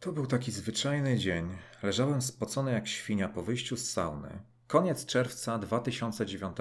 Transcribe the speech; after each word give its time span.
To 0.00 0.12
był 0.12 0.26
taki 0.26 0.52
zwyczajny 0.52 1.18
dzień. 1.18 1.48
Leżałem 1.82 2.22
spocony 2.22 2.72
jak 2.72 2.88
świnia 2.88 3.28
po 3.28 3.42
wyjściu 3.42 3.76
z 3.76 3.90
sauny. 3.90 4.38
Koniec 4.66 5.06
czerwca 5.06 5.58
2009 5.58 6.56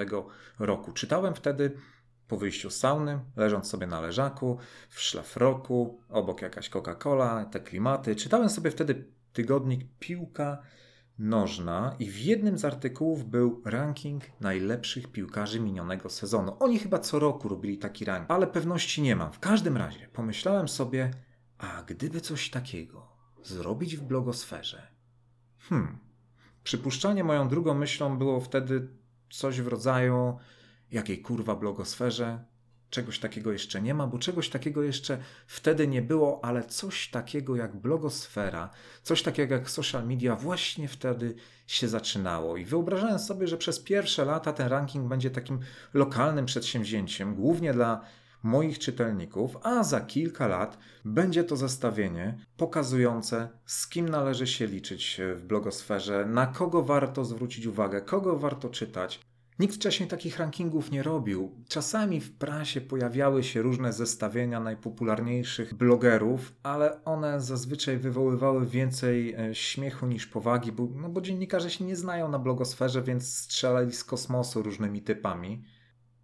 roku. 0.59 0.91
Czytałem 0.91 1.35
wtedy 1.35 1.71
po 2.27 2.37
wyjściu 2.37 2.69
z 2.69 2.77
sauny, 2.77 3.19
leżąc 3.35 3.67
sobie 3.67 3.87
na 3.87 4.01
leżaku, 4.01 4.57
w 4.89 5.01
szlafroku, 5.01 5.99
obok 6.09 6.41
jakaś 6.41 6.69
Coca-Cola, 6.69 7.45
te 7.45 7.59
klimaty. 7.59 8.15
Czytałem 8.15 8.49
sobie 8.49 8.71
wtedy 8.71 9.05
tygodnik 9.33 9.85
Piłka 9.99 10.61
Nożna 11.19 11.95
i 11.99 12.09
w 12.09 12.19
jednym 12.19 12.57
z 12.57 12.65
artykułów 12.65 13.29
był 13.29 13.61
ranking 13.65 14.23
najlepszych 14.41 15.11
piłkarzy 15.11 15.59
minionego 15.59 16.09
sezonu. 16.09 16.57
Oni 16.59 16.79
chyba 16.79 16.99
co 16.99 17.19
roku 17.19 17.49
robili 17.49 17.77
taki 17.77 18.05
ranking, 18.05 18.31
ale 18.31 18.47
pewności 18.47 19.01
nie 19.01 19.15
mam. 19.15 19.33
W 19.33 19.39
każdym 19.39 19.77
razie 19.77 20.07
pomyślałem 20.13 20.67
sobie, 20.67 21.11
a 21.57 21.83
gdyby 21.87 22.21
coś 22.21 22.49
takiego 22.49 23.18
zrobić 23.43 23.97
w 23.97 24.01
blogosferze? 24.01 24.87
Hmm. 25.59 25.97
Przypuszczalnie 26.63 27.23
moją 27.23 27.47
drugą 27.47 27.73
myślą 27.73 28.17
było 28.17 28.39
wtedy 28.39 28.87
coś 29.29 29.61
w 29.61 29.67
rodzaju 29.67 30.37
jakiej 30.91 31.21
kurwa 31.21 31.55
blogosferze, 31.55 32.43
czegoś 32.89 33.19
takiego 33.19 33.51
jeszcze 33.51 33.81
nie 33.81 33.93
ma, 33.93 34.07
bo 34.07 34.19
czegoś 34.19 34.49
takiego 34.49 34.83
jeszcze 34.83 35.17
wtedy 35.47 35.87
nie 35.87 36.01
było, 36.01 36.45
ale 36.45 36.63
coś 36.63 37.09
takiego 37.09 37.55
jak 37.55 37.75
blogosfera, 37.75 38.69
coś 39.03 39.23
takiego 39.23 39.55
jak 39.55 39.69
social 39.69 40.07
media 40.07 40.35
właśnie 40.35 40.87
wtedy 40.87 41.35
się 41.67 41.87
zaczynało. 41.87 42.57
I 42.57 42.65
wyobrażałem 42.65 43.19
sobie, 43.19 43.47
że 43.47 43.57
przez 43.57 43.79
pierwsze 43.79 44.25
lata 44.25 44.53
ten 44.53 44.67
ranking 44.67 45.07
będzie 45.07 45.31
takim 45.31 45.59
lokalnym 45.93 46.45
przedsięwzięciem, 46.45 47.35
głównie 47.35 47.73
dla 47.73 48.01
moich 48.43 48.79
czytelników, 48.79 49.57
a 49.63 49.83
za 49.83 50.01
kilka 50.01 50.47
lat 50.47 50.77
będzie 51.05 51.43
to 51.43 51.55
zestawienie 51.55 52.37
pokazujące, 52.57 53.49
z 53.65 53.87
kim 53.87 54.09
należy 54.09 54.47
się 54.47 54.67
liczyć 54.67 55.21
w 55.35 55.43
blogosferze, 55.43 56.25
na 56.25 56.47
kogo 56.47 56.83
warto 56.83 57.25
zwrócić 57.25 57.65
uwagę, 57.65 58.01
kogo 58.01 58.37
warto 58.37 58.69
czytać. 58.69 59.19
Nikt 59.59 59.75
wcześniej 59.75 60.09
takich 60.09 60.37
rankingów 60.37 60.91
nie 60.91 61.03
robił. 61.03 61.51
Czasami 61.67 62.21
w 62.21 62.37
prasie 62.37 62.81
pojawiały 62.81 63.43
się 63.43 63.61
różne 63.61 63.93
zestawienia 63.93 64.59
najpopularniejszych 64.59 65.73
blogerów, 65.73 66.53
ale 66.63 67.03
one 67.03 67.41
zazwyczaj 67.41 67.97
wywoływały 67.97 68.65
więcej 68.65 69.33
e, 69.33 69.55
śmiechu 69.55 70.07
niż 70.07 70.27
powagi, 70.27 70.71
bo, 70.71 70.87
no 70.95 71.09
bo 71.09 71.21
dziennikarze 71.21 71.69
się 71.69 71.85
nie 71.85 71.95
znają 71.95 72.29
na 72.29 72.39
blogosferze, 72.39 73.01
więc 73.01 73.37
strzelali 73.37 73.93
z 73.93 74.03
kosmosu 74.03 74.63
różnymi 74.63 75.01
typami. 75.01 75.63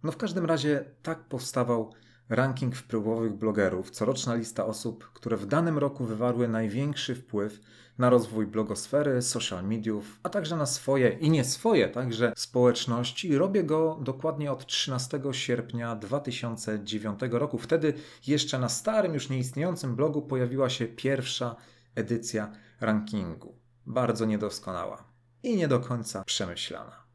No 0.02 0.12
w 0.12 0.16
każdym 0.16 0.44
razie 0.44 0.84
tak 1.02 1.24
powstawał 1.24 1.92
ranking 2.28 2.76
wpływowych 2.76 3.32
blogerów, 3.32 3.90
coroczna 3.90 4.34
lista 4.34 4.66
osób, 4.66 5.10
które 5.12 5.36
w 5.36 5.46
danym 5.46 5.78
roku 5.78 6.04
wywarły 6.04 6.48
największy 6.48 7.14
wpływ 7.14 7.60
na 7.98 8.10
rozwój 8.10 8.46
blogosfery, 8.46 9.22
social 9.22 9.64
mediów, 9.64 10.20
a 10.22 10.28
także 10.28 10.56
na 10.56 10.66
swoje 10.66 11.08
i 11.08 11.30
nie 11.30 11.44
swoje 11.44 11.88
także 11.88 12.32
społeczności. 12.36 13.38
Robię 13.38 13.64
go 13.64 13.98
dokładnie 14.02 14.52
od 14.52 14.66
13 14.66 15.20
sierpnia 15.32 15.96
2009 15.96 17.20
roku. 17.30 17.58
Wtedy 17.58 17.94
jeszcze 18.26 18.58
na 18.58 18.68
starym, 18.68 19.14
już 19.14 19.30
nieistniejącym 19.30 19.96
blogu 19.96 20.22
pojawiła 20.22 20.68
się 20.68 20.86
pierwsza 20.86 21.56
edycja 21.94 22.52
rankingu. 22.80 23.58
Bardzo 23.86 24.24
niedoskonała 24.24 25.04
i 25.42 25.56
nie 25.56 25.68
do 25.68 25.80
końca 25.80 26.24
przemyślana. 26.24 27.05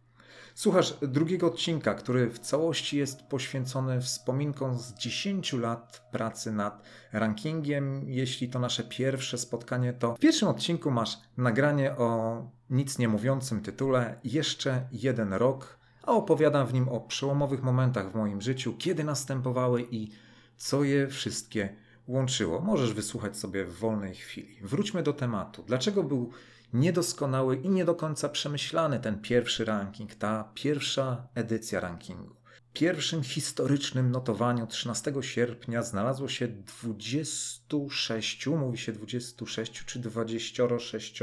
Słuchasz 0.56 0.94
drugiego 1.02 1.48
odcinka, 1.48 1.94
który 1.94 2.30
w 2.30 2.40
całości 2.40 2.98
jest 2.98 3.22
poświęcony 3.22 4.02
wspominkom 4.02 4.80
z 4.80 4.94
10 4.94 5.54
lat 5.54 6.10
pracy 6.12 6.52
nad 6.52 6.84
rankingiem. 7.12 8.10
Jeśli 8.10 8.50
to 8.50 8.60
nasze 8.60 8.84
pierwsze 8.84 9.38
spotkanie, 9.38 9.94
to 9.94 10.16
w 10.16 10.20
pierwszym 10.20 10.48
odcinku 10.48 10.92
masz 10.92 11.18
nagranie 11.38 11.96
o 11.98 12.42
nic 12.70 13.00
nie 13.00 13.08
mówiącym 13.08 13.62
tytule 13.62 14.20
Jeszcze 14.24 14.88
jeden 14.92 15.34
rok, 15.34 15.80
a 16.04 16.12
opowiadam 16.12 16.68
w 16.68 16.74
nim 16.74 16.90
o 16.90 17.00
przełomowych 17.00 17.64
momentach 17.64 18.12
w 18.12 18.16
moim 18.16 18.42
życiu, 18.42 18.74
kiedy 18.78 19.04
następowały 19.04 19.88
i 19.92 20.12
co 20.58 20.84
je 20.84 21.08
wszystkie 21.08 21.76
łączyło. 22.08 22.62
Możesz 22.62 22.94
wysłuchać 22.94 23.38
sobie 23.38 23.66
w 23.66 23.80
wolnej 23.80 24.16
chwili. 24.16 24.58
Wróćmy 24.62 25.04
do 25.04 25.14
tematu. 25.14 25.64
Dlaczego 25.68 26.04
był 26.04 26.32
niedoskonały 26.74 27.56
i 27.56 27.70
nie 27.70 27.86
do 27.86 27.96
końca 27.96 28.30
przemyślany 28.30 29.00
ten 29.00 29.22
pierwszy 29.22 29.66
ranking, 29.66 30.16
ta 30.16 30.52
pierwsza 30.54 31.28
edycja 31.36 31.80
rankingu. 31.80 32.36
W 32.70 32.74
pierwszym 32.74 33.24
historycznym 33.24 34.12
notowaniu 34.12 34.68
13 34.68 35.14
sierpnia 35.22 35.84
znalazło 35.84 36.28
się 36.28 36.48
26, 36.48 38.48
mówi 38.48 38.78
się 38.78 38.92
26 38.92 39.86
czy 39.86 40.00
26 40.00 41.20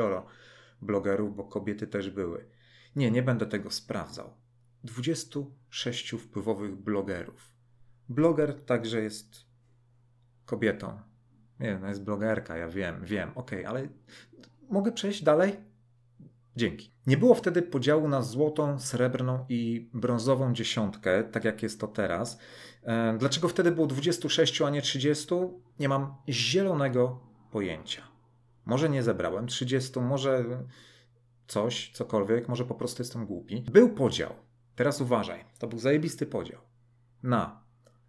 blogerów, 0.82 1.36
bo 1.36 1.44
kobiety 1.44 1.86
też 1.86 2.10
były. 2.10 2.48
Nie, 2.96 3.10
nie 3.10 3.22
będę 3.22 3.46
tego 3.46 3.70
sprawdzał. 3.70 4.34
26 4.84 6.10
wpływowych 6.10 6.76
blogerów. 6.76 7.50
Bloger 8.08 8.64
także 8.64 9.00
jest 9.00 9.46
kobietą. 10.46 11.00
Nie, 11.60 11.78
no 11.78 11.88
jest 11.88 12.04
blogerka, 12.04 12.56
ja 12.56 12.68
wiem, 12.68 13.04
wiem, 13.04 13.30
okej, 13.34 13.66
okay, 13.66 13.68
ale 13.68 13.88
Mogę 14.68 14.92
przejść 14.92 15.22
dalej? 15.22 15.56
Dzięki. 16.56 16.90
Nie 17.06 17.16
było 17.16 17.34
wtedy 17.34 17.62
podziału 17.62 18.08
na 18.08 18.22
złotą, 18.22 18.80
srebrną 18.80 19.46
i 19.48 19.90
brązową 19.94 20.52
dziesiątkę, 20.54 21.24
tak 21.24 21.44
jak 21.44 21.62
jest 21.62 21.80
to 21.80 21.88
teraz. 21.88 22.38
E, 22.82 23.16
dlaczego 23.18 23.48
wtedy 23.48 23.70
było 23.72 23.86
26, 23.86 24.62
a 24.62 24.70
nie 24.70 24.82
30? 24.82 25.34
Nie 25.80 25.88
mam 25.88 26.14
zielonego 26.28 27.20
pojęcia. 27.50 28.02
Może 28.66 28.88
nie 28.88 29.02
zebrałem 29.02 29.46
30, 29.46 30.00
może 30.00 30.44
coś, 31.46 31.90
cokolwiek, 31.94 32.48
może 32.48 32.64
po 32.64 32.74
prostu 32.74 33.02
jestem 33.02 33.26
głupi. 33.26 33.64
Był 33.72 33.88
podział. 33.94 34.34
Teraz 34.76 35.00
uważaj, 35.00 35.44
to 35.58 35.66
był 35.66 35.78
zajebisty 35.78 36.26
podział. 36.26 36.60
Na 37.22 37.64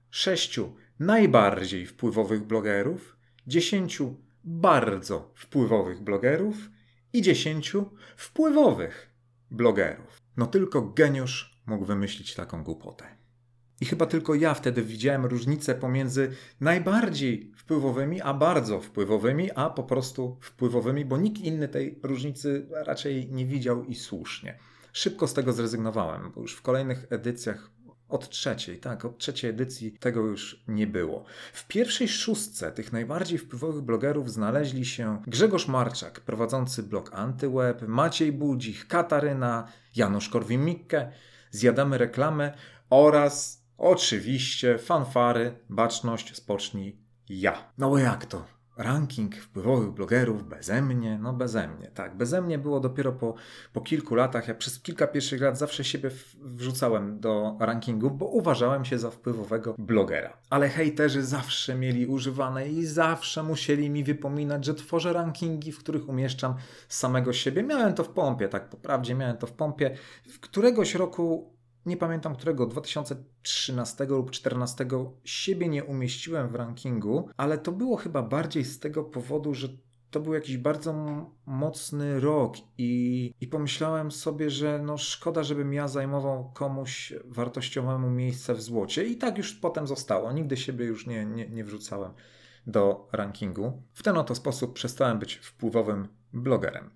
sześciu 0.09 0.75
najbardziej 0.99 1.85
wpływowych 1.85 2.47
blogerów, 2.47 3.17
dziesięciu 3.47 4.15
bardzo 4.43 5.31
wpływowych 5.35 6.01
blogerów 6.03 6.69
i 7.13 7.21
dziesięciu 7.21 7.89
wpływowych 8.17 9.09
blogerów. 9.51 10.17
No 10.37 10.47
tylko 10.47 10.81
geniusz 10.81 11.61
mógł 11.65 11.85
wymyślić 11.85 12.35
taką 12.35 12.63
głupotę. 12.63 13.19
I 13.81 13.85
chyba 13.85 14.05
tylko 14.05 14.35
ja 14.35 14.53
wtedy 14.53 14.81
widziałem 14.81 15.25
różnicę 15.25 15.75
pomiędzy 15.75 16.31
najbardziej 16.61 17.51
wpływowymi, 17.55 18.21
a 18.21 18.33
bardzo 18.33 18.81
wpływowymi, 18.81 19.51
a 19.51 19.69
po 19.69 19.83
prostu 19.83 20.37
wpływowymi, 20.41 21.05
bo 21.05 21.17
nikt 21.17 21.41
inny 21.41 21.67
tej 21.67 21.99
różnicy 22.03 22.67
raczej 22.85 23.31
nie 23.31 23.45
widział 23.45 23.83
i 23.83 23.95
słusznie. 23.95 24.59
Szybko 24.93 25.27
z 25.27 25.33
tego 25.33 25.53
zrezygnowałem, 25.53 26.31
bo 26.35 26.41
już 26.41 26.55
w 26.55 26.61
kolejnych 26.61 27.05
edycjach 27.09 27.71
od 28.09 28.29
trzeciej, 28.29 28.79
tak, 28.79 29.05
od 29.05 29.17
trzeciej 29.17 29.49
edycji 29.49 29.91
tego 29.91 30.21
już 30.21 30.63
nie 30.67 30.87
było. 30.87 31.25
W 31.53 31.67
pierwszej 31.67 32.07
szóstce 32.07 32.71
tych 32.71 32.93
najbardziej 32.93 33.37
wpływowych 33.37 33.83
blogerów 33.83 34.31
znaleźli 34.31 34.85
się 34.85 35.21
Grzegorz 35.27 35.67
Marczak, 35.67 36.19
prowadzący 36.19 36.83
blog 36.83 37.13
Antyweb, 37.13 37.81
Maciej 37.87 38.31
Budzich, 38.31 38.87
Kataryna, 38.87 39.67
Janusz 39.95 40.29
Korwin-Mikke, 40.29 41.11
Zjadamy 41.51 41.97
Reklamę 41.97 42.53
oraz 42.89 43.63
oczywiście 43.77 44.77
fanfary, 44.77 45.59
baczność, 45.69 46.35
spocznij 46.35 46.97
ja. 47.29 47.71
No 47.77 47.89
bo 47.89 47.97
jak 47.97 48.25
to? 48.25 48.58
Ranking 48.79 49.35
wpływowych 49.35 49.91
blogerów 49.91 50.49
beze 50.49 50.81
mnie, 50.81 51.19
no 51.21 51.33
beze 51.33 51.67
mnie, 51.67 51.91
tak. 51.93 52.17
Beze 52.17 52.41
mnie 52.41 52.57
było 52.57 52.79
dopiero 52.79 53.11
po, 53.11 53.33
po 53.73 53.81
kilku 53.81 54.15
latach. 54.15 54.47
Ja 54.47 54.55
przez 54.55 54.79
kilka 54.79 55.07
pierwszych 55.07 55.41
lat 55.41 55.57
zawsze 55.57 55.83
siebie 55.83 56.09
wrzucałem 56.41 57.19
do 57.19 57.57
rankingu, 57.59 58.11
bo 58.11 58.25
uważałem 58.25 58.85
się 58.85 58.99
za 58.99 59.11
wpływowego 59.11 59.75
blogera. 59.77 60.37
Ale 60.49 60.69
hejterzy 60.69 61.23
zawsze 61.23 61.75
mieli 61.75 62.07
używane 62.07 62.69
i 62.69 62.85
zawsze 62.85 63.43
musieli 63.43 63.89
mi 63.89 64.03
wypominać, 64.03 64.65
że 64.65 64.73
tworzę 64.73 65.13
rankingi, 65.13 65.71
w 65.71 65.79
których 65.79 66.09
umieszczam 66.09 66.55
samego 66.87 67.33
siebie. 67.33 67.63
Miałem 67.63 67.93
to 67.93 68.03
w 68.03 68.09
pompie, 68.09 68.49
tak 68.49 68.69
po 68.69 68.77
prawdzie 68.77 69.15
miałem 69.15 69.37
to 69.37 69.47
w 69.47 69.51
pompie. 69.51 69.97
W 70.29 70.39
któregoś 70.39 70.95
roku 70.95 71.58
nie 71.85 71.97
pamiętam 71.97 72.35
którego, 72.35 72.65
2013 72.65 74.05
lub 74.05 74.31
2014 74.31 74.85
siebie 75.23 75.69
nie 75.69 75.83
umieściłem 75.83 76.49
w 76.49 76.55
rankingu, 76.55 77.29
ale 77.37 77.57
to 77.57 77.71
było 77.71 77.97
chyba 77.97 78.23
bardziej 78.23 78.65
z 78.65 78.79
tego 78.79 79.03
powodu, 79.03 79.53
że 79.53 79.69
to 80.11 80.19
był 80.19 80.33
jakiś 80.33 80.57
bardzo 80.57 80.93
mocny 81.45 82.19
rok 82.19 82.55
i, 82.77 83.33
i 83.41 83.47
pomyślałem 83.47 84.11
sobie, 84.11 84.49
że 84.49 84.79
no 84.83 84.97
szkoda, 84.97 85.43
żebym 85.43 85.73
ja 85.73 85.87
zajmował 85.87 86.51
komuś 86.53 87.13
wartościowemu 87.25 88.09
miejsce 88.09 88.53
w 88.53 88.61
złocie 88.61 89.03
i 89.05 89.17
tak 89.17 89.37
już 89.37 89.53
potem 89.53 89.87
zostało. 89.87 90.31
Nigdy 90.31 90.57
siebie 90.57 90.85
już 90.85 91.07
nie, 91.07 91.25
nie, 91.25 91.49
nie 91.49 91.63
wrzucałem 91.63 92.13
do 92.67 93.07
rankingu. 93.11 93.83
W 93.93 94.03
ten 94.03 94.17
oto 94.17 94.35
sposób 94.35 94.73
przestałem 94.73 95.19
być 95.19 95.35
wpływowym 95.35 96.07
blogerem. 96.33 96.89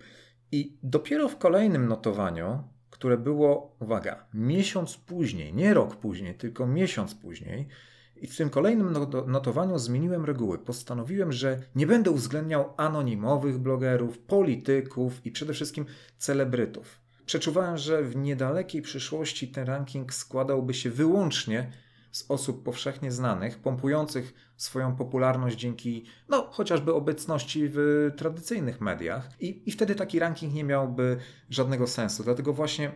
I 0.51 0.77
dopiero 0.83 1.29
w 1.29 1.37
kolejnym 1.37 1.87
notowaniu 1.87 2.63
które 3.03 3.17
było, 3.17 3.75
uwaga, 3.79 4.25
miesiąc 4.33 4.97
później, 4.97 5.53
nie 5.53 5.73
rok 5.73 5.95
później, 5.95 6.35
tylko 6.35 6.67
miesiąc 6.67 7.15
później. 7.15 7.67
I 8.15 8.27
w 8.27 8.37
tym 8.37 8.49
kolejnym 8.49 8.93
notowaniu 9.27 9.79
zmieniłem 9.79 10.25
reguły. 10.25 10.59
Postanowiłem, 10.59 11.31
że 11.31 11.61
nie 11.75 11.87
będę 11.87 12.11
uwzględniał 12.11 12.73
anonimowych 12.77 13.57
blogerów, 13.57 14.19
polityków 14.19 15.25
i 15.25 15.31
przede 15.31 15.53
wszystkim 15.53 15.85
celebrytów. 16.17 16.99
Przeczuwałem, 17.25 17.77
że 17.77 18.03
w 18.03 18.15
niedalekiej 18.15 18.81
przyszłości 18.81 19.47
ten 19.47 19.67
ranking 19.67 20.13
składałby 20.13 20.73
się 20.73 20.89
wyłącznie 20.89 21.71
z 22.13 22.25
osób 22.31 22.63
powszechnie 22.63 23.11
znanych, 23.11 23.59
pompujących 23.59 24.33
swoją 24.57 24.95
popularność 24.95 25.59
dzięki, 25.59 26.05
no, 26.29 26.47
chociażby 26.51 26.93
obecności 26.93 27.69
w 27.69 28.09
tradycyjnych 28.17 28.81
mediach. 28.81 29.29
I, 29.39 29.69
I 29.69 29.71
wtedy 29.71 29.95
taki 29.95 30.19
ranking 30.19 30.53
nie 30.53 30.63
miałby 30.63 31.17
żadnego 31.49 31.87
sensu. 31.87 32.23
Dlatego 32.23 32.53
właśnie 32.53 32.91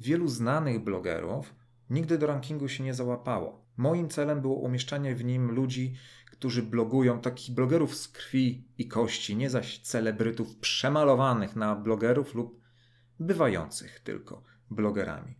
wielu 0.00 0.28
znanych 0.28 0.84
blogerów 0.84 1.54
nigdy 1.90 2.18
do 2.18 2.26
rankingu 2.26 2.68
się 2.68 2.84
nie 2.84 2.94
załapało. 2.94 3.66
Moim 3.76 4.08
celem 4.08 4.40
było 4.40 4.54
umieszczanie 4.54 5.14
w 5.14 5.24
nim 5.24 5.50
ludzi, 5.50 5.94
którzy 6.30 6.62
blogują, 6.62 7.20
takich 7.20 7.54
blogerów 7.54 7.94
z 7.94 8.08
krwi 8.08 8.68
i 8.78 8.88
kości, 8.88 9.36
nie 9.36 9.50
zaś 9.50 9.78
celebrytów 9.78 10.56
przemalowanych 10.56 11.56
na 11.56 11.76
blogerów 11.76 12.34
lub 12.34 12.60
bywających 13.20 14.00
tylko 14.00 14.42
blogerami. 14.70 15.34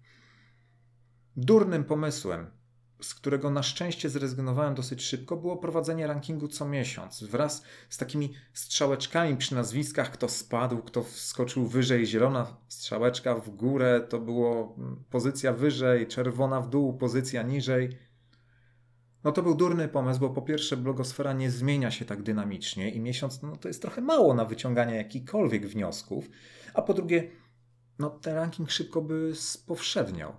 Durnym 1.37 1.85
pomysłem 1.85 2.62
z 3.04 3.14
którego 3.14 3.50
na 3.50 3.62
szczęście 3.62 4.08
zrezygnowałem 4.08 4.75
dosyć 4.75 5.02
szybko, 5.02 5.37
było 5.37 5.56
prowadzenie 5.56 6.06
rankingu 6.06 6.49
co 6.49 6.69
miesiąc, 6.69 7.22
wraz 7.25 7.62
z 7.90 7.96
takimi 7.96 8.32
strzałeczkami 8.52 9.37
przy 9.37 9.54
nazwiskach, 9.54 10.10
kto 10.10 10.28
spadł, 10.28 10.78
kto 10.78 11.02
wskoczył 11.02 11.66
wyżej, 11.66 12.06
zielona 12.06 12.56
strzałeczka 12.69 13.34
w 13.34 13.50
górę, 13.50 14.06
to 14.08 14.19
było 14.19 14.75
mm, 14.78 15.04
pozycja 15.10 15.52
wyżej, 15.52 16.06
czerwona 16.06 16.60
w 16.60 16.69
dół, 16.69 16.99
pozycja 16.99 17.43
niżej. 17.43 17.99
No 19.25 19.32
to 19.32 19.43
był 19.43 19.55
durny 19.55 19.88
pomysł, 19.88 20.20
bo 20.20 20.31
po 20.31 20.43
pierwsze 20.43 20.76
blogosfera 20.76 21.32
nie 21.32 21.50
zmienia 21.50 21.90
się 21.90 22.05
tak 22.05 22.22
dynamicznie 22.22 22.90
i 22.90 23.00
miesiąc 23.00 23.43
no 23.43 23.56
to 23.56 23.69
jest 23.69 23.82
trochę 23.82 24.00
mało 24.00 24.34
na 24.34 24.44
wyciąganie 24.44 24.94
jakichkolwiek 24.94 25.66
wniosków, 25.66 26.31
a 26.75 26.82
po 26.82 26.94
drugie 26.94 27.31
no 27.98 28.10
ten 28.10 28.34
ranking 28.34 28.70
szybko 28.70 29.02
by 29.02 29.32
spowszedniał 29.34 30.32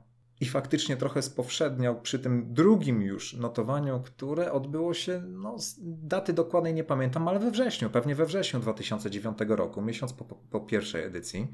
i 0.44 0.46
faktycznie 0.46 0.98
trochę 0.98 1.22
spowszedniał 1.22 2.02
przy 2.02 2.20
tym 2.20 2.54
drugim 2.54 3.02
już 3.02 3.34
notowaniu, 3.34 4.02
które 4.06 4.52
odbyło 4.52 4.94
się, 4.94 5.22
no, 5.28 5.56
daty 5.82 6.34
dokładnej 6.34 6.74
nie 6.74 6.84
pamiętam, 6.84 7.28
ale 7.28 7.40
we 7.40 7.52
wrześniu, 7.52 7.90
pewnie 7.90 8.16
we 8.16 8.26
wrześniu 8.26 8.60
2009 8.60 9.38
roku, 9.48 9.82
miesiąc 9.82 10.14
po, 10.14 10.26
po 10.26 10.60
pierwszej 10.60 11.04
edycji. 11.04 11.48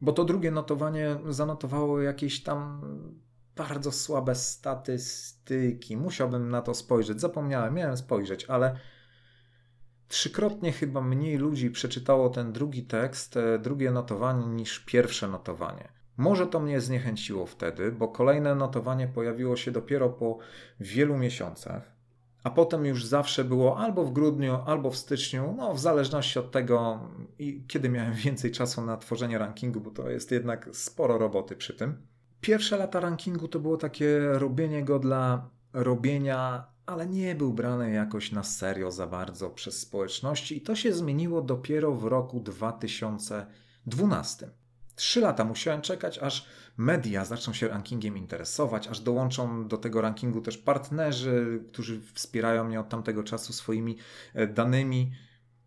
Bo 0.00 0.12
to 0.12 0.24
drugie 0.24 0.50
notowanie 0.50 1.16
zanotowało 1.28 2.00
jakieś 2.00 2.42
tam 2.42 2.80
bardzo 3.56 3.92
słabe 3.92 4.34
statystyki. 4.34 5.96
Musiałbym 5.96 6.50
na 6.50 6.62
to 6.62 6.74
spojrzeć. 6.74 7.20
Zapomniałem, 7.20 7.74
miałem 7.74 7.96
spojrzeć, 7.96 8.44
ale 8.44 8.76
trzykrotnie 10.08 10.72
chyba 10.72 11.00
mniej 11.00 11.36
ludzi 11.36 11.70
przeczytało 11.70 12.30
ten 12.30 12.52
drugi 12.52 12.82
tekst, 12.82 13.36
e, 13.36 13.58
drugie 13.58 13.90
notowanie 13.90 14.46
niż 14.46 14.78
pierwsze 14.78 15.28
notowanie. 15.28 15.93
Może 16.16 16.46
to 16.46 16.60
mnie 16.60 16.80
zniechęciło 16.80 17.46
wtedy, 17.46 17.92
bo 17.92 18.08
kolejne 18.08 18.54
notowanie 18.54 19.08
pojawiło 19.08 19.56
się 19.56 19.70
dopiero 19.70 20.10
po 20.10 20.38
wielu 20.80 21.18
miesiącach, 21.18 21.94
a 22.44 22.50
potem 22.50 22.86
już 22.86 23.06
zawsze 23.06 23.44
było 23.44 23.78
albo 23.78 24.04
w 24.04 24.12
grudniu, 24.12 24.58
albo 24.66 24.90
w 24.90 24.96
styczniu, 24.96 25.54
no 25.56 25.74
w 25.74 25.80
zależności 25.80 26.38
od 26.38 26.50
tego, 26.50 27.00
kiedy 27.68 27.88
miałem 27.88 28.14
więcej 28.24 28.50
czasu 28.50 28.82
na 28.82 28.96
tworzenie 28.96 29.38
rankingu, 29.38 29.80
bo 29.80 29.90
to 29.90 30.10
jest 30.10 30.30
jednak 30.30 30.68
sporo 30.72 31.18
roboty 31.18 31.56
przy 31.56 31.74
tym. 31.74 32.06
Pierwsze 32.40 32.76
lata 32.76 33.00
rankingu 33.00 33.48
to 33.48 33.60
było 33.60 33.76
takie 33.76 34.20
robienie 34.32 34.84
go 34.84 34.98
dla 34.98 35.50
robienia, 35.72 36.64
ale 36.86 37.06
nie 37.06 37.34
był 37.34 37.52
brany 37.52 37.92
jakoś 37.92 38.32
na 38.32 38.42
serio 38.42 38.90
za 38.90 39.06
bardzo 39.06 39.50
przez 39.50 39.80
społeczności 39.80 40.56
i 40.56 40.60
to 40.60 40.76
się 40.76 40.92
zmieniło 40.92 41.42
dopiero 41.42 41.92
w 41.92 42.04
roku 42.04 42.40
2012. 42.40 44.50
Trzy 44.96 45.20
lata 45.20 45.44
musiałem 45.44 45.80
czekać, 45.80 46.18
aż 46.18 46.46
media 46.76 47.24
zaczną 47.24 47.52
się 47.52 47.68
rankingiem 47.68 48.18
interesować, 48.18 48.88
aż 48.88 49.00
dołączą 49.00 49.68
do 49.68 49.76
tego 49.76 50.00
rankingu 50.00 50.40
też 50.40 50.58
partnerzy, 50.58 51.62
którzy 51.72 52.00
wspierają 52.14 52.64
mnie 52.64 52.80
od 52.80 52.88
tamtego 52.88 53.22
czasu 53.22 53.52
swoimi 53.52 53.96
e, 54.34 54.46
danymi, 54.46 55.12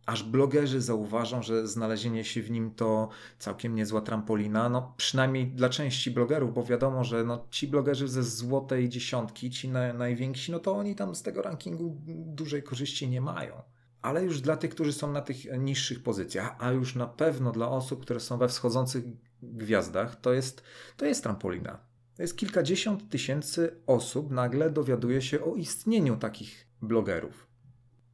aż 0.06 0.24
blogerzy 0.24 0.82
zauważą, 0.82 1.44
że 1.44 1.68
znalezienie 1.68 2.24
się 2.24 2.42
w 2.42 2.52
nim 2.52 2.72
to 2.72 3.10
całkiem 3.40 3.76
niezła 3.76 4.02
trampolina, 4.02 4.70
no 4.70 4.94
przynajmniej 4.98 5.48
dla 5.48 5.70
części 5.70 6.12
blogerów, 6.12 6.54
bo 6.54 6.64
wiadomo, 6.64 7.04
że 7.04 7.24
no, 7.24 7.46
ci 7.52 7.68
blogerzy 7.68 8.08
ze 8.08 8.24
złotej 8.24 8.90
dziesiątki, 8.90 9.50
ci 9.50 9.70
na, 9.70 9.94
najwięksi, 9.94 10.52
no 10.52 10.60
to 10.60 10.76
oni 10.76 10.96
tam 10.96 11.16
z 11.16 11.24
tego 11.24 11.42
rankingu 11.42 11.98
dużej 12.08 12.64
korzyści 12.64 13.08
nie 13.08 13.22
mają 13.22 13.62
ale 14.02 14.24
już 14.24 14.42
dla 14.42 14.58
tych, 14.58 14.72
którzy 14.72 14.94
są 14.94 15.12
na 15.12 15.22
tych 15.22 15.60
niższych 15.60 16.04
pozycjach, 16.04 16.56
a 16.60 16.72
już 16.72 16.96
na 16.96 17.08
pewno 17.08 17.52
dla 17.52 17.70
osób, 17.70 18.02
które 18.02 18.20
są 18.20 18.38
we 18.38 18.48
wschodzących 18.48 19.04
gwiazdach, 19.44 20.22
to 20.22 20.34
jest, 20.34 20.64
to 20.98 21.06
jest 21.06 21.24
trampolina. 21.24 21.80
To 22.16 22.22
jest 22.22 22.38
kilkadziesiąt 22.38 23.10
tysięcy 23.10 23.82
osób 23.88 24.32
nagle 24.32 24.70
dowiaduje 24.70 25.22
się 25.22 25.44
o 25.44 25.56
istnieniu 25.56 26.18
takich 26.18 26.68
blogerów. 26.82 27.48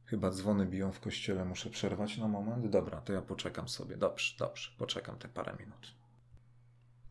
Chyba 0.04 0.30
dzwony 0.30 0.66
biją 0.66 0.92
w 0.92 1.00
kościele, 1.00 1.44
muszę 1.44 1.70
przerwać 1.70 2.18
na 2.18 2.28
moment. 2.28 2.70
Dobra, 2.70 3.00
to 3.00 3.12
ja 3.12 3.22
poczekam 3.22 3.68
sobie. 3.68 3.96
Dobrze, 3.96 4.34
dobrze, 4.38 4.70
poczekam 4.78 5.18
te 5.18 5.28
parę 5.28 5.56
minut. 5.60 5.94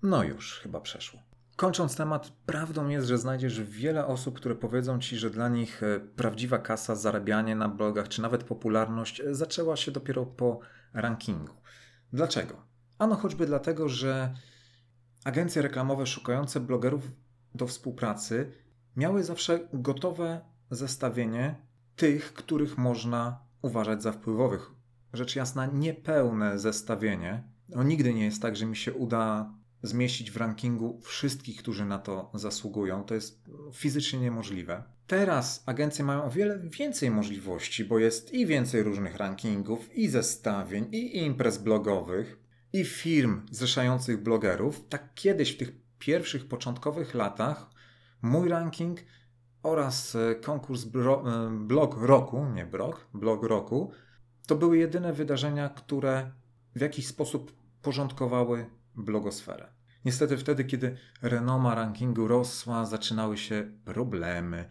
No 0.03 0.23
już, 0.23 0.59
chyba 0.59 0.81
przeszło. 0.81 1.19
Kończąc 1.55 1.95
temat, 1.95 2.29
prawdą 2.45 2.87
jest, 2.87 3.07
że 3.07 3.17
znajdziesz 3.17 3.61
wiele 3.61 4.05
osób, 4.05 4.35
które 4.35 4.55
powiedzą 4.55 4.99
ci, 4.99 5.17
że 5.17 5.29
dla 5.29 5.49
nich 5.49 5.83
e, 5.83 5.99
prawdziwa 5.99 6.57
kasa, 6.57 6.95
zarabianie 6.95 7.55
na 7.55 7.69
blogach, 7.69 8.07
czy 8.07 8.21
nawet 8.21 8.43
popularność 8.43 9.21
e, 9.21 9.35
zaczęła 9.35 9.75
się 9.75 9.91
dopiero 9.91 10.25
po 10.25 10.59
rankingu. 10.93 11.53
Dlaczego? 12.13 12.65
Ano 12.99 13.15
choćby 13.15 13.45
dlatego, 13.45 13.89
że 13.89 14.33
agencje 15.23 15.61
reklamowe 15.61 16.07
szukające 16.07 16.59
blogerów 16.59 17.11
do 17.55 17.67
współpracy 17.67 18.51
miały 18.95 19.23
zawsze 19.23 19.59
gotowe 19.73 20.41
zestawienie 20.71 21.55
tych, 21.95 22.33
których 22.33 22.77
można 22.77 23.39
uważać 23.61 24.03
za 24.03 24.11
wpływowych. 24.11 24.71
Rzecz 25.13 25.35
jasna, 25.35 25.65
niepełne 25.65 26.59
zestawienie. 26.59 27.43
No, 27.69 27.83
nigdy 27.83 28.13
nie 28.13 28.25
jest 28.25 28.41
tak, 28.41 28.55
że 28.55 28.65
mi 28.65 28.75
się 28.75 28.93
uda 28.93 29.53
zmieścić 29.83 30.31
w 30.31 30.37
rankingu 30.37 30.99
wszystkich, 31.01 31.57
którzy 31.57 31.85
na 31.85 31.99
to 31.99 32.31
zasługują. 32.33 33.03
To 33.03 33.15
jest 33.15 33.49
fizycznie 33.73 34.19
niemożliwe. 34.19 34.83
Teraz 35.07 35.63
agencje 35.65 36.05
mają 36.05 36.23
o 36.23 36.29
wiele 36.29 36.59
więcej 36.59 37.11
możliwości, 37.11 37.85
bo 37.85 37.99
jest 37.99 38.33
i 38.33 38.45
więcej 38.45 38.83
różnych 38.83 39.17
rankingów, 39.17 39.95
i 39.95 40.07
zestawień, 40.07 40.87
i 40.91 41.17
imprez 41.17 41.57
blogowych, 41.57 42.39
i 42.73 42.85
firm 42.85 43.41
zrzeszających 43.51 44.23
blogerów. 44.23 44.87
Tak 44.89 45.13
kiedyś 45.13 45.51
w 45.51 45.57
tych 45.57 45.71
pierwszych, 45.99 46.47
początkowych 46.47 47.13
latach 47.13 47.69
mój 48.21 48.49
ranking 48.49 48.99
oraz 49.63 50.15
e, 50.15 50.35
konkurs 50.35 50.85
e, 50.85 50.89
blog 51.51 51.97
roku, 52.01 52.45
nie 52.45 52.65
blog, 52.65 53.07
blog 53.13 53.43
roku, 53.43 53.91
to 54.47 54.55
były 54.55 54.77
jedyne 54.77 55.13
wydarzenia, 55.13 55.69
które 55.69 56.31
w 56.75 56.81
jakiś 56.81 57.07
sposób 57.07 57.53
porządkowały 57.81 58.65
blogosferę. 58.95 59.72
Niestety 60.05 60.37
wtedy, 60.37 60.65
kiedy 60.65 60.97
renoma 61.21 61.75
rankingu 61.75 62.27
rosła, 62.27 62.85
zaczynały 62.85 63.37
się 63.37 63.71
problemy, 63.85 64.69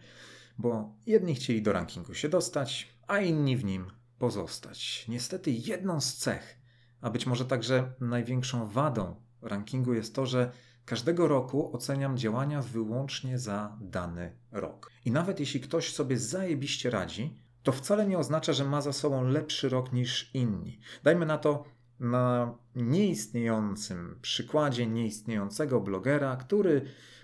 bo 0.57 0.95
jedni 1.05 1.35
chcieli 1.35 1.61
do 1.61 1.73
rankingu 1.73 2.13
się 2.13 2.29
dostać, 2.29 2.97
a 3.07 3.19
inni 3.19 3.57
w 3.57 3.65
nim 3.65 3.85
pozostać. 4.17 5.05
Niestety 5.07 5.51
jedną 5.51 6.01
z 6.01 6.15
cech, 6.15 6.57
a 7.01 7.09
być 7.09 7.25
może 7.25 7.45
także 7.45 7.93
największą 7.99 8.67
wadą 8.67 9.15
rankingu 9.41 9.93
jest 9.93 10.15
to, 10.15 10.25
że 10.25 10.51
każdego 10.85 11.27
roku 11.27 11.75
oceniam 11.75 12.17
działania 12.17 12.61
wyłącznie 12.61 13.39
za 13.39 13.77
dany 13.81 14.35
rok. 14.51 14.91
I 15.05 15.11
nawet 15.11 15.39
jeśli 15.39 15.59
ktoś 15.59 15.93
sobie 15.93 16.17
zajebiście 16.17 16.89
radzi, 16.89 17.43
to 17.63 17.71
wcale 17.71 18.07
nie 18.07 18.17
oznacza, 18.17 18.53
że 18.53 18.65
ma 18.65 18.81
za 18.81 18.93
sobą 18.93 19.23
lepszy 19.23 19.69
rok 19.69 19.93
niż 19.93 20.31
inni. 20.33 20.79
Dajmy 21.03 21.25
na 21.25 21.37
to 21.37 21.63
na 21.99 22.57
nieistniejącym 22.75 24.19
przykładzie 24.21 24.87
nieistniejącego 24.87 25.81
blogera, 25.81 26.35
który 26.35 26.81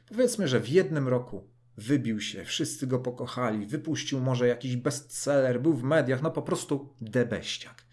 powiedzmy, 0.10 0.48
że 0.48 0.60
w 0.60 0.70
jednym 0.70 1.08
roku 1.08 1.48
wybił 1.78 2.22
się, 2.22 2.46
wszyscy 2.46 2.88
go 2.88 3.00
pokochali, 3.00 3.66
wypuścił 3.66 4.20
może 4.20 4.48
jakiś 4.48 4.76
bestseller, 4.76 5.62
był 5.62 5.74
w 5.74 5.84
mediach, 5.84 6.22
no 6.22 6.32
po 6.32 6.42
prostu 6.42 6.94
debeściak. 7.02 7.86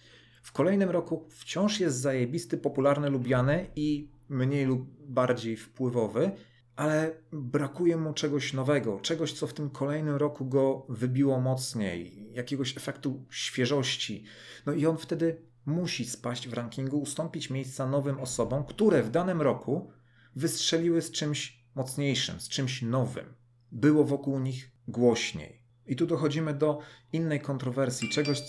W 0.43 0.53
kolejnym 0.53 0.91
roku 0.91 1.29
wciąż 1.31 1.81
jest 1.81 2.01
zajebisty, 2.01 2.59
popularny, 2.59 3.11
lubiany 3.11 3.71
i 3.77 4.11
mniej 4.29 4.65
lub 4.65 4.89
bardziej 5.09 5.57
wpływowy, 5.57 6.31
ale 6.77 7.15
brakuje 7.33 7.97
mu 7.97 8.13
czegoś 8.13 8.53
nowego, 8.53 9.01
czegoś, 9.01 9.33
co 9.33 9.47
w 9.47 9.55
tym 9.55 9.71
kolejnym 9.71 10.17
roku 10.17 10.47
go 10.47 10.87
wybiło 10.89 11.41
mocniej, 11.41 12.29
jakiegoś 12.33 12.77
efektu 12.77 13.25
świeżości. 13.31 14.25
No 14.67 14.73
i 14.73 14.87
on 14.87 14.97
wtedy 14.97 15.43
musi 15.67 16.05
spaść 16.05 16.49
w 16.49 16.53
rankingu, 16.53 17.01
ustąpić 17.01 17.51
miejsca 17.51 17.87
nowym 17.87 18.21
osobom, 18.21 18.65
które 18.65 19.03
w 19.03 19.11
danym 19.11 19.43
roku 19.43 19.91
wystrzeliły 20.37 21.03
z 21.03 21.11
czymś 21.11 21.67
mocniejszym, 21.75 22.41
z 22.41 22.49
czymś 22.49 22.83
nowym. 22.83 23.35
Było 23.73 24.05
wokół 24.05 24.39
nich 24.39 24.71
głośniej. 24.89 25.63
I 25.87 25.97
tu 25.97 26.07
dochodzimy 26.07 26.55
do 26.55 26.79
innej 27.13 27.41
kontrowersji, 27.41 28.09
czegoś. 28.09 28.43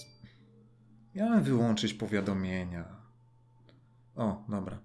Miałem 1.16 1.44
wyłączyć 1.44 1.94
powiadomienia. 1.94 3.02
O, 4.16 4.46
dobra. 4.50 4.80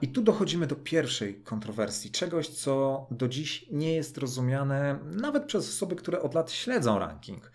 I 0.00 0.08
tu 0.08 0.22
dochodzimy 0.22 0.66
do 0.66 0.76
pierwszej 0.76 1.42
kontrowersji, 1.42 2.10
czegoś, 2.10 2.48
co 2.48 3.06
do 3.10 3.28
dziś 3.28 3.66
nie 3.70 3.94
jest 3.94 4.18
rozumiane 4.18 4.98
nawet 5.04 5.44
przez 5.44 5.68
osoby, 5.68 5.96
które 5.96 6.22
od 6.22 6.34
lat 6.34 6.50
śledzą 6.50 6.98
ranking. 6.98 7.52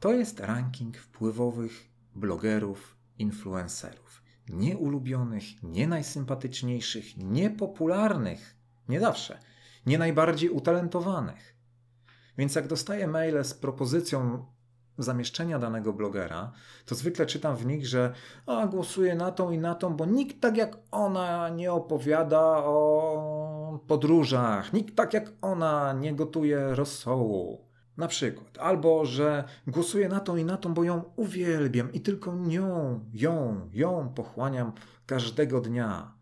To 0.00 0.12
jest 0.12 0.40
ranking 0.40 0.96
wpływowych 0.96 1.87
blogerów, 2.18 2.96
influencerów. 3.18 4.22
Nieulubionych, 4.48 5.62
nie 5.62 5.86
najsympatyczniejszych, 5.86 7.16
niepopularnych, 7.16 8.56
nie 8.88 9.00
zawsze, 9.00 9.38
nie 9.86 9.98
najbardziej 9.98 10.50
utalentowanych. 10.50 11.56
Więc 12.38 12.54
jak 12.54 12.66
dostaję 12.66 13.06
maile 13.06 13.44
z 13.44 13.54
propozycją 13.54 14.46
zamieszczenia 14.98 15.58
danego 15.58 15.92
blogera, 15.92 16.52
to 16.86 16.94
zwykle 16.94 17.26
czytam 17.26 17.56
w 17.56 17.66
nich, 17.66 17.86
że 17.86 18.12
a, 18.46 18.66
głosuję 18.66 19.14
na 19.14 19.32
tą 19.32 19.50
i 19.50 19.58
na 19.58 19.74
tą, 19.74 19.96
bo 19.96 20.06
nikt 20.06 20.40
tak 20.40 20.56
jak 20.56 20.78
ona 20.90 21.48
nie 21.48 21.72
opowiada 21.72 22.64
o 22.64 23.80
podróżach, 23.86 24.72
nikt 24.72 24.96
tak 24.96 25.14
jak 25.14 25.32
ona 25.42 25.92
nie 25.92 26.14
gotuje 26.14 26.74
rosołu. 26.74 27.67
Na 27.98 28.08
przykład, 28.08 28.58
albo 28.58 29.06
że 29.06 29.44
głosuję 29.66 30.08
na 30.08 30.20
tą 30.20 30.36
i 30.36 30.44
na 30.44 30.56
tą, 30.56 30.74
bo 30.74 30.84
ją 30.84 31.02
uwielbiam 31.16 31.92
i 31.92 32.00
tylko 32.00 32.34
nią, 32.34 33.00
ją, 33.12 33.68
ją 33.72 34.12
pochłaniam 34.14 34.72
każdego 35.06 35.60
dnia. 35.60 36.14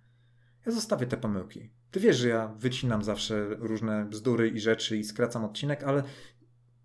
Ja 0.66 0.73
zostawię 0.73 1.06
te 1.06 1.16
pomyłki. 1.16 1.71
Ty 1.90 2.00
wiesz, 2.00 2.16
że 2.16 2.28
ja 2.28 2.49
wycinam 2.49 3.04
zawsze 3.04 3.49
różne 3.49 4.04
bzdury 4.04 4.49
i 4.49 4.61
rzeczy 4.61 4.97
i 4.97 5.04
skracam 5.04 5.45
odcinek, 5.45 5.83
ale 5.83 6.02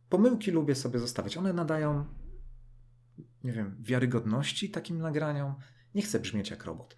pomyłki 0.10 0.52
lubię 0.52 0.76
sobie 0.76 1.00
zostawiać. 1.00 1.38
One 1.38 1.54
nadają, 1.54 2.06
nie 3.44 3.52
wiem, 3.52 3.78
wiarygodności 3.80 4.70
takim 4.70 4.98
nagraniom. 4.98 5.56
Nie 5.96 6.02
chcę 6.02 6.20
brzmieć 6.20 6.50
jak 6.50 6.66
robot. 6.66 6.96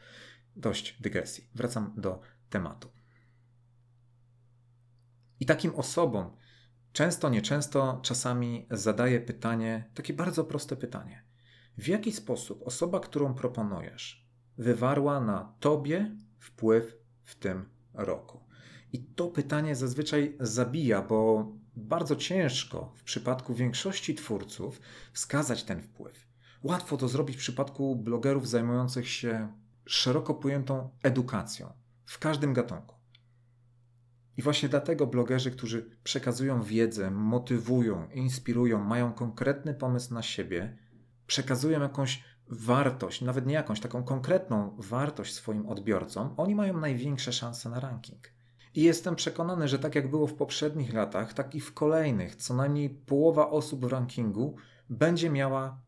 Dość 0.56 1.02
dygresji. 1.02 1.50
Wracam 1.56 1.94
do 1.98 2.22
tematu. 2.50 2.90
I 5.40 5.46
takim 5.46 5.76
osobom 5.76 6.32
często, 6.94 7.30
nieczęsto, 7.30 8.00
czasami 8.02 8.68
zadaję 8.72 9.22
pytanie, 9.22 9.90
takie 9.94 10.14
bardzo 10.14 10.44
proste 10.44 10.76
pytanie. 10.76 11.24
W 11.78 11.88
jaki 11.88 12.12
sposób 12.12 12.68
osoba, 12.68 13.00
którą 13.00 13.34
proponujesz, 13.34 14.28
wywarła 14.58 15.20
na 15.20 15.54
tobie 15.60 16.16
wpływ 16.40 16.98
w 17.24 17.36
tym 17.36 17.70
roku? 17.94 18.40
I 18.94 19.00
to 19.04 19.28
pytanie 19.28 19.76
zazwyczaj 19.76 20.38
zabija, 20.40 21.02
bo 21.02 21.52
bardzo 21.76 22.16
ciężko 22.16 22.94
w 22.96 23.04
przypadku 23.04 23.54
większości 23.54 24.16
twórców 24.16 24.82
wskazać 25.14 25.64
ten 25.64 25.82
wpływ. 25.82 26.28
Łatwo 26.64 26.98
to 26.98 27.08
zrobić 27.08 27.36
w 27.36 27.40
przypadku 27.40 27.96
blogerów 27.96 28.50
zajmujących 28.50 29.10
się 29.10 29.54
szeroko 29.86 30.34
pojętą 30.34 30.90
edukacją 31.04 31.74
w 32.06 32.20
każdym 32.20 32.54
gatunku. 32.54 32.96
I 34.38 34.42
właśnie 34.42 34.70
dlatego 34.70 35.08
blogerzy, 35.08 35.52
którzy 35.52 35.90
przekazują 36.04 36.62
wiedzę, 36.62 37.12
motywują, 37.12 38.10
inspirują, 38.10 38.84
mają 38.84 39.14
konkretny 39.14 39.74
pomysł 39.74 40.14
na 40.14 40.22
siebie, 40.22 40.78
przekazują 41.28 41.82
jakąś 41.82 42.24
wartość, 42.48 43.22
nawet 43.22 43.46
nie 43.46 43.54
jakąś, 43.54 43.80
taką 43.80 44.04
konkretną 44.04 44.76
wartość 44.78 45.34
swoim 45.34 45.66
odbiorcom, 45.66 46.34
oni 46.38 46.56
mają 46.56 46.80
największe 46.80 47.34
szanse 47.34 47.70
na 47.70 47.80
ranking. 47.80 48.34
I 48.76 48.82
jestem 48.82 49.16
przekonany, 49.16 49.68
że 49.68 49.80
tak 49.80 49.96
jak 49.96 50.10
było 50.10 50.28
w 50.28 50.34
poprzednich 50.34 50.94
latach, 50.94 51.34
tak 51.34 51.56
i 51.56 51.60
w 51.60 51.74
kolejnych, 51.74 52.36
co 52.36 52.54
najmniej 52.54 52.90
połowa 52.90 53.50
osób 53.50 53.86
w 53.86 53.92
rankingu 53.92 54.56
będzie 54.90 55.30
miała 55.30 55.82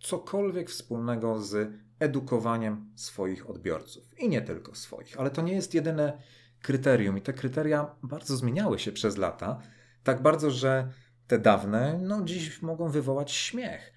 cokolwiek 0.00 0.70
wspólnego 0.70 1.42
z 1.42 1.72
edukowaniem 1.98 2.92
swoich 2.94 3.50
odbiorców. 3.50 4.18
I 4.18 4.28
nie 4.28 4.42
tylko 4.42 4.74
swoich, 4.74 5.20
ale 5.20 5.30
to 5.30 5.42
nie 5.42 5.52
jest 5.52 5.74
jedyne 5.74 6.22
kryterium. 6.62 7.18
I 7.18 7.22
te 7.22 7.32
kryteria 7.32 7.96
bardzo 8.02 8.36
zmieniały 8.36 8.78
się 8.78 8.92
przez 8.92 9.16
lata. 9.16 9.60
Tak 10.02 10.22
bardzo, 10.22 10.50
że 10.50 10.92
te 11.26 11.38
dawne, 11.38 11.98
no 12.02 12.24
dziś 12.24 12.62
mogą 12.62 12.90
wywołać 12.90 13.32
śmiech. 13.32 13.92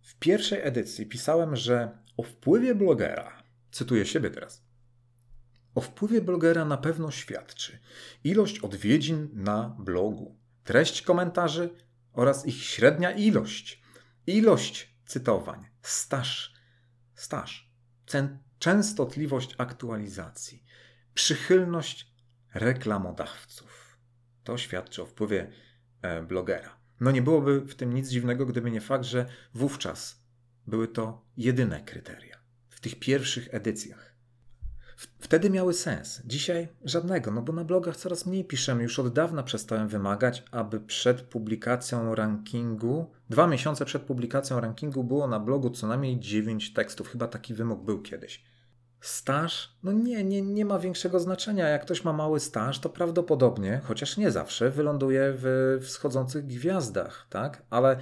W 0.00 0.18
pierwszej 0.18 0.60
edycji 0.62 1.06
pisałem, 1.06 1.56
że 1.56 1.98
o 2.16 2.22
wpływie 2.22 2.74
blogera, 2.74 3.42
cytuję 3.70 4.06
siebie 4.06 4.30
teraz, 4.30 4.64
o 5.74 5.80
wpływie 5.80 6.20
blogera 6.20 6.64
na 6.64 6.76
pewno 6.76 7.10
świadczy 7.10 7.78
ilość 8.24 8.58
odwiedzin 8.58 9.28
na 9.32 9.76
blogu, 9.78 10.36
treść 10.64 11.02
komentarzy 11.02 11.70
oraz 12.12 12.46
ich 12.46 12.62
średnia 12.62 13.10
ilość, 13.10 13.82
ilość 14.26 14.96
cytowań, 15.06 15.66
staż, 15.82 16.54
staż, 17.14 17.72
częstotliwość 18.58 19.54
aktualizacji, 19.58 20.64
przychylność 21.16 22.12
reklamodawców. 22.54 23.98
To 24.44 24.58
świadczy 24.58 25.02
o 25.02 25.06
wpływie 25.06 25.50
e, 26.02 26.22
blogera. 26.22 26.76
No 27.00 27.10
nie 27.10 27.22
byłoby 27.22 27.60
w 27.60 27.74
tym 27.74 27.92
nic 27.92 28.08
dziwnego, 28.08 28.46
gdyby 28.46 28.70
nie 28.70 28.80
fakt, 28.80 29.04
że 29.04 29.26
wówczas 29.54 30.22
były 30.66 30.88
to 30.88 31.24
jedyne 31.36 31.80
kryteria 31.80 32.36
w 32.68 32.80
tych 32.80 32.98
pierwszych 32.98 33.54
edycjach. 33.54 34.16
Wtedy 35.18 35.50
miały 35.50 35.74
sens. 35.74 36.22
Dzisiaj 36.24 36.68
żadnego, 36.84 37.30
no 37.30 37.42
bo 37.42 37.52
na 37.52 37.64
blogach 37.64 37.96
coraz 37.96 38.26
mniej 38.26 38.44
piszemy. 38.44 38.82
Już 38.82 38.98
od 38.98 39.12
dawna 39.12 39.42
przestałem 39.42 39.88
wymagać, 39.88 40.44
aby 40.50 40.80
przed 40.80 41.22
publikacją 41.22 42.14
rankingu, 42.14 43.10
dwa 43.30 43.46
miesiące 43.46 43.84
przed 43.84 44.02
publikacją 44.02 44.60
rankingu 44.60 45.04
było 45.04 45.26
na 45.26 45.40
blogu 45.40 45.70
co 45.70 45.86
najmniej 45.86 46.20
9 46.20 46.72
tekstów. 46.72 47.08
Chyba 47.08 47.28
taki 47.28 47.54
wymóg 47.54 47.84
był 47.84 48.02
kiedyś. 48.02 48.55
Staż? 49.06 49.76
No 49.82 49.92
nie, 49.92 50.24
nie, 50.24 50.42
nie 50.42 50.64
ma 50.64 50.78
większego 50.78 51.20
znaczenia. 51.20 51.68
Jak 51.68 51.82
ktoś 51.82 52.04
ma 52.04 52.12
mały 52.12 52.40
staż, 52.40 52.78
to 52.78 52.88
prawdopodobnie, 52.88 53.80
chociaż 53.84 54.16
nie 54.16 54.30
zawsze, 54.30 54.70
wyląduje 54.70 55.32
w 55.36 55.78
wschodzących 55.82 56.46
gwiazdach, 56.46 57.26
tak? 57.30 57.62
Ale 57.70 57.96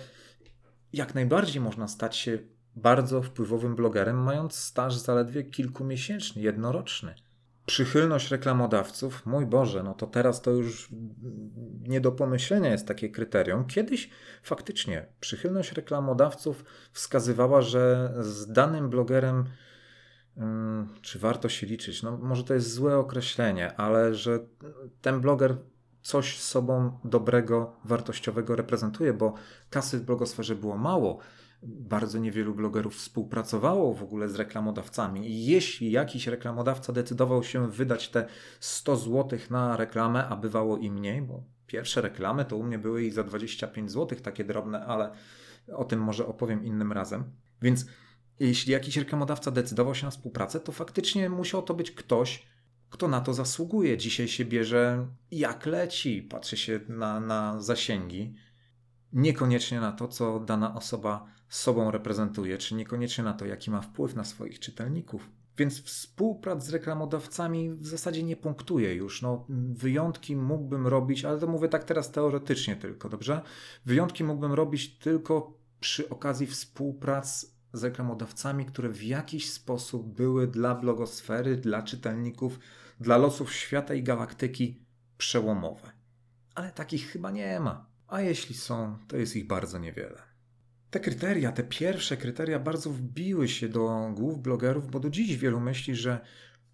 jak 0.93 1.15
najbardziej 1.15 1.63
można 1.63 1.89
stać 1.89 2.17
się 2.17 2.39
bardzo 2.77 3.23
wpływowym 3.23 3.75
blogerem, 3.75 4.17
mając 4.17 4.55
staż 4.55 4.97
zaledwie 4.97 5.45
kilkumiesięczny, 5.45 6.43
jednoroczny. 6.43 7.15
Przychylność 7.67 8.31
reklamodawców, 8.31 9.27
mój 9.27 9.47
Boże, 9.47 9.83
no 9.83 9.95
to 9.95 10.07
teraz 10.07 10.43
to 10.43 10.51
już 10.51 10.89
nie 11.81 12.01
do 12.01 12.13
pomyślenia 12.13 12.71
jest 12.71 12.89
takie 12.89 13.09
kryterium. 13.09 13.65
Kiedyś 13.65 14.11
faktycznie 14.43 15.07
przychylność 15.21 15.73
reklamodawców 15.73 16.65
wskazywała, 16.93 17.63
że 17.63 18.15
z 18.21 18.53
danym 18.53 18.91
blogerem 18.91 19.45
czy 21.03 21.19
warto 21.19 21.49
się 21.49 21.67
liczyć? 21.67 22.03
No, 22.03 22.19
może 22.19 22.45
to 22.45 22.55
jest 22.55 22.73
złe 22.73 22.99
określenie, 22.99 23.77
ale 23.77 24.15
że 24.15 24.39
ten 25.01 25.21
bloger 25.21 25.57
coś 26.03 26.39
sobą 26.39 26.99
dobrego, 27.05 27.77
wartościowego 27.85 28.57
reprezentuje, 28.57 29.13
bo 29.13 29.35
kasy 29.71 29.99
w 29.99 30.03
blogosferze 30.03 30.55
było 30.55 30.77
mało 30.77 31.19
bardzo 31.67 32.19
niewielu 32.19 32.55
blogerów 32.55 32.97
współpracowało 32.97 33.95
w 33.95 34.03
ogóle 34.03 34.29
z 34.29 34.35
reklamodawcami. 34.35 35.31
I 35.31 35.47
jeśli 35.47 35.91
jakiś 35.91 36.27
reklamodawca 36.27 36.93
decydował 36.93 37.43
się 37.43 37.71
wydać 37.71 38.09
te 38.09 38.27
100 38.61 38.97
zł 38.97 39.39
na 39.51 39.77
reklamę, 39.77 40.29
a 40.29 40.37
bywało 40.37 40.77
i 40.77 40.91
mniej, 40.91 41.23
bo 41.23 41.43
pierwsze 41.67 42.01
reklamy 42.01 42.45
to 42.45 42.57
u 42.57 42.63
mnie 42.63 42.79
były 42.79 43.03
i 43.05 43.11
za 43.11 43.25
25 43.25 43.91
zł, 43.91 44.19
takie 44.23 44.45
drobne, 44.45 44.87
ale 44.87 45.11
o 45.73 45.85
tym 45.85 46.01
może 46.01 46.27
opowiem 46.27 46.65
innym 46.65 46.93
razem. 46.93 47.25
Więc 47.63 47.87
jeśli 48.41 48.73
jakiś 48.73 48.97
reklamodawca 48.97 49.51
decydował 49.51 49.95
się 49.95 50.05
na 50.05 50.11
współpracę, 50.11 50.61
to 50.61 50.73
faktycznie 50.73 51.31
musiał 51.31 51.63
to 51.63 51.75
być 51.75 51.91
ktoś, 51.91 52.47
kto 52.91 53.09
na 53.09 53.21
to 53.21 53.35
zasługuje. 53.35 53.99
Dzisiaj 53.99 54.29
się 54.29 54.45
bierze 54.45 55.07
jak 55.31 55.67
leci, 55.67 56.23
patrzy 56.23 56.57
się 56.57 56.81
na, 56.89 57.21
na 57.21 57.61
zasięgi, 57.63 58.35
niekoniecznie 59.13 59.81
na 59.81 59.93
to, 59.93 60.09
co 60.09 60.41
dana 60.41 60.75
osoba 60.75 61.27
sobą 61.49 61.91
reprezentuje, 61.91 62.59
czy 62.59 62.75
niekoniecznie 62.75 63.25
na 63.25 63.33
to, 63.33 63.47
jaki 63.47 63.71
ma 63.71 63.81
wpływ 63.81 64.15
na 64.15 64.25
swoich 64.25 64.61
czytelników. 64.61 65.31
Więc 65.59 65.83
współprac 65.83 66.65
z 66.65 66.71
reklamodawcami 66.71 67.71
w 67.71 67.87
zasadzie 67.87 68.23
nie 68.23 68.37
punktuje 68.37 68.95
już. 68.95 69.23
No, 69.23 69.47
wyjątki 69.75 70.37
mógłbym 70.37 70.87
robić, 70.87 71.25
ale 71.25 71.39
to 71.39 71.47
mówię 71.47 71.69
tak 71.69 71.85
teraz 71.85 72.11
teoretycznie 72.11 72.77
tylko, 72.77 73.09
dobrze? 73.09 73.41
Wyjątki 73.87 74.25
mógłbym 74.25 74.53
robić 74.53 74.99
tylko 74.99 75.59
przy 75.81 76.09
okazji 76.09 76.47
współprac 76.47 77.54
z 77.75 77.85
reklamodawcami, 77.85 78.67
które 78.67 78.89
w 78.89 79.03
jakiś 79.03 79.53
sposób 79.53 80.15
były 80.15 80.47
dla 80.47 80.75
blogosfery, 80.75 81.57
dla 81.57 81.83
czytelników, 81.83 82.59
dla 83.01 83.17
losów 83.17 83.53
świata 83.53 83.95
i 83.95 84.03
galaktyki 84.03 84.85
przełomowe. 85.19 85.93
Ale 86.55 86.71
takich 86.71 87.11
chyba 87.11 87.31
nie 87.31 87.61
ma. 87.61 87.87
A 88.09 88.21
jeśli 88.21 88.55
są, 88.55 88.99
to 89.09 89.17
jest 89.17 89.37
ich 89.37 89.47
bardzo 89.47 89.79
niewiele. 89.79 90.23
Te 90.91 91.01
kryteria, 91.01 91.53
te 91.53 91.65
pierwsze 91.65 92.17
kryteria 92.17 92.59
bardzo 92.59 92.91
wbiły 92.91 93.49
się 93.49 93.69
do 93.69 94.13
głów 94.15 94.43
blogerów, 94.43 94.91
bo 94.91 95.01
do 95.01 95.11
dziś 95.11 95.37
wielu 95.37 95.61
myśli, 95.61 95.95
że 95.95 96.21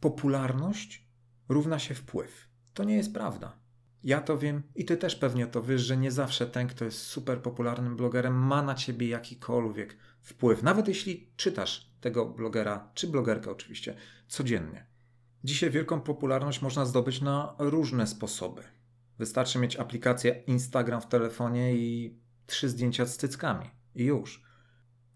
popularność 0.00 1.09
równa 1.49 1.78
się 1.78 1.95
wpływ. 1.95 2.49
To 2.75 2.85
nie 2.85 2.97
jest 2.97 3.14
prawda. 3.14 3.59
Ja 4.04 4.21
to 4.21 4.38
wiem 4.38 4.62
i 4.75 4.85
ty 4.85 4.97
też 4.97 5.16
pewnie 5.16 5.47
to 5.47 5.62
wiesz, 5.62 5.83
że 5.83 5.97
nie 5.97 6.11
zawsze 6.11 6.47
ten, 6.47 6.69
kto 6.69 6.85
jest 6.85 6.99
super 6.99 7.42
popularnym 7.42 7.97
blogerem, 7.97 8.35
ma 8.35 8.62
na 8.62 8.75
ciebie 8.75 9.09
jakikolwiek 9.09 9.97
wpływ. 10.23 10.62
Nawet 10.62 10.89
jeśli 10.89 11.33
czytasz 11.37 11.91
tego 12.00 12.27
blogera, 12.27 12.91
czy 12.95 13.09
blogerkę 13.09 13.50
oczywiście, 13.50 13.95
codziennie. 14.29 14.87
Dzisiaj 15.45 15.71
wielką 15.71 16.00
popularność 16.00 16.62
można 16.62 16.85
zdobyć 16.85 17.21
na 17.21 17.55
różne 17.59 18.07
sposoby. 18.07 18.62
Wystarczy 19.19 19.59
mieć 19.59 19.77
aplikację 19.77 20.43
Instagram 20.47 21.00
w 21.00 21.07
telefonie 21.07 21.75
i 21.75 22.19
trzy 22.47 22.69
zdjęcia 22.69 23.07
z 23.07 23.17
cyckami. 23.17 23.71
I 23.95 24.05
już 24.05 24.50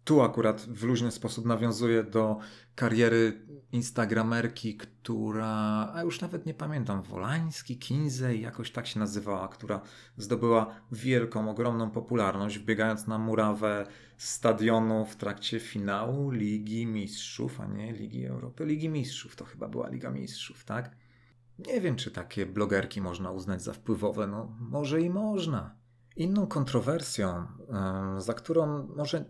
tu 0.04 0.22
akurat 0.22 0.60
w 0.60 0.84
luźny 0.84 1.10
sposób 1.10 1.44
nawiązuje 1.44 2.02
do 2.02 2.38
kariery 2.74 3.46
instagramerki, 3.72 4.76
która, 4.76 5.90
a 5.94 6.02
już 6.02 6.20
nawet 6.20 6.46
nie 6.46 6.54
pamiętam, 6.54 7.02
Wolański, 7.02 7.78
Kinsey, 7.78 8.40
jakoś 8.40 8.70
tak 8.70 8.86
się 8.86 8.98
nazywała, 9.00 9.48
która 9.48 9.80
zdobyła 10.16 10.80
wielką, 10.92 11.50
ogromną 11.50 11.90
popularność, 11.90 12.58
wbiegając 12.58 13.06
na 13.06 13.18
murawę 13.18 13.86
stadionu 14.16 15.04
w 15.04 15.16
trakcie 15.16 15.60
finału 15.60 16.30
Ligi 16.30 16.86
Mistrzów, 16.86 17.60
a 17.60 17.66
nie 17.66 17.92
Ligi 17.92 18.26
Europy. 18.26 18.66
Ligi 18.66 18.88
Mistrzów 18.88 19.36
to 19.36 19.44
chyba 19.44 19.68
była 19.68 19.88
Liga 19.88 20.10
Mistrzów, 20.10 20.64
tak? 20.64 20.96
Nie 21.58 21.80
wiem, 21.80 21.96
czy 21.96 22.10
takie 22.10 22.46
blogerki 22.46 23.00
można 23.00 23.30
uznać 23.30 23.62
za 23.62 23.72
wpływowe. 23.72 24.26
No, 24.26 24.56
może 24.60 25.00
i 25.00 25.10
można. 25.10 25.83
Inną 26.16 26.46
kontrowersją, 26.46 27.46
za 28.18 28.34
którą 28.34 28.86
może, 28.96 29.24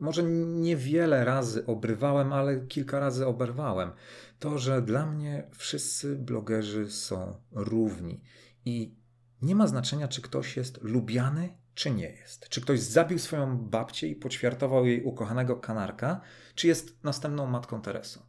może 0.00 0.22
niewiele 0.46 1.24
razy 1.24 1.66
obrywałem, 1.66 2.32
ale 2.32 2.66
kilka 2.66 3.00
razy 3.00 3.26
oberwałem, 3.26 3.92
to, 4.38 4.58
że 4.58 4.82
dla 4.82 5.06
mnie 5.06 5.50
wszyscy 5.52 6.16
blogerzy 6.16 6.90
są 6.90 7.40
równi 7.52 8.22
i 8.64 8.96
nie 9.42 9.54
ma 9.54 9.66
znaczenia, 9.66 10.08
czy 10.08 10.22
ktoś 10.22 10.56
jest 10.56 10.82
lubiany, 10.82 11.58
czy 11.74 11.90
nie 11.90 12.10
jest. 12.10 12.48
Czy 12.48 12.60
ktoś 12.60 12.80
zabił 12.80 13.18
swoją 13.18 13.58
babcię 13.58 14.08
i 14.08 14.16
poćwiartował 14.16 14.86
jej 14.86 15.02
ukochanego 15.02 15.56
kanarka, 15.56 16.20
czy 16.54 16.66
jest 16.66 17.04
następną 17.04 17.46
matką 17.46 17.82
Teresą. 17.82 18.20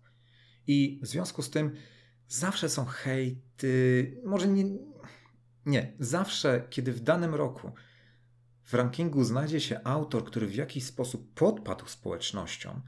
I 0.67 0.99
w 1.03 1.07
związku 1.07 1.41
z 1.41 1.49
tym 1.49 1.75
zawsze 2.27 2.69
są 2.69 2.85
hejty, 2.85 4.21
może 4.25 4.47
nie, 4.47 4.63
nie, 5.65 5.93
zawsze, 5.99 6.67
kiedy 6.69 6.93
w 6.93 6.99
danym 6.99 7.35
roku 7.35 7.71
w 8.63 8.73
rankingu 8.73 9.23
znajdzie 9.23 9.61
się 9.61 9.83
autor, 9.83 10.25
który 10.25 10.47
w 10.47 10.55
jakiś 10.55 10.83
sposób 10.83 11.33
podpadł 11.33 11.87
społecznością, 11.87 12.81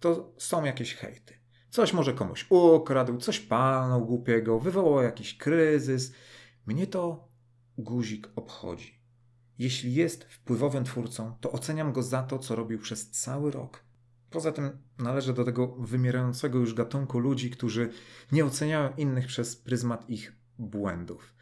to 0.00 0.34
są 0.38 0.64
jakieś 0.64 0.94
hejty. 0.94 1.34
Coś 1.70 1.92
może 1.92 2.14
komuś 2.14 2.46
ukradł, 2.50 3.16
coś 3.16 3.40
palnął 3.40 4.06
głupiego, 4.06 4.58
wywołał 4.58 5.02
jakiś 5.02 5.36
kryzys. 5.36 6.12
Mnie 6.66 6.86
to 6.86 7.28
guzik 7.78 8.28
obchodzi. 8.36 9.02
Jeśli 9.58 9.94
jest 9.94 10.24
wpływowym 10.24 10.84
twórcą, 10.84 11.36
to 11.40 11.52
oceniam 11.52 11.92
go 11.92 12.02
za 12.02 12.22
to, 12.22 12.38
co 12.38 12.56
robił 12.56 12.78
przez 12.78 13.10
cały 13.10 13.50
rok. 13.50 13.84
Poza 14.30 14.52
tym 14.52 14.78
należę 14.98 15.32
do 15.32 15.44
tego 15.44 15.66
wymierającego 15.66 16.58
już 16.58 16.74
gatunku 16.74 17.18
ludzi, 17.18 17.50
którzy 17.50 17.90
nie 18.32 18.44
oceniają 18.44 18.94
innych 18.96 19.26
przez 19.26 19.56
pryzmat 19.56 20.10
ich 20.10 20.32
błędów. 20.58 21.34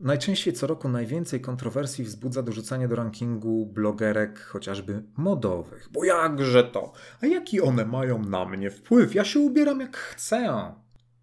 Najczęściej 0.00 0.54
co 0.54 0.66
roku 0.66 0.88
najwięcej 0.88 1.40
kontrowersji 1.40 2.04
wzbudza 2.04 2.42
dorzucanie 2.42 2.88
do 2.88 2.96
rankingu 2.96 3.66
blogerek 3.66 4.40
chociażby 4.40 5.02
modowych. 5.16 5.88
Bo 5.92 6.04
jakże 6.04 6.64
to? 6.64 6.92
A 7.22 7.26
jaki 7.26 7.60
one 7.60 7.86
mają 7.86 8.24
na 8.24 8.44
mnie 8.44 8.70
wpływ? 8.70 9.14
Ja 9.14 9.24
się 9.24 9.40
ubieram 9.40 9.80
jak 9.80 9.96
chcę. 9.96 10.72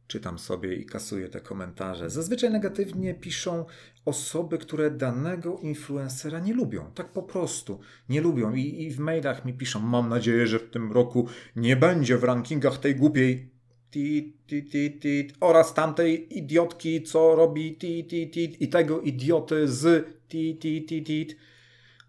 Czytam 0.08 0.40
sobie 0.40 0.75
i 0.75 0.86
kasuję 0.86 1.30
te 1.30 1.42
komentarze. 1.42 2.10
Zazwyczaj 2.10 2.51
negatywnie 2.51 3.13
piszą 3.13 3.66
osoby, 4.06 4.58
które 4.58 4.92
danego 4.92 5.58
influencera 5.58 6.40
nie 6.40 6.54
lubią. 6.54 6.92
Tak 6.96 7.12
po 7.12 7.24
prostu 7.24 7.80
nie 8.10 8.22
lubią. 8.22 8.54
I, 8.54 8.84
I 8.84 8.92
w 8.92 9.00
mailach 9.00 9.46
mi 9.46 9.54
piszą: 9.54 9.80
Mam 9.80 10.10
nadzieję, 10.10 10.48
że 10.48 10.60
w 10.60 10.70
tym 10.70 10.92
roku 10.92 11.28
nie 11.56 11.75
będzie 11.75 12.18
w 12.18 12.24
rankingach 12.24 12.78
tej 12.78 12.96
głupiej 12.96 13.50
tit, 13.91 14.48
tit, 14.48 14.71
tit, 14.71 15.01
tit, 15.01 15.33
oraz 15.39 15.74
tamtej 15.74 16.37
idiotki, 16.37 17.03
co 17.03 17.35
robi 17.35 17.75
tit, 17.75 18.09
tit, 18.09 18.33
tit, 18.33 18.61
i 18.61 18.68
tego 18.68 19.01
idioty 19.01 19.68
z 19.68 20.07
tit, 20.27 20.61
tit, 20.61 20.87
tit. 20.87 21.35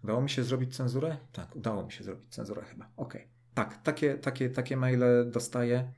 Udało 0.03 0.21
mi 0.21 0.29
się 0.29 0.43
zrobić 0.43 0.75
cenzurę? 0.75 1.17
Tak, 1.31 1.55
udało 1.55 1.85
mi 1.85 1.91
się 1.91 2.03
zrobić 2.03 2.29
cenzurę 2.29 2.63
chyba. 2.63 2.89
Okej. 2.97 3.21
Okay. 3.21 3.33
Tak, 3.53 3.83
takie, 3.83 4.15
takie, 4.15 4.49
takie 4.49 4.77
maile 4.77 5.31
dostaję, 5.31 5.91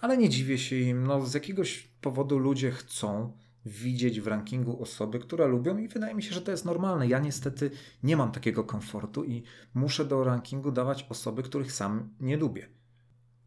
ale 0.00 0.18
nie 0.18 0.28
dziwię 0.28 0.58
się 0.58 0.76
im. 0.76 1.06
No, 1.06 1.26
z 1.26 1.34
jakiegoś 1.34 1.88
powodu 2.00 2.38
ludzie 2.38 2.70
chcą 2.70 3.32
widzieć 3.66 4.20
w 4.20 4.26
rankingu 4.26 4.82
osoby, 4.82 5.18
które 5.18 5.46
lubią 5.46 5.78
i 5.78 5.88
wydaje 5.88 6.14
mi 6.14 6.22
się, 6.22 6.34
że 6.34 6.42
to 6.42 6.50
jest 6.50 6.64
normalne. 6.64 7.06
Ja 7.06 7.18
niestety 7.18 7.70
nie 8.02 8.16
mam 8.16 8.32
takiego 8.32 8.64
komfortu 8.64 9.24
i 9.24 9.42
muszę 9.74 10.04
do 10.04 10.24
rankingu 10.24 10.72
dawać 10.72 11.06
osoby, 11.08 11.42
których 11.42 11.72
sam 11.72 12.14
nie 12.20 12.36
lubię. 12.36 12.68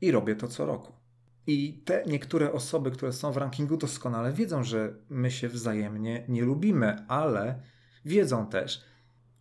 I 0.01 0.11
robię 0.11 0.35
to 0.35 0.47
co 0.47 0.65
roku. 0.65 1.00
I 1.47 1.81
te 1.85 2.03
niektóre 2.07 2.53
osoby, 2.53 2.91
które 2.91 3.13
są 3.13 3.31
w 3.31 3.37
rankingu, 3.37 3.77
doskonale 3.77 4.33
wiedzą, 4.33 4.63
że 4.63 4.93
my 5.09 5.31
się 5.31 5.49
wzajemnie 5.49 6.25
nie 6.27 6.41
lubimy, 6.41 7.05
ale 7.07 7.61
wiedzą 8.05 8.47
też, 8.47 8.81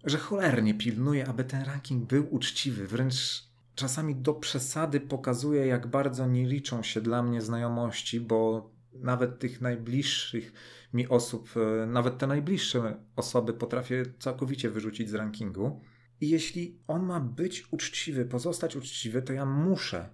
że 0.05 0.19
cholernie 0.19 0.75
pilnuje, 0.75 1.29
aby 1.29 1.45
ten 1.45 1.63
ranking 1.63 2.05
był 2.05 2.35
uczciwy, 2.35 2.87
wręcz 2.87 3.51
czasami 3.75 4.17
do 4.17 4.35
przesady 4.35 5.01
pokazuje, 5.01 5.67
jak 5.67 5.87
bardzo 5.87 6.27
nie 6.27 6.47
liczą 6.47 6.83
się 6.83 7.01
dla 7.01 7.23
mnie 7.23 7.43
znajomości, 7.43 8.21
bo 8.21 8.71
nawet 8.93 9.39
tych 9.39 9.61
najbliższych 9.61 10.53
mi 10.93 11.09
osób, 11.09 11.51
e, 11.57 11.87
nawet 11.87 12.19
te 12.19 12.27
najbliższe 12.27 12.97
osoby 13.17 13.55
potrafię 13.55 14.05
całkowicie 14.19 14.71
wyrzucić 14.71 15.11
z 15.11 15.15
rankingu. 15.15 15.81
I 16.21 16.29
jeśli 16.29 16.79
on 16.87 17.03
ma 17.03 17.21
być 17.21 17.73
uczciwy, 17.73 18.25
pozostać 18.25 18.77
uczciwy, 18.77 19.23
to 19.23 19.33
ja 19.33 19.47
muszę 19.47 20.09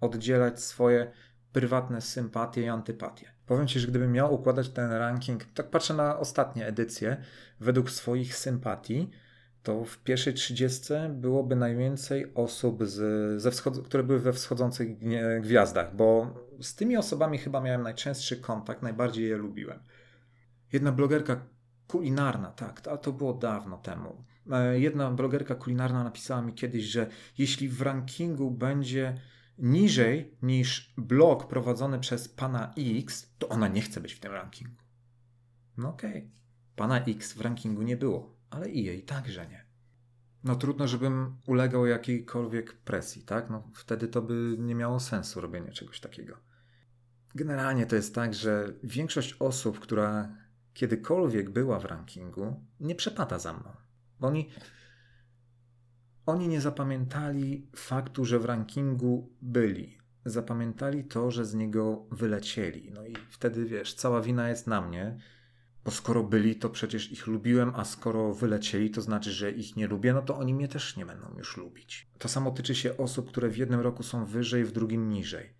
oddzielać 0.00 0.62
swoje 0.62 1.12
prywatne 1.58 2.00
sympatie 2.00 2.62
i 2.62 2.68
antypatie. 2.68 3.26
Powiem 3.46 3.66
Ci, 3.66 3.80
że 3.80 3.86
gdybym 3.86 4.12
miał 4.12 4.34
układać 4.34 4.68
ten 4.68 4.92
ranking, 4.92 5.44
tak 5.44 5.70
patrzę 5.70 5.94
na 5.94 6.18
ostatnie 6.18 6.66
edycje, 6.66 7.16
według 7.60 7.90
swoich 7.90 8.36
sympatii, 8.36 9.10
to 9.62 9.84
w 9.84 9.98
pierwszej 9.98 10.34
trzydziestce 10.34 11.08
byłoby 11.08 11.56
najwięcej 11.56 12.34
osób, 12.34 12.86
z, 12.86 13.42
ze 13.42 13.50
wschod- 13.50 13.82
które 13.82 14.02
były 14.02 14.18
we 14.18 14.32
wschodzących 14.32 14.88
gwiazdach, 15.40 15.96
bo 15.96 16.34
z 16.60 16.74
tymi 16.74 16.96
osobami 16.96 17.38
chyba 17.38 17.60
miałem 17.60 17.82
najczęstszy 17.82 18.36
kontakt, 18.36 18.82
najbardziej 18.82 19.28
je 19.28 19.36
lubiłem. 19.36 19.78
Jedna 20.72 20.92
blogerka 20.92 21.46
kulinarna, 21.86 22.50
tak, 22.50 22.88
ale 22.88 22.98
to 22.98 23.12
było 23.12 23.34
dawno 23.34 23.78
temu. 23.78 24.24
E, 24.52 24.80
jedna 24.80 25.10
blogerka 25.10 25.54
kulinarna 25.54 26.04
napisała 26.04 26.42
mi 26.42 26.54
kiedyś, 26.54 26.84
że 26.84 27.06
jeśli 27.38 27.68
w 27.68 27.82
rankingu 27.82 28.50
będzie 28.50 29.14
niżej 29.58 30.36
niż 30.42 30.94
blog 30.96 31.48
prowadzony 31.48 31.98
przez 31.98 32.28
pana 32.28 32.74
X, 32.76 33.34
to 33.38 33.48
ona 33.48 33.68
nie 33.68 33.82
chce 33.82 34.00
być 34.00 34.12
w 34.12 34.20
tym 34.20 34.32
rankingu. 34.32 34.82
No 35.76 35.88
okej. 35.88 36.10
Okay. 36.10 36.30
Pana 36.76 37.04
X 37.04 37.32
w 37.32 37.40
rankingu 37.40 37.82
nie 37.82 37.96
było, 37.96 38.36
ale 38.50 38.70
i 38.70 38.84
jej 38.84 39.02
także 39.02 39.46
nie. 39.46 39.66
No 40.44 40.56
trudno, 40.56 40.88
żebym 40.88 41.36
ulegał 41.46 41.86
jakiejkolwiek 41.86 42.72
presji, 42.72 43.22
tak? 43.22 43.50
No 43.50 43.70
wtedy 43.74 44.08
to 44.08 44.22
by 44.22 44.56
nie 44.58 44.74
miało 44.74 45.00
sensu 45.00 45.40
robienie 45.40 45.72
czegoś 45.72 46.00
takiego. 46.00 46.36
Generalnie 47.34 47.86
to 47.86 47.96
jest 47.96 48.14
tak, 48.14 48.34
że 48.34 48.72
większość 48.82 49.36
osób, 49.38 49.80
która 49.80 50.36
kiedykolwiek 50.74 51.50
była 51.50 51.80
w 51.80 51.84
rankingu, 51.84 52.64
nie 52.80 52.94
przepada 52.94 53.38
za 53.38 53.52
mną. 53.52 53.70
Bo 54.20 54.28
oni 54.28 54.50
oni 56.28 56.48
nie 56.48 56.60
zapamiętali 56.60 57.66
faktu, 57.76 58.24
że 58.24 58.38
w 58.38 58.44
rankingu 58.44 59.32
byli. 59.42 59.98
Zapamiętali 60.24 61.04
to, 61.04 61.30
że 61.30 61.44
z 61.44 61.54
niego 61.54 62.06
wylecieli. 62.10 62.90
No 62.94 63.06
i 63.06 63.14
wtedy 63.30 63.64
wiesz, 63.64 63.94
cała 63.94 64.20
wina 64.20 64.48
jest 64.48 64.66
na 64.66 64.80
mnie, 64.80 65.18
bo 65.84 65.90
skoro 65.90 66.24
byli, 66.24 66.56
to 66.56 66.70
przecież 66.70 67.12
ich 67.12 67.26
lubiłem, 67.26 67.72
a 67.74 67.84
skoro 67.84 68.34
wylecieli, 68.34 68.90
to 68.90 69.00
znaczy, 69.00 69.32
że 69.32 69.50
ich 69.50 69.76
nie 69.76 69.86
lubię, 69.86 70.12
no 70.12 70.22
to 70.22 70.38
oni 70.38 70.54
mnie 70.54 70.68
też 70.68 70.96
nie 70.96 71.06
będą 71.06 71.34
już 71.38 71.56
lubić. 71.56 72.10
To 72.18 72.28
samo 72.28 72.50
tyczy 72.50 72.74
się 72.74 72.96
osób, 72.96 73.28
które 73.28 73.48
w 73.48 73.56
jednym 73.56 73.80
roku 73.80 74.02
są 74.02 74.24
wyżej, 74.24 74.64
w 74.64 74.72
drugim 74.72 75.08
niżej. 75.08 75.54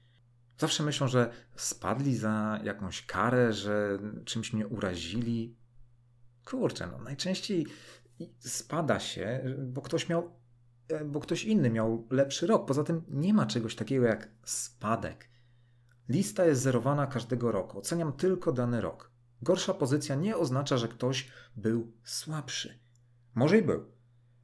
Zawsze 0.59 0.83
myślą, 0.83 1.09
że 1.09 1.31
spadli 1.57 2.17
za 2.17 2.61
jakąś 2.65 3.07
karę, 3.07 3.53
że 3.53 3.99
czymś 4.25 4.53
mnie 4.53 4.67
urazili. 4.67 5.57
Kurczę, 6.45 6.89
no 6.93 6.99
najczęściej 6.99 7.67
spada 8.39 9.01
się, 9.01 9.57
bo 9.59 9.83
ktoś 9.83 10.09
miał 10.09 10.38
bo 11.07 11.21
ktoś 11.21 11.45
inny 11.45 11.71
miał 11.71 12.07
lepszy 12.11 12.47
rok. 12.47 12.67
Poza 12.67 12.85
tym 12.85 13.03
nie 13.09 13.35
ma 13.35 13.47
czegoś 13.47 13.75
takiego 13.75 14.07
jak 14.07 14.29
spadek. 14.45 15.29
Lista 16.09 16.47
jest 16.47 16.63
zerowana 16.63 17.07
każdego 17.07 17.53
roku. 17.53 17.79
Oceniam 17.79 18.13
tylko 18.13 18.53
dany 18.53 18.81
rok. 18.81 19.11
Gorsza 19.43 19.75
pozycja 19.75 20.15
nie 20.15 20.37
oznacza, 20.37 20.77
że 20.77 20.89
ktoś 20.89 21.29
był 21.57 21.93
słabszy. 22.05 22.79
Może 23.35 23.59
i 23.59 23.63
był, 23.63 23.85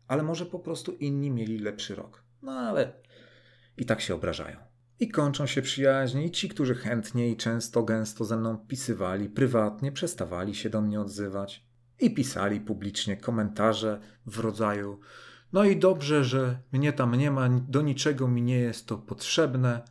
ale 0.08 0.22
może 0.22 0.46
po 0.46 0.58
prostu 0.58 0.92
inni 0.92 1.30
mieli 1.30 1.58
lepszy 1.58 1.94
rok. 1.94 2.24
No 2.42 2.52
ale 2.52 2.92
i 3.76 3.86
tak 3.86 4.00
się 4.00 4.14
obrażają. 4.14 4.56
I 5.00 5.08
kończą 5.08 5.46
się 5.46 5.62
przyjaźnie 5.62 6.26
i 6.26 6.30
ci, 6.30 6.48
którzy 6.48 6.74
chętnie 6.74 7.30
i 7.30 7.36
często, 7.36 7.82
gęsto 7.82 8.24
ze 8.24 8.36
mną 8.36 8.58
pisywali 8.58 9.28
prywatnie, 9.28 9.92
przestawali 9.92 10.54
się 10.54 10.70
do 10.70 10.80
mnie 10.80 11.00
odzywać 11.00 11.66
i 12.00 12.14
pisali 12.14 12.60
publicznie 12.60 13.16
komentarze 13.16 14.00
w 14.26 14.38
rodzaju 14.38 15.00
no 15.54 15.64
i 15.64 15.76
dobrze, 15.76 16.24
że 16.24 16.58
mnie 16.72 16.92
tam 16.92 17.14
nie 17.14 17.30
ma, 17.30 17.48
do 17.48 17.82
niczego 17.82 18.28
mi 18.28 18.42
nie 18.42 18.58
jest 18.58 18.86
to 18.86 18.98
potrzebne, 18.98 19.82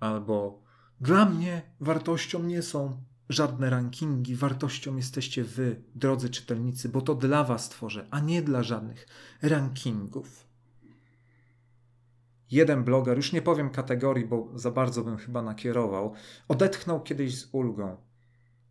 albo 0.00 0.62
dla 1.00 1.24
mnie 1.24 1.62
wartością 1.80 2.42
nie 2.42 2.62
są 2.62 3.04
żadne 3.28 3.70
rankingi, 3.70 4.36
wartością 4.36 4.96
jesteście 4.96 5.44
wy, 5.44 5.82
drodzy 5.94 6.30
czytelnicy, 6.30 6.88
bo 6.88 7.00
to 7.02 7.14
dla 7.14 7.44
was 7.44 7.68
tworzę, 7.68 8.06
a 8.10 8.20
nie 8.20 8.42
dla 8.42 8.62
żadnych 8.62 9.06
rankingów. 9.42 10.46
Jeden 12.50 12.84
bloger, 12.84 13.16
już 13.16 13.32
nie 13.32 13.42
powiem 13.42 13.70
kategorii, 13.70 14.26
bo 14.26 14.48
za 14.54 14.70
bardzo 14.70 15.04
bym 15.04 15.16
chyba 15.16 15.42
nakierował, 15.42 16.14
odetchnął 16.48 17.02
kiedyś 17.02 17.38
z 17.38 17.48
ulgą, 17.52 17.96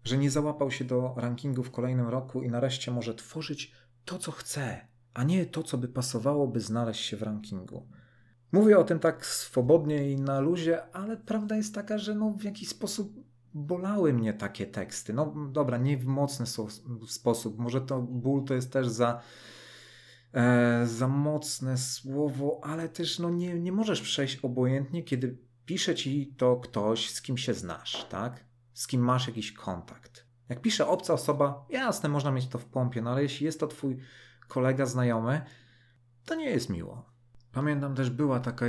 że 0.04 0.18
nie 0.18 0.32
załapał 0.32 0.72
się 0.72 0.86
do 0.86 1.14
rankingu 1.18 1.64
w 1.64 1.72
kolejnym 1.72 2.08
roku 2.08 2.44
i 2.44 2.50
nareszcie 2.50 2.92
może 2.92 3.16
tworzyć 3.16 3.72
to, 4.06 4.18
co 4.18 4.32
chce, 4.32 4.89
a 5.20 5.24
nie 5.24 5.46
to, 5.46 5.64
co 5.64 5.78
by 5.78 5.88
pasowało, 5.88 6.48
by 6.48 6.60
znaleźć 6.60 7.06
się 7.06 7.18
w 7.18 7.22
rankingu. 7.22 7.88
Mówię 8.52 8.80
o 8.80 8.84
tym 8.84 9.00
tak 9.00 9.26
swobodnie 9.26 10.12
i 10.12 10.16
na 10.16 10.40
luzie, 10.40 10.92
ale 10.96 11.18
prawda 11.18 11.56
jest 11.56 11.76
taka, 11.76 11.98
że 11.98 12.16
no 12.16 12.32
w 12.32 12.44
jakiś 12.44 12.70
sposób 12.70 13.14
bolały 13.54 14.14
mnie 14.14 14.34
takie 14.34 14.66
teksty. 14.66 15.14
No 15.14 15.34
dobra, 15.52 15.78
nie 15.78 15.98
w 15.98 16.06
mocny 16.06 16.46
sposób. 17.08 17.58
Może 17.58 17.82
to 17.82 18.02
ból 18.02 18.44
to 18.44 18.54
jest 18.54 18.74
też 18.74 18.88
za, 18.88 19.22
e, 20.34 20.88
za 20.88 21.08
mocne 21.08 21.78
słowo, 21.78 22.62
ale 22.64 22.90
też 22.90 23.20
no 23.20 23.30
nie, 23.30 23.60
nie 23.60 23.72
możesz 23.72 24.02
przejść 24.02 24.40
obojętnie, 24.40 25.04
kiedy 25.04 25.38
pisze 25.66 25.96
ci 25.96 26.34
to 26.38 26.56
ktoś, 26.56 27.10
z 27.10 27.22
kim 27.22 27.38
się 27.38 27.54
znasz, 27.54 28.06
tak? 28.10 28.46
Z 28.74 28.88
kim 28.88 29.02
masz 29.02 29.28
jakiś 29.28 29.52
kontakt. 29.52 30.26
Jak 30.50 30.62
pisze 30.62 30.88
obca 30.88 31.14
osoba, 31.14 31.66
jasne, 31.70 32.10
można 32.10 32.32
mieć 32.32 32.48
to 32.48 32.58
w 32.58 32.66
pompie, 32.66 33.02
no 33.02 33.12
ale 33.12 33.24
jeśli 33.24 33.46
jest 33.46 33.60
to 33.60 33.68
twój 33.68 33.98
kolega, 34.50 34.86
znajomy, 34.86 35.42
to 36.26 36.36
nie 36.36 36.50
jest 36.50 36.70
miło. 36.70 37.06
Pamiętam 37.54 37.96
też 37.96 38.10
była 38.10 38.40
taka 38.40 38.66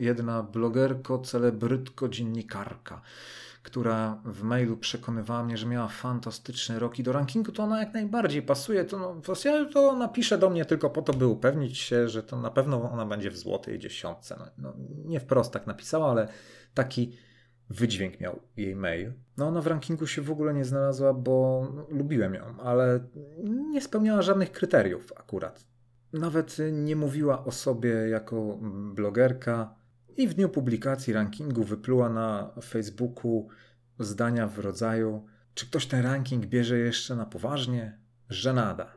jedna 0.00 0.42
blogerko, 0.42 1.18
celebrytko, 1.18 2.08
dziennikarka, 2.08 3.00
która 3.62 4.22
w 4.24 4.42
mailu 4.42 4.76
przekonywała 4.76 5.44
mnie, 5.44 5.56
że 5.56 5.66
miała 5.66 5.88
fantastyczny 5.88 6.78
rok 6.78 6.98
i 6.98 7.02
do 7.02 7.12
rankingu 7.12 7.52
to 7.52 7.62
ona 7.62 7.80
jak 7.80 7.94
najbardziej 7.94 8.42
pasuje. 8.42 8.84
To, 8.84 8.98
no, 8.98 9.34
to 9.72 9.96
napisze 9.96 10.38
do 10.38 10.50
mnie 10.50 10.64
tylko 10.64 10.90
po 10.90 11.02
to, 11.02 11.12
by 11.12 11.26
upewnić 11.26 11.78
się, 11.78 12.08
że 12.08 12.22
to 12.22 12.40
na 12.40 12.50
pewno 12.50 12.90
ona 12.90 13.06
będzie 13.06 13.30
w 13.30 13.36
złotej 13.36 13.78
dziesiątce. 13.78 14.36
No, 14.38 14.46
no, 14.58 14.72
nie 15.04 15.20
wprost 15.20 15.52
tak 15.52 15.66
napisała, 15.66 16.10
ale 16.10 16.28
taki 16.74 17.16
wydźwięk 17.72 18.20
miał 18.20 18.40
jej 18.56 18.76
mail. 18.76 19.12
No 19.36 19.48
ona 19.48 19.62
w 19.62 19.66
rankingu 19.66 20.06
się 20.06 20.22
w 20.22 20.30
ogóle 20.30 20.54
nie 20.54 20.64
znalazła, 20.64 21.14
bo 21.14 21.68
no, 21.74 21.86
lubiłem 21.90 22.34
ją, 22.34 22.60
ale 22.60 23.00
nie 23.44 23.80
spełniała 23.80 24.22
żadnych 24.22 24.52
kryteriów 24.52 25.12
akurat. 25.16 25.64
Nawet 26.12 26.56
nie 26.72 26.96
mówiła 26.96 27.44
o 27.44 27.52
sobie 27.52 27.90
jako 27.90 28.58
blogerka 28.94 29.74
i 30.16 30.28
w 30.28 30.34
dniu 30.34 30.48
publikacji 30.48 31.12
rankingu 31.12 31.64
wypluła 31.64 32.08
na 32.08 32.54
Facebooku 32.62 33.48
zdania 33.98 34.46
w 34.46 34.58
rodzaju 34.58 35.26
czy 35.54 35.66
ktoś 35.66 35.86
ten 35.86 36.02
ranking 36.02 36.46
bierze 36.46 36.78
jeszcze 36.78 37.16
na 37.16 37.26
poważnie? 37.26 37.98
Żenada. 38.28 38.92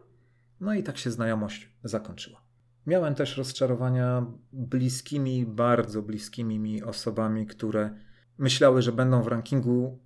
No 0.59 0.73
i 0.73 0.83
tak 0.83 0.97
się 0.97 1.11
znajomość 1.11 1.69
zakończyła. 1.83 2.41
Miałem 2.87 3.15
też 3.15 3.37
rozczarowania 3.37 4.25
bliskimi, 4.53 5.45
bardzo 5.45 6.01
bliskimi 6.01 6.59
mi 6.59 6.83
osobami, 6.83 7.47
które 7.47 7.89
myślały, 8.37 8.81
że 8.81 8.91
będą 8.91 9.21
w 9.21 9.27
rankingu, 9.27 9.99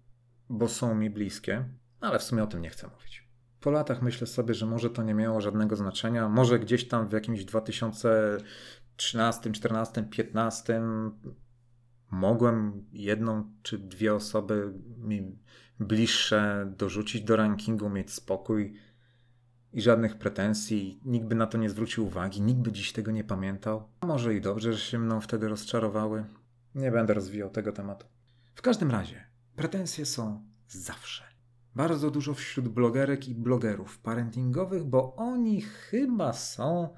bo 0.50 0.68
są 0.68 0.96
mi 0.96 1.10
bliskie, 1.10 1.66
ale 2.02 2.20
w 2.20 2.24
sumie 2.24 2.44
o 2.44 2.48
tym 2.48 2.62
nie 2.62 2.70
chcę 2.70 2.88
mówić. 2.88 3.30
Po 3.60 3.72
latach 3.72 4.02
myślę 4.02 4.28
sobie, 4.28 4.54
że 4.54 4.66
może 4.66 4.90
to 4.90 5.04
nie 5.04 5.14
miało 5.14 5.42
żadnego 5.42 5.76
znaczenia. 5.76 6.30
Może 6.30 6.60
gdzieś 6.60 6.88
tam 6.88 7.10
w 7.10 7.12
jakimś 7.12 7.46
2013, 7.46 9.52
14, 9.52 10.04
15 10.04 10.82
mogłem 12.12 12.86
jedną 12.92 13.54
czy 13.64 13.78
dwie 13.78 14.16
osoby 14.16 14.74
mi 14.98 15.40
bliższe 15.80 16.74
dorzucić 16.78 17.22
do 17.22 17.36
rankingu, 17.36 17.90
mieć 17.90 18.14
spokój 18.14 18.74
i 19.74 19.82
żadnych 19.82 20.18
pretensji. 20.18 21.02
Nikt 21.06 21.28
by 21.28 21.36
na 21.36 21.48
to 21.48 21.58
nie 21.58 21.70
zwrócił 21.70 22.06
uwagi, 22.06 22.42
nikt 22.42 22.60
by 22.60 22.72
dziś 22.72 22.94
tego 22.94 23.12
nie 23.12 23.24
pamiętał. 23.24 23.90
Może 24.02 24.36
i 24.36 24.42
dobrze, 24.42 24.74
że 24.74 24.80
się 24.80 25.00
mną 25.00 25.22
wtedy 25.22 25.48
rozczarowały. 25.48 26.26
Nie 26.76 26.92
będę 26.92 27.14
rozwijał 27.14 27.50
tego 27.50 27.72
tematu. 27.72 28.06
W 28.60 28.62
każdym 28.62 28.92
razie, 28.92 29.28
pretensje 29.56 30.06
są 30.06 30.44
zawsze. 30.68 31.24
Bardzo 31.76 32.12
dużo 32.12 32.34
wśród 32.34 32.68
blogerek 32.68 33.28
i 33.28 33.36
blogerów 33.36 34.00
parentingowych, 34.00 34.84
bo 34.84 35.16
oni 35.16 35.62
chyba 35.62 36.34
są 36.34 36.96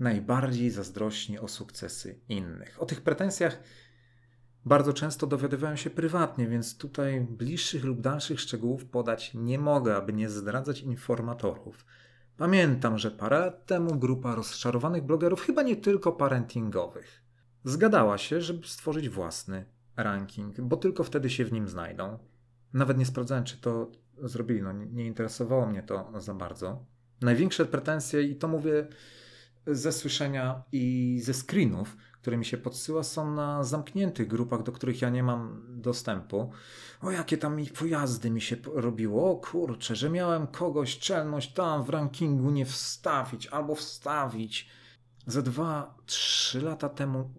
najbardziej 0.00 0.70
zazdrośni 0.70 1.38
o 1.38 1.48
sukcesy 1.48 2.20
innych. 2.28 2.82
O 2.82 2.86
tych 2.86 3.00
pretensjach 3.00 3.60
bardzo 4.64 4.92
często 4.92 5.26
dowiadywałem 5.26 5.76
się 5.76 5.90
prywatnie, 5.90 6.48
więc 6.48 6.76
tutaj 6.78 7.20
bliższych 7.20 7.84
lub 7.84 8.00
dalszych 8.00 8.40
szczegółów 8.40 8.84
podać 8.84 9.34
nie 9.34 9.58
mogę, 9.58 9.96
aby 9.96 10.12
nie 10.12 10.28
zdradzać 10.28 10.80
informatorów. 10.80 11.86
Pamiętam, 12.36 12.98
że 12.98 13.10
parę 13.10 13.38
lat 13.38 13.66
temu 13.66 13.98
grupa 13.98 14.34
rozczarowanych 14.34 15.02
blogerów, 15.02 15.42
chyba 15.42 15.62
nie 15.62 15.76
tylko 15.76 16.12
parentingowych, 16.12 17.22
zgadała 17.64 18.18
się, 18.18 18.40
żeby 18.40 18.66
stworzyć 18.66 19.08
własny 19.08 19.79
ranking, 20.02 20.60
bo 20.60 20.76
tylko 20.76 21.04
wtedy 21.04 21.30
się 21.30 21.44
w 21.44 21.52
nim 21.52 21.68
znajdą. 21.68 22.18
Nawet 22.72 22.98
nie 22.98 23.06
sprawdzałem, 23.06 23.44
czy 23.44 23.56
to 23.56 23.90
zrobili, 24.22 24.62
no 24.62 24.72
nie 24.72 25.06
interesowało 25.06 25.66
mnie 25.66 25.82
to 25.82 26.12
za 26.20 26.34
bardzo. 26.34 26.84
Największe 27.20 27.66
pretensje, 27.66 28.22
i 28.22 28.36
to 28.36 28.48
mówię 28.48 28.88
ze 29.66 29.92
słyszenia 29.92 30.62
i 30.72 31.20
ze 31.24 31.34
screenów, 31.34 31.96
które 32.20 32.36
mi 32.36 32.44
się 32.44 32.56
podsyła, 32.56 33.02
są 33.02 33.34
na 33.34 33.64
zamkniętych 33.64 34.28
grupach, 34.28 34.62
do 34.62 34.72
których 34.72 35.02
ja 35.02 35.10
nie 35.10 35.22
mam 35.22 35.64
dostępu. 35.68 36.50
O, 37.00 37.10
jakie 37.10 37.38
tam 37.38 37.56
pojazdy 37.78 38.30
mi 38.30 38.40
się 38.40 38.56
robiło. 38.74 39.30
O 39.30 39.36
kurczę, 39.36 39.96
że 39.96 40.10
miałem 40.10 40.46
kogoś 40.46 40.98
czelność 40.98 41.52
tam 41.52 41.84
w 41.84 41.88
rankingu 41.88 42.50
nie 42.50 42.66
wstawić 42.66 43.46
albo 43.46 43.74
wstawić. 43.74 44.68
Ze 45.26 45.42
dwa, 45.42 45.94
trzy 46.06 46.60
lata 46.60 46.88
temu 46.88 47.30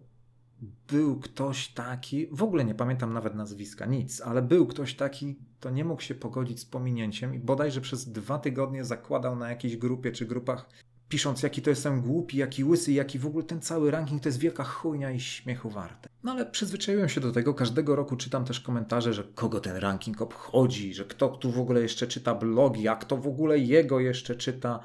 był 0.88 1.20
ktoś 1.20 1.68
taki, 1.68 2.28
w 2.32 2.44
ogóle 2.44 2.66
nie 2.66 2.76
pamiętam 2.76 3.14
nawet 3.14 3.36
nazwiska, 3.36 3.86
nic, 3.86 4.22
ale 4.22 4.42
był 4.42 4.68
ktoś 4.68 4.96
taki, 4.96 5.40
to 5.60 5.70
nie 5.70 5.86
mógł 5.86 6.02
się 6.02 6.16
pogodzić 6.16 6.60
z 6.60 6.66
pominięciem 6.66 7.36
i 7.36 7.40
bodajże 7.40 7.82
przez 7.82 8.12
dwa 8.12 8.40
tygodnie 8.40 8.86
zakładał 8.86 9.36
na 9.36 9.50
jakiejś 9.50 9.78
grupie 9.78 10.12
czy 10.12 10.26
grupach, 10.26 10.70
pisząc 11.10 11.44
jaki 11.44 11.62
to 11.62 11.70
jestem 11.70 12.02
głupi, 12.02 12.38
jaki 12.38 12.64
łysy, 12.64 12.92
jaki 12.92 13.20
w 13.20 13.26
ogóle 13.26 13.46
ten 13.46 13.62
cały 13.62 13.92
ranking 13.92 14.24
to 14.24 14.30
jest 14.30 14.40
wielka 14.40 14.64
chujnia 14.64 15.12
i 15.12 15.20
śmiechu 15.20 15.70
warte. 15.70 16.10
No 16.24 16.32
ale 16.32 16.46
przyzwyczaiłem 16.46 17.10
się 17.10 17.22
do 17.22 17.32
tego, 17.32 17.54
każdego 17.54 17.96
roku 17.96 18.16
czytam 18.16 18.46
też 18.46 18.60
komentarze, 18.60 19.14
że 19.14 19.24
kogo 19.24 19.60
ten 19.60 19.76
ranking 19.76 20.22
obchodzi, 20.22 20.94
że 20.94 21.06
kto 21.06 21.30
tu 21.30 21.52
w 21.52 21.60
ogóle 21.60 21.82
jeszcze 21.82 22.08
czyta 22.08 22.36
blogi, 22.36 22.88
a 22.88 22.96
kto 22.96 23.18
w 23.18 23.28
ogóle 23.28 23.60
jego 23.60 24.00
jeszcze 24.00 24.36
czyta. 24.36 24.80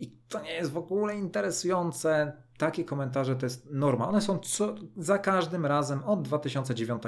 I 0.00 0.16
to 0.28 0.42
nie 0.42 0.52
jest 0.52 0.72
w 0.72 0.76
ogóle 0.76 1.16
interesujące. 1.16 2.32
Takie 2.58 2.84
komentarze 2.84 3.36
to 3.36 3.46
jest 3.46 3.70
norma. 3.70 4.08
One 4.08 4.20
są 4.20 4.38
co, 4.38 4.74
za 4.96 5.18
każdym 5.18 5.66
razem 5.66 6.04
od 6.04 6.22
2009 6.22 7.02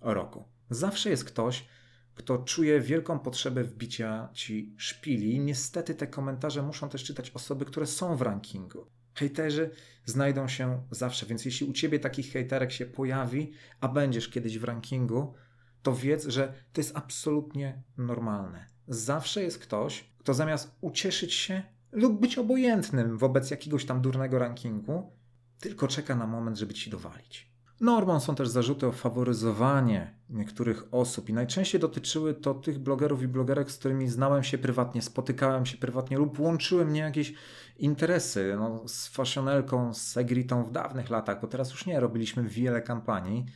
roku. 0.00 0.44
Zawsze 0.70 1.10
jest 1.10 1.24
ktoś, 1.24 1.68
kto 2.14 2.38
czuje 2.38 2.80
wielką 2.80 3.18
potrzebę 3.18 3.64
wbicia 3.64 4.28
ci 4.32 4.74
szpili. 4.76 5.40
Niestety 5.40 5.94
te 5.94 6.06
komentarze 6.06 6.62
muszą 6.62 6.88
też 6.88 7.04
czytać 7.04 7.30
osoby, 7.30 7.64
które 7.64 7.86
są 7.86 8.16
w 8.16 8.22
rankingu. 8.22 8.86
Hejterzy 9.14 9.70
znajdą 10.04 10.48
się 10.48 10.82
zawsze, 10.90 11.26
więc 11.26 11.44
jeśli 11.44 11.66
u 11.66 11.72
ciebie 11.72 11.98
takich 11.98 12.32
hejterek 12.32 12.72
się 12.72 12.86
pojawi, 12.86 13.52
a 13.80 13.88
będziesz 13.88 14.28
kiedyś 14.28 14.58
w 14.58 14.64
rankingu, 14.64 15.34
to 15.82 15.94
wiedz, 15.94 16.26
że 16.26 16.54
to 16.72 16.80
jest 16.80 16.96
absolutnie 16.96 17.82
normalne. 17.96 18.66
Zawsze 18.88 19.42
jest 19.42 19.58
ktoś, 19.58 20.04
kto 20.18 20.34
zamiast 20.34 20.76
ucieszyć 20.80 21.34
się, 21.34 21.62
lub 21.92 22.20
być 22.20 22.38
obojętnym 22.38 23.18
wobec 23.18 23.50
jakiegoś 23.50 23.84
tam 23.84 24.00
durnego 24.00 24.38
rankingu, 24.38 25.12
tylko 25.60 25.88
czeka 25.88 26.14
na 26.14 26.26
moment, 26.26 26.58
żeby 26.58 26.74
ci 26.74 26.90
dowalić. 26.90 27.48
Normą 27.80 28.20
są 28.20 28.34
też 28.34 28.48
zarzuty 28.48 28.86
o 28.86 28.92
faworyzowanie 28.92 30.14
niektórych 30.30 30.94
osób 30.94 31.28
i 31.28 31.32
najczęściej 31.32 31.80
dotyczyły 31.80 32.34
to 32.34 32.54
tych 32.54 32.78
blogerów 32.78 33.22
i 33.22 33.28
blogerek, 33.28 33.70
z 33.70 33.78
którymi 33.78 34.08
znałem 34.08 34.42
się 34.42 34.58
prywatnie, 34.58 35.02
spotykałem 35.02 35.66
się 35.66 35.76
prywatnie 35.76 36.18
lub 36.18 36.40
łączyły 36.40 36.84
mnie 36.84 37.00
jakieś 37.00 37.34
interesy. 37.78 38.54
No, 38.58 38.88
z 38.88 39.08
Fashionelką, 39.08 39.94
z 39.94 40.02
Segritą 40.02 40.64
w 40.64 40.72
dawnych 40.72 41.10
latach, 41.10 41.40
bo 41.40 41.46
teraz 41.46 41.70
już 41.70 41.86
nie, 41.86 42.00
robiliśmy 42.00 42.42
wiele 42.42 42.82
kampanii 42.82 43.46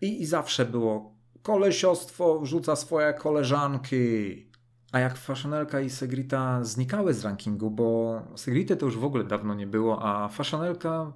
i, 0.00 0.22
i 0.22 0.26
zawsze 0.26 0.64
było 0.64 1.14
kolesiostwo 1.42 2.40
wrzuca 2.40 2.76
swoje 2.76 3.14
koleżanki, 3.14 4.47
A 4.92 4.98
jak 4.98 5.16
Fashionelka 5.16 5.80
i 5.80 5.90
Segrita 5.90 6.64
znikały 6.64 7.14
z 7.14 7.24
rankingu, 7.24 7.70
bo 7.70 8.20
Segrity 8.36 8.76
to 8.76 8.86
już 8.86 8.98
w 8.98 9.04
ogóle 9.04 9.24
dawno 9.24 9.54
nie 9.54 9.66
było, 9.66 10.02
a 10.02 10.28
Fashionelka 10.28 11.12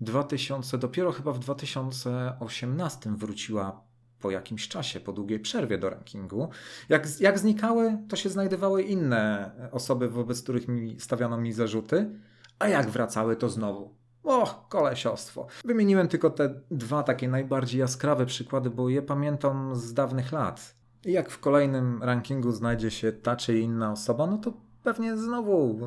2000, 0.00 0.78
dopiero 0.78 1.12
chyba 1.12 1.32
w 1.32 1.38
2018 1.38 3.10
wróciła 3.10 3.80
po 4.20 4.30
jakimś 4.30 4.68
czasie, 4.68 5.00
po 5.00 5.12
długiej 5.12 5.40
przerwie 5.40 5.78
do 5.78 5.90
rankingu. 5.90 6.48
Jak, 6.88 7.20
jak 7.20 7.38
znikały, 7.38 7.98
to 8.08 8.16
się 8.16 8.28
znajdowały 8.28 8.82
inne 8.82 9.50
osoby, 9.72 10.08
wobec 10.08 10.42
których 10.42 10.68
mi 10.68 11.00
stawiano 11.00 11.36
mi 11.36 11.52
zarzuty, 11.52 12.10
a 12.58 12.68
jak 12.68 12.90
wracały, 12.90 13.36
to 13.36 13.48
znowu. 13.48 13.94
Och, 14.22 14.68
kolesiostwo. 14.68 15.46
Wymieniłem 15.64 16.08
tylko 16.08 16.30
te 16.30 16.54
dwa 16.70 17.02
takie 17.02 17.28
najbardziej 17.28 17.80
jaskrawe 17.80 18.26
przykłady, 18.26 18.70
bo 18.70 18.88
je 18.88 19.02
pamiętam 19.02 19.76
z 19.76 19.94
dawnych 19.94 20.32
lat. 20.32 20.81
Jak 21.04 21.30
w 21.30 21.38
kolejnym 21.38 22.02
rankingu 22.02 22.52
znajdzie 22.52 22.90
się 22.90 23.12
ta 23.12 23.36
czy 23.36 23.58
inna 23.58 23.92
osoba, 23.92 24.26
no 24.26 24.38
to 24.38 24.52
pewnie 24.82 25.16
znowu 25.16 25.80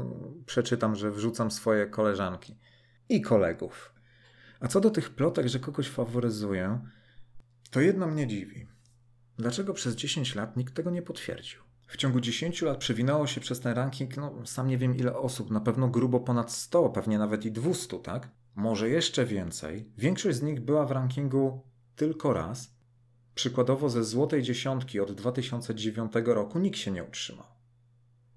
przeczytam, 0.45 0.95
że 0.95 1.11
wrzucam 1.11 1.51
swoje 1.51 1.87
koleżanki 1.87 2.57
i 3.09 3.21
kolegów. 3.21 3.93
A 4.59 4.67
co 4.67 4.81
do 4.81 4.89
tych 4.89 5.09
plotek, 5.09 5.47
że 5.47 5.59
kogoś 5.59 5.89
faworyzuję, 5.89 6.79
to 7.71 7.81
jedno 7.81 8.07
mnie 8.07 8.27
dziwi. 8.27 8.67
Dlaczego 9.37 9.73
przez 9.73 9.95
10 9.95 10.35
lat 10.35 10.57
nikt 10.57 10.73
tego 10.73 10.91
nie 10.91 11.01
potwierdził? 11.01 11.59
W 11.87 11.97
ciągu 11.97 12.19
10 12.19 12.61
lat 12.61 12.77
przewinęło 12.77 13.27
się 13.27 13.41
przez 13.41 13.59
ten 13.59 13.73
ranking, 13.73 14.17
no 14.17 14.45
sam 14.45 14.67
nie 14.67 14.77
wiem 14.77 14.95
ile 14.95 15.17
osób, 15.17 15.51
na 15.51 15.59
pewno 15.59 15.87
grubo 15.87 16.19
ponad 16.19 16.51
100, 16.51 16.89
pewnie 16.89 17.17
nawet 17.17 17.45
i 17.45 17.51
200, 17.51 17.99
tak? 17.99 18.29
Może 18.55 18.89
jeszcze 18.89 19.25
więcej. 19.25 19.91
Większość 19.97 20.37
z 20.37 20.41
nich 20.41 20.61
była 20.61 20.85
w 20.85 20.91
rankingu 20.91 21.61
tylko 21.95 22.33
raz. 22.33 22.74
Przykładowo 23.35 23.89
ze 23.89 24.03
złotej 24.03 24.41
dziesiątki 24.41 24.99
od 24.99 25.11
2009 25.11 26.13
roku 26.25 26.59
nikt 26.59 26.77
się 26.77 26.91
nie 26.91 27.03
utrzymał. 27.03 27.47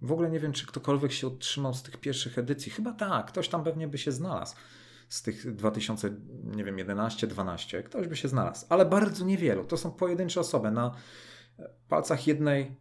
W 0.02 0.12
ogóle 0.12 0.30
nie 0.30 0.40
wiem, 0.40 0.52
czy 0.52 0.66
ktokolwiek 0.66 1.12
się 1.12 1.26
utrzymał 1.26 1.74
z 1.74 1.82
tych 1.82 1.96
pierwszych 1.96 2.38
edycji. 2.38 2.72
Chyba 2.72 2.92
tak, 2.92 3.26
ktoś 3.26 3.48
tam 3.48 3.64
pewnie 3.64 3.88
by 3.88 3.98
się 3.98 4.12
znalazł 4.12 4.56
z 5.08 5.22
tych 5.22 5.54
2000, 5.54 6.10
nie 6.44 6.64
wiem, 6.64 6.78
11, 6.78 7.26
12, 7.26 7.82
ktoś 7.82 8.08
by 8.08 8.16
się 8.16 8.28
znalazł, 8.28 8.66
ale 8.68 8.86
bardzo 8.86 9.24
niewielu. 9.24 9.64
To 9.64 9.76
są 9.76 9.90
pojedyncze 9.90 10.40
osoby. 10.40 10.70
Na 10.70 10.94
palcach 11.88 12.26
jednej 12.26 12.76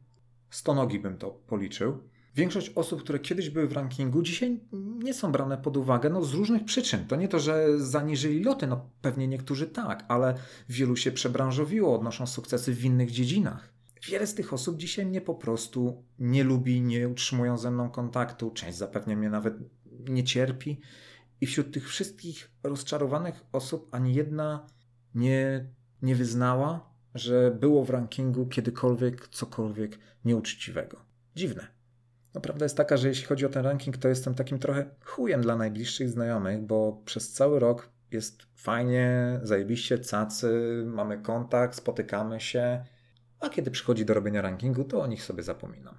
stonogi 0.50 1.00
bym 1.00 1.18
to 1.18 1.32
policzył. 1.32 2.04
Większość 2.38 2.72
osób, 2.76 3.04
które 3.04 3.20
kiedyś 3.20 3.50
były 3.50 3.68
w 3.68 3.72
rankingu, 3.72 4.22
dzisiaj 4.22 4.60
nie 5.04 5.14
są 5.14 5.32
brane 5.32 5.58
pod 5.58 5.78
uwagę 5.78 6.10
no, 6.10 6.24
z 6.24 6.34
różnych 6.34 6.66
przyczyn. 6.66 7.08
To 7.08 7.16
nie 7.16 7.28
to, 7.28 7.40
że 7.40 7.80
zaniżyli 7.80 8.44
loty, 8.44 8.68
no 8.68 8.90
pewnie 9.02 9.28
niektórzy 9.28 9.68
tak, 9.68 10.06
ale 10.08 10.36
wielu 10.70 10.96
się 10.96 11.12
przebranżowiło, 11.12 11.96
odnoszą 11.96 12.28
sukcesy 12.28 12.74
w 12.74 12.86
innych 12.86 13.12
dziedzinach. 13.12 13.74
Wiele 14.08 14.28
z 14.28 14.34
tych 14.34 14.54
osób 14.54 14.78
dzisiaj 14.78 15.06
mnie 15.06 15.22
po 15.22 15.36
prostu 15.36 16.04
nie 16.20 16.44
lubi, 16.44 16.82
nie 16.82 17.10
utrzymują 17.10 17.58
ze 17.58 17.72
mną 17.72 17.90
kontaktu, 17.90 18.52
część 18.52 18.78
zapewne 18.78 19.16
mnie 19.16 19.30
nawet 19.30 19.54
nie 20.10 20.24
cierpi. 20.24 20.80
I 21.42 21.46
wśród 21.46 21.74
tych 21.74 21.90
wszystkich 21.90 22.52
rozczarowanych 22.64 23.46
osób 23.52 23.90
ani 23.92 24.16
jedna 24.16 24.68
nie, 25.16 25.70
nie 26.02 26.16
wyznała, 26.16 26.90
że 27.16 27.58
było 27.60 27.86
w 27.86 27.90
rankingu 27.90 28.48
kiedykolwiek 28.48 29.28
cokolwiek 29.28 30.00
nieuczciwego. 30.26 31.02
Dziwne. 31.36 31.77
No, 32.38 32.42
prawda 32.42 32.66
jest 32.66 32.78
taka, 32.78 32.98
że 32.98 33.08
jeśli 33.08 33.26
chodzi 33.26 33.46
o 33.46 33.50
ten 33.50 33.66
ranking, 33.66 33.98
to 33.98 34.08
jestem 34.08 34.36
takim 34.36 34.60
trochę 34.60 34.86
chujem 35.04 35.42
dla 35.42 35.56
najbliższych 35.56 36.10
znajomych, 36.10 36.62
bo 36.62 37.02
przez 37.06 37.34
cały 37.34 37.60
rok 37.60 37.90
jest 38.12 38.44
fajnie, 38.56 39.40
zajebiście, 39.44 40.00
cacy, 40.00 40.84
mamy 40.86 41.18
kontakt, 41.18 41.76
spotykamy 41.76 42.40
się, 42.40 42.86
a 43.40 43.50
kiedy 43.50 43.72
przychodzi 43.72 44.06
do 44.06 44.14
robienia 44.14 44.42
rankingu, 44.42 44.84
to 44.84 45.02
o 45.02 45.08
nich 45.08 45.24
sobie 45.24 45.44
zapominam. 45.44 45.96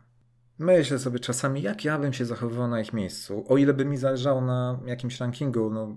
Myślę 0.58 0.98
sobie 0.98 1.18
czasami, 1.18 1.62
jak 1.62 1.84
ja 1.84 1.98
bym 1.98 2.12
się 2.12 2.24
zachowywał 2.24 2.68
na 2.68 2.80
ich 2.80 2.92
miejscu, 2.92 3.44
o 3.48 3.56
ile 3.56 3.74
by 3.74 3.84
mi 3.84 3.96
zależało 3.96 4.40
na 4.40 4.80
jakimś 4.86 5.20
rankingu. 5.20 5.70
No, 5.70 5.96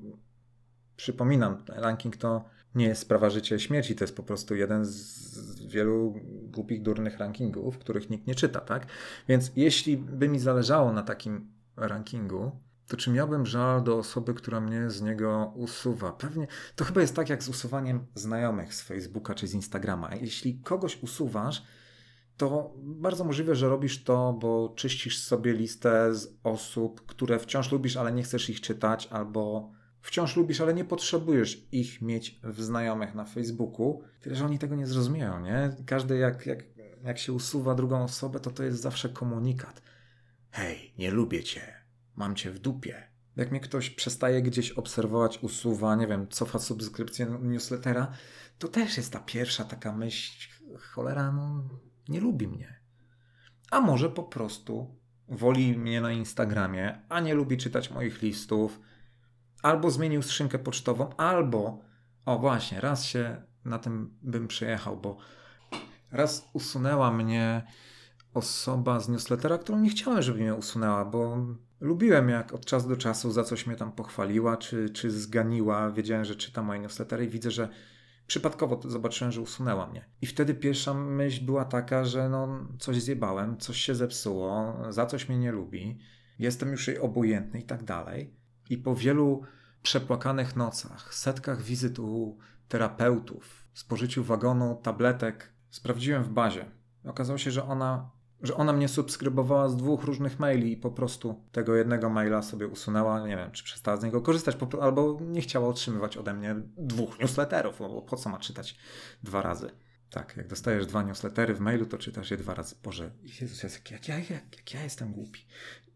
przypominam, 0.95 1.63
ranking 1.67 2.17
to 2.17 2.45
nie 2.75 2.85
jest 2.85 3.01
sprawa 3.01 3.29
życia 3.29 3.55
i 3.55 3.59
śmierci, 3.59 3.95
to 3.95 4.03
jest 4.03 4.15
po 4.15 4.23
prostu 4.23 4.55
jeden 4.55 4.85
z 4.85 5.65
wielu 5.65 6.13
głupich, 6.51 6.81
durnych 6.81 7.17
rankingów, 7.17 7.77
których 7.77 8.09
nikt 8.09 8.27
nie 8.27 8.35
czyta, 8.35 8.59
tak? 8.59 8.87
Więc 9.27 9.51
jeśli 9.55 9.97
by 9.97 10.29
mi 10.29 10.39
zależało 10.39 10.93
na 10.93 11.03
takim 11.03 11.53
rankingu, 11.77 12.51
to 12.87 12.97
czy 12.97 13.11
miałbym 13.11 13.45
żal 13.45 13.83
do 13.83 13.97
osoby, 13.97 14.33
która 14.33 14.61
mnie 14.61 14.89
z 14.89 15.01
niego 15.01 15.53
usuwa? 15.55 16.11
Pewnie 16.11 16.47
to 16.75 16.85
chyba 16.85 17.01
jest 17.01 17.15
tak 17.15 17.29
jak 17.29 17.43
z 17.43 17.49
usuwaniem 17.49 18.05
znajomych 18.15 18.73
z 18.73 18.81
Facebooka 18.81 19.33
czy 19.33 19.47
z 19.47 19.53
Instagrama. 19.53 20.15
Jeśli 20.15 20.59
kogoś 20.59 21.03
usuwasz, 21.03 21.63
to 22.37 22.73
bardzo 22.77 23.23
możliwe, 23.23 23.55
że 23.55 23.69
robisz 23.69 24.03
to, 24.03 24.33
bo 24.33 24.73
czyścisz 24.75 25.23
sobie 25.23 25.53
listę 25.53 26.15
z 26.15 26.39
osób, 26.43 27.05
które 27.05 27.39
wciąż 27.39 27.71
lubisz, 27.71 27.97
ale 27.97 28.11
nie 28.11 28.23
chcesz 28.23 28.49
ich 28.49 28.61
czytać, 28.61 29.07
albo 29.07 29.71
wciąż 30.01 30.35
lubisz, 30.35 30.61
ale 30.61 30.73
nie 30.73 30.85
potrzebujesz 30.85 31.67
ich 31.71 32.01
mieć 32.01 32.39
w 32.43 32.61
znajomych 32.61 33.15
na 33.15 33.25
Facebooku. 33.25 34.03
Tyle, 34.21 34.35
że 34.35 34.45
oni 34.45 34.59
tego 34.59 34.75
nie 34.75 34.87
zrozumieją, 34.87 35.39
nie? 35.39 35.75
Każdy, 35.85 36.17
jak, 36.17 36.45
jak, 36.45 36.63
jak 37.03 37.17
się 37.17 37.33
usuwa 37.33 37.75
drugą 37.75 38.03
osobę, 38.03 38.39
to 38.39 38.51
to 38.51 38.63
jest 38.63 38.81
zawsze 38.81 39.09
komunikat. 39.09 39.81
Hej, 40.51 40.93
nie 40.97 41.11
lubię 41.11 41.43
cię, 41.43 41.73
mam 42.15 42.35
cię 42.35 42.51
w 42.51 42.59
dupie. 42.59 43.11
Jak 43.35 43.51
mnie 43.51 43.59
ktoś 43.59 43.89
przestaje 43.89 44.41
gdzieś 44.41 44.71
obserwować, 44.71 45.39
usuwa, 45.43 45.95
nie 45.95 46.07
wiem, 46.07 46.27
cofa 46.27 46.59
subskrypcję 46.59 47.25
newslettera, 47.41 48.11
to 48.59 48.67
też 48.67 48.97
jest 48.97 49.13
ta 49.13 49.19
pierwsza 49.19 49.63
taka 49.63 49.91
myśl, 49.91 50.49
cholera, 50.79 51.31
no 51.31 51.63
nie 52.09 52.19
lubi 52.19 52.47
mnie. 52.47 52.81
A 53.71 53.81
może 53.81 54.09
po 54.09 54.23
prostu 54.23 54.95
woli 55.27 55.77
mnie 55.77 56.01
na 56.01 56.11
Instagramie, 56.11 57.01
a 57.09 57.19
nie 57.19 57.33
lubi 57.33 57.57
czytać 57.57 57.91
moich 57.91 58.21
listów, 58.21 58.79
albo 59.61 59.91
zmienił 59.91 60.21
skrzynkę 60.21 60.59
pocztową, 60.59 61.15
albo, 61.17 61.79
o 62.25 62.39
właśnie, 62.39 62.81
raz 62.81 63.05
się 63.05 63.41
na 63.65 63.79
tym 63.79 64.17
bym 64.21 64.47
przejechał, 64.47 64.97
bo 64.97 65.17
raz 66.11 66.49
usunęła 66.53 67.11
mnie 67.11 67.63
osoba 68.33 68.99
z 68.99 69.09
newslettera, 69.09 69.57
którą 69.57 69.79
nie 69.79 69.89
chciałem, 69.89 70.21
żeby 70.21 70.39
mnie 70.39 70.55
usunęła, 70.55 71.05
bo 71.05 71.37
lubiłem 71.79 72.29
jak 72.29 72.53
od 72.53 72.65
czasu 72.65 72.89
do 72.89 72.97
czasu 72.97 73.31
za 73.31 73.43
coś 73.43 73.67
mnie 73.67 73.75
tam 73.75 73.91
pochwaliła, 73.91 74.57
czy, 74.57 74.89
czy 74.89 75.11
zganiła. 75.11 75.91
Wiedziałem, 75.91 76.25
że 76.25 76.35
czyta 76.35 76.63
moje 76.63 76.79
newslettery 76.79 77.25
i 77.25 77.29
widzę, 77.29 77.51
że 77.51 77.69
Przypadkowo 78.31 78.79
zobaczyłem, 78.89 79.31
że 79.31 79.41
usunęła 79.41 79.87
mnie. 79.87 80.05
I 80.21 80.25
wtedy 80.25 80.53
pierwsza 80.53 80.93
myśl 80.93 81.45
była 81.45 81.65
taka, 81.65 82.05
że 82.05 82.29
no, 82.29 82.67
coś 82.79 83.01
zjebałem, 83.01 83.57
coś 83.57 83.77
się 83.77 83.95
zepsuło, 83.95 84.77
za 84.89 85.05
coś 85.05 85.29
mnie 85.29 85.37
nie 85.37 85.51
lubi, 85.51 85.99
jestem 86.39 86.71
już 86.71 86.87
jej 86.87 86.99
obojętny 86.99 87.59
i 87.59 87.63
tak 87.63 87.83
dalej. 87.83 88.33
I 88.71 88.77
po 88.77 88.95
wielu 88.95 89.41
przepłakanych 89.83 90.55
nocach, 90.55 91.13
setkach 91.13 91.61
wizyt 91.61 91.99
u 91.99 92.37
terapeutów, 92.67 93.65
spożyciu 93.73 94.23
wagonu 94.23 94.79
tabletek, 94.83 95.53
sprawdziłem 95.69 96.23
w 96.23 96.29
bazie. 96.29 96.65
Okazało 97.05 97.37
się, 97.37 97.51
że 97.51 97.65
ona 97.65 98.09
że 98.43 98.55
ona 98.55 98.73
mnie 98.73 98.87
subskrybowała 98.87 99.69
z 99.69 99.77
dwóch 99.77 100.03
różnych 100.03 100.39
maili 100.39 100.71
i 100.71 100.77
po 100.77 100.91
prostu 100.91 101.43
tego 101.51 101.75
jednego 101.75 102.09
maila 102.09 102.41
sobie 102.41 102.67
usunęła. 102.67 103.27
Nie 103.27 103.37
wiem, 103.37 103.51
czy 103.51 103.63
przestała 103.63 103.97
z 103.97 104.03
niego 104.03 104.21
korzystać, 104.21 104.57
albo 104.81 105.19
nie 105.21 105.41
chciała 105.41 105.67
otrzymywać 105.67 106.17
ode 106.17 106.33
mnie 106.33 106.55
dwóch 106.77 107.19
newsletterów, 107.19 107.79
bo 107.79 108.01
po 108.01 108.17
co 108.17 108.29
ma 108.29 108.39
czytać 108.39 108.77
dwa 109.23 109.41
razy? 109.41 109.71
Tak, 110.11 110.37
jak 110.37 110.47
dostajesz 110.47 110.85
dwa 110.85 111.03
newslettery 111.03 111.55
w 111.55 111.59
mailu, 111.59 111.85
to 111.85 111.97
czytasz 111.97 112.31
je 112.31 112.37
dwa 112.37 112.53
razy. 112.53 112.75
Boże, 112.83 113.11
Jezus, 113.41 113.63
jak, 113.63 113.91
jak, 113.91 114.07
jak, 114.07 114.29
jak, 114.29 114.73
ja 114.73 114.83
jestem 114.83 115.11
głupi. 115.13 115.45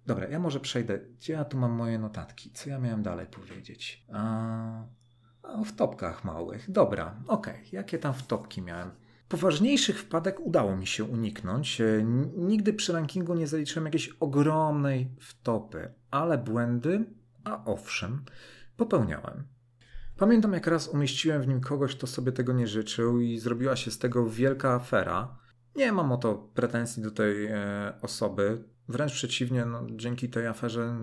Dobra, 0.06 0.28
ja 0.28 0.40
może 0.40 0.60
przejdę. 0.60 1.00
Gdzie 1.18 1.34
ja 1.34 1.46
tu 1.46 1.58
mam 1.58 1.72
moje 1.72 2.00
notatki? 2.00 2.52
Co 2.52 2.70
ja 2.70 2.80
miałem 2.80 3.04
dalej 3.04 3.28
powiedzieć? 3.28 4.06
A, 4.14 4.84
a 5.44 5.64
w 5.64 5.76
topkach 5.76 6.24
małych. 6.24 6.72
Dobra, 6.72 7.16
okej. 7.28 7.54
Okay. 7.54 7.66
Jakie 7.72 7.98
tam 7.98 8.14
w 8.14 8.28
topki 8.28 8.62
miałem? 8.62 8.92
Poważniejszych 9.30 10.00
wpadek 10.00 10.40
udało 10.40 10.76
mi 10.76 10.88
się 10.88 11.04
uniknąć. 11.04 11.82
E, 11.82 12.04
nigdy 12.38 12.74
przy 12.74 12.94
rankingu 12.94 13.34
nie 13.34 13.48
zaliczyłem 13.48 13.86
jakiejś 13.86 14.10
ogromnej 14.10 15.12
wtopy, 15.20 15.94
ale 16.12 16.38
błędy, 16.38 17.06
a 17.44 17.66
owszem, 17.66 18.26
popełniałem. 18.78 19.55
Pamiętam, 20.18 20.54
jak 20.54 20.68
raz 20.68 20.88
umieściłem 20.88 21.42
w 21.42 21.48
nim 21.48 21.62
kogoś, 21.62 21.96
kto 21.96 22.08
sobie 22.08 22.32
tego 22.32 22.54
nie 22.54 22.68
życzył, 22.68 23.20
i 23.20 23.40
zrobiła 23.40 23.76
się 23.76 23.92
z 23.92 24.00
tego 24.00 24.30
wielka 24.30 24.74
afera. 24.74 25.38
Nie 25.76 25.92
mam 25.92 26.12
o 26.12 26.18
to 26.18 26.36
pretensji 26.54 27.04
do 27.04 27.12
tej 27.12 27.46
e, 27.46 27.94
osoby. 28.02 28.64
Wręcz 28.88 29.14
przeciwnie, 29.14 29.66
no, 29.66 29.88
dzięki 29.92 30.30
tej 30.30 30.48
aferze 30.48 30.98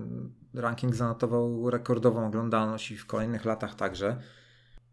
ranking 0.55 0.95
zanotował 0.95 1.71
rekordową 1.71 2.27
oglądalność 2.27 2.91
i 2.91 2.97
w 2.97 3.07
kolejnych 3.07 3.45
latach 3.45 3.75
także. 3.75 4.17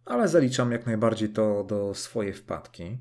Ale 0.05 0.27
zaliczam 0.27 0.71
jak 0.71 0.85
najbardziej 0.85 1.29
to 1.29 1.63
do 1.63 1.93
swojej 1.93 2.33
wpadki. 2.33 2.97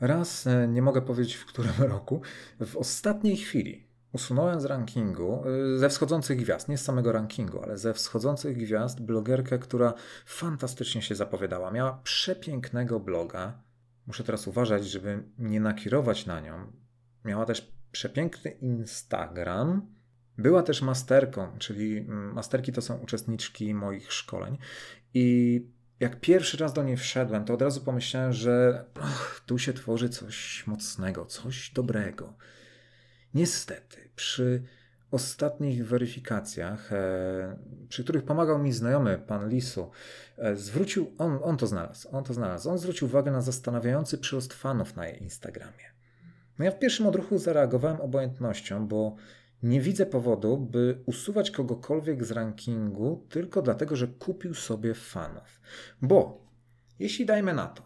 Raz, 0.00 0.46
e, 0.46 0.68
nie 0.68 0.82
mogę 0.82 1.02
powiedzieć 1.02 1.34
w 1.34 1.46
którym 1.46 1.72
roku, 1.94 2.22
w 2.60 2.76
ostatniej 2.76 3.36
chwili 3.36 3.91
usunąłem 4.12 4.60
z 4.60 4.64
rankingu, 4.64 5.44
e, 5.74 5.78
ze 5.78 5.88
wschodzących 5.88 6.38
gwiazd, 6.38 6.68
nie 6.68 6.78
z 6.78 6.84
samego 6.84 7.12
rankingu, 7.12 7.62
ale 7.62 7.78
ze 7.78 7.94
wschodzących 7.94 8.56
gwiazd, 8.56 9.00
blogerkę, 9.00 9.58
która 9.58 9.94
fantastycznie 10.26 11.02
się 11.02 11.14
zapowiadała. 11.14 11.70
Miała 11.70 12.00
przepięknego 12.04 13.00
bloga. 13.00 13.62
Muszę 14.06 14.24
teraz 14.24 14.46
uważać, 14.46 14.86
żeby 14.86 15.22
nie 15.38 15.60
nakierować 15.60 16.26
na 16.26 16.40
nią. 16.40 16.72
Miała 17.24 17.44
też 17.44 17.72
przepiękny 17.92 18.50
Instagram. 18.50 19.92
Była 20.38 20.62
też 20.62 20.82
masterką, 20.82 21.58
czyli 21.58 21.98
mm, 21.98 22.32
masterki 22.32 22.72
to 22.72 22.82
są 22.82 22.98
uczestniczki 22.98 23.74
moich 23.74 24.12
szkoleń. 24.12 24.58
I 25.14 25.60
jak 26.00 26.20
pierwszy 26.20 26.56
raz 26.56 26.72
do 26.72 26.82
niej 26.82 26.96
wszedłem, 26.96 27.44
to 27.44 27.54
od 27.54 27.62
razu 27.62 27.80
pomyślałem, 27.80 28.32
że 28.32 28.84
ach, 29.00 29.42
tu 29.46 29.58
się 29.58 29.72
tworzy 29.72 30.08
coś 30.08 30.66
mocnego, 30.66 31.24
coś 31.24 31.70
dobrego. 31.70 32.34
Niestety, 33.34 34.10
przy 34.16 34.62
ostatnich 35.10 35.86
weryfikacjach, 35.86 36.92
e, 36.92 37.56
przy 37.88 38.04
których 38.04 38.24
pomagał 38.24 38.58
mi 38.58 38.72
znajomy, 38.72 39.18
pan 39.18 39.48
Lisu, 39.48 39.90
e, 40.38 40.56
zwrócił, 40.56 41.12
on, 41.18 41.38
on 41.42 41.56
to 41.56 41.66
znalazł, 41.66 42.08
on 42.12 42.24
to 42.24 42.34
znalazł, 42.34 42.70
on 42.70 42.78
zwrócił 42.78 43.08
uwagę 43.08 43.30
na 43.30 43.40
zastanawiający 43.40 44.18
przyrost 44.18 44.52
fanów 44.52 44.96
na 44.96 45.06
jej 45.06 45.22
Instagramie. 45.22 45.92
No 46.58 46.64
ja 46.64 46.70
w 46.70 46.78
pierwszym 46.78 47.06
odruchu 47.06 47.38
zareagowałem 47.38 48.00
obojętnością, 48.00 48.88
bo 48.88 49.16
nie 49.62 49.80
widzę 49.80 50.06
powodu, 50.06 50.58
by 50.58 51.02
usuwać 51.06 51.50
kogokolwiek 51.50 52.24
z 52.24 52.30
rankingu 52.30 53.26
tylko 53.30 53.62
dlatego, 53.62 53.96
że 53.96 54.08
kupił 54.08 54.54
sobie 54.54 54.94
fanów. 54.94 55.60
Bo 56.02 56.46
jeśli 56.98 57.26
dajmy 57.26 57.54
na 57.54 57.66
to, 57.66 57.82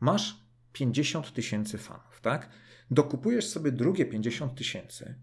masz 0.00 0.44
50 0.72 1.32
tysięcy 1.32 1.78
fanów, 1.78 2.20
tak? 2.20 2.48
Dokupujesz 2.90 3.48
sobie 3.48 3.72
drugie 3.72 4.06
50 4.06 4.54
tysięcy, 4.54 5.14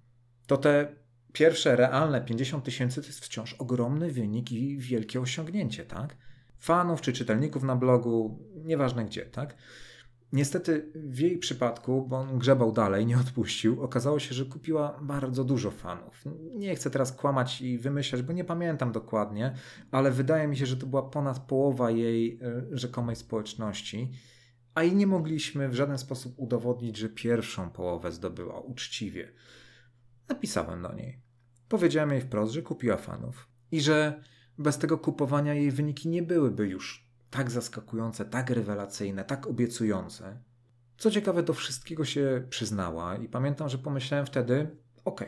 to 0.48 0.58
te 0.58 0.96
pierwsze 1.34 1.76
realne 1.76 2.22
50 2.22 2.64
tysięcy 2.64 3.02
to 3.02 3.08
jest 3.08 3.26
wciąż 3.26 3.54
ogromny 3.54 4.12
wynik 4.12 4.52
i 4.52 4.78
wielkie 4.78 5.22
osiągnięcie, 5.22 5.86
tak? 5.86 6.18
Fanów 6.58 7.02
czy 7.02 7.14
czytelników 7.14 7.64
na 7.64 7.76
blogu, 7.76 8.40
nieważne 8.66 9.06
gdzie, 9.06 9.26
tak? 9.26 9.56
Niestety 10.34 10.92
w 10.96 11.20
jej 11.20 11.38
przypadku, 11.38 12.08
bo 12.08 12.18
on 12.18 12.40
grzebał 12.40 12.72
dalej, 12.72 13.06
nie 13.06 13.18
odpuścił, 13.18 13.84
okazało 13.84 14.20
się, 14.20 14.36
że 14.36 14.46
kupiła 14.46 15.00
bardzo 15.02 15.44
dużo 15.44 15.72
fanów. 15.72 16.24
Nie 16.56 16.76
chcę 16.76 16.90
teraz 16.90 17.12
kłamać 17.12 17.62
i 17.62 17.78
wymyślać, 17.78 18.22
bo 18.22 18.34
nie 18.34 18.44
pamiętam 18.44 18.92
dokładnie, 18.92 19.54
ale 19.92 20.12
wydaje 20.12 20.48
mi 20.48 20.58
się, 20.58 20.66
że 20.66 20.78
to 20.78 20.86
była 20.86 21.04
ponad 21.04 21.40
połowa 21.40 21.92
jej 21.92 22.40
e, 22.42 22.78
rzekomej 22.78 23.16
społeczności, 23.16 24.12
a 24.78 24.84
i 24.84 24.96
nie 24.96 25.08
mogliśmy 25.08 25.70
w 25.70 25.76
żaden 25.76 25.98
sposób 25.98 26.34
udowodnić, 26.38 26.98
że 26.98 27.10
pierwszą 27.10 27.70
połowę 27.70 28.12
zdobyła 28.12 28.60
uczciwie. 28.60 29.32
Napisałem 30.30 30.82
do 30.82 30.94
niej. 30.94 31.22
Powiedziałem 31.70 32.12
jej 32.12 32.22
wprost, 32.22 32.54
że 32.54 32.62
kupiła 32.62 32.98
fanów 32.98 33.48
i 33.72 33.82
że 33.82 34.24
bez 34.58 34.78
tego 34.78 34.98
kupowania 34.98 35.54
jej 35.54 35.72
wyniki 35.72 36.10
nie 36.10 36.24
byłyby 36.24 36.68
już 36.68 37.08
tak 37.30 37.52
zaskakujące, 37.52 38.26
tak 38.26 38.50
rewelacyjne, 38.50 39.24
tak 39.24 39.48
obiecujące. 39.48 40.42
Co 40.98 41.12
ciekawe, 41.12 41.44
do 41.44 41.54
wszystkiego 41.54 42.06
się 42.06 42.48
przyznała 42.50 43.16
i 43.16 43.30
pamiętam, 43.30 43.70
że 43.70 43.78
pomyślałem 43.78 44.26
wtedy: 44.26 44.78
OK, 45.06 45.26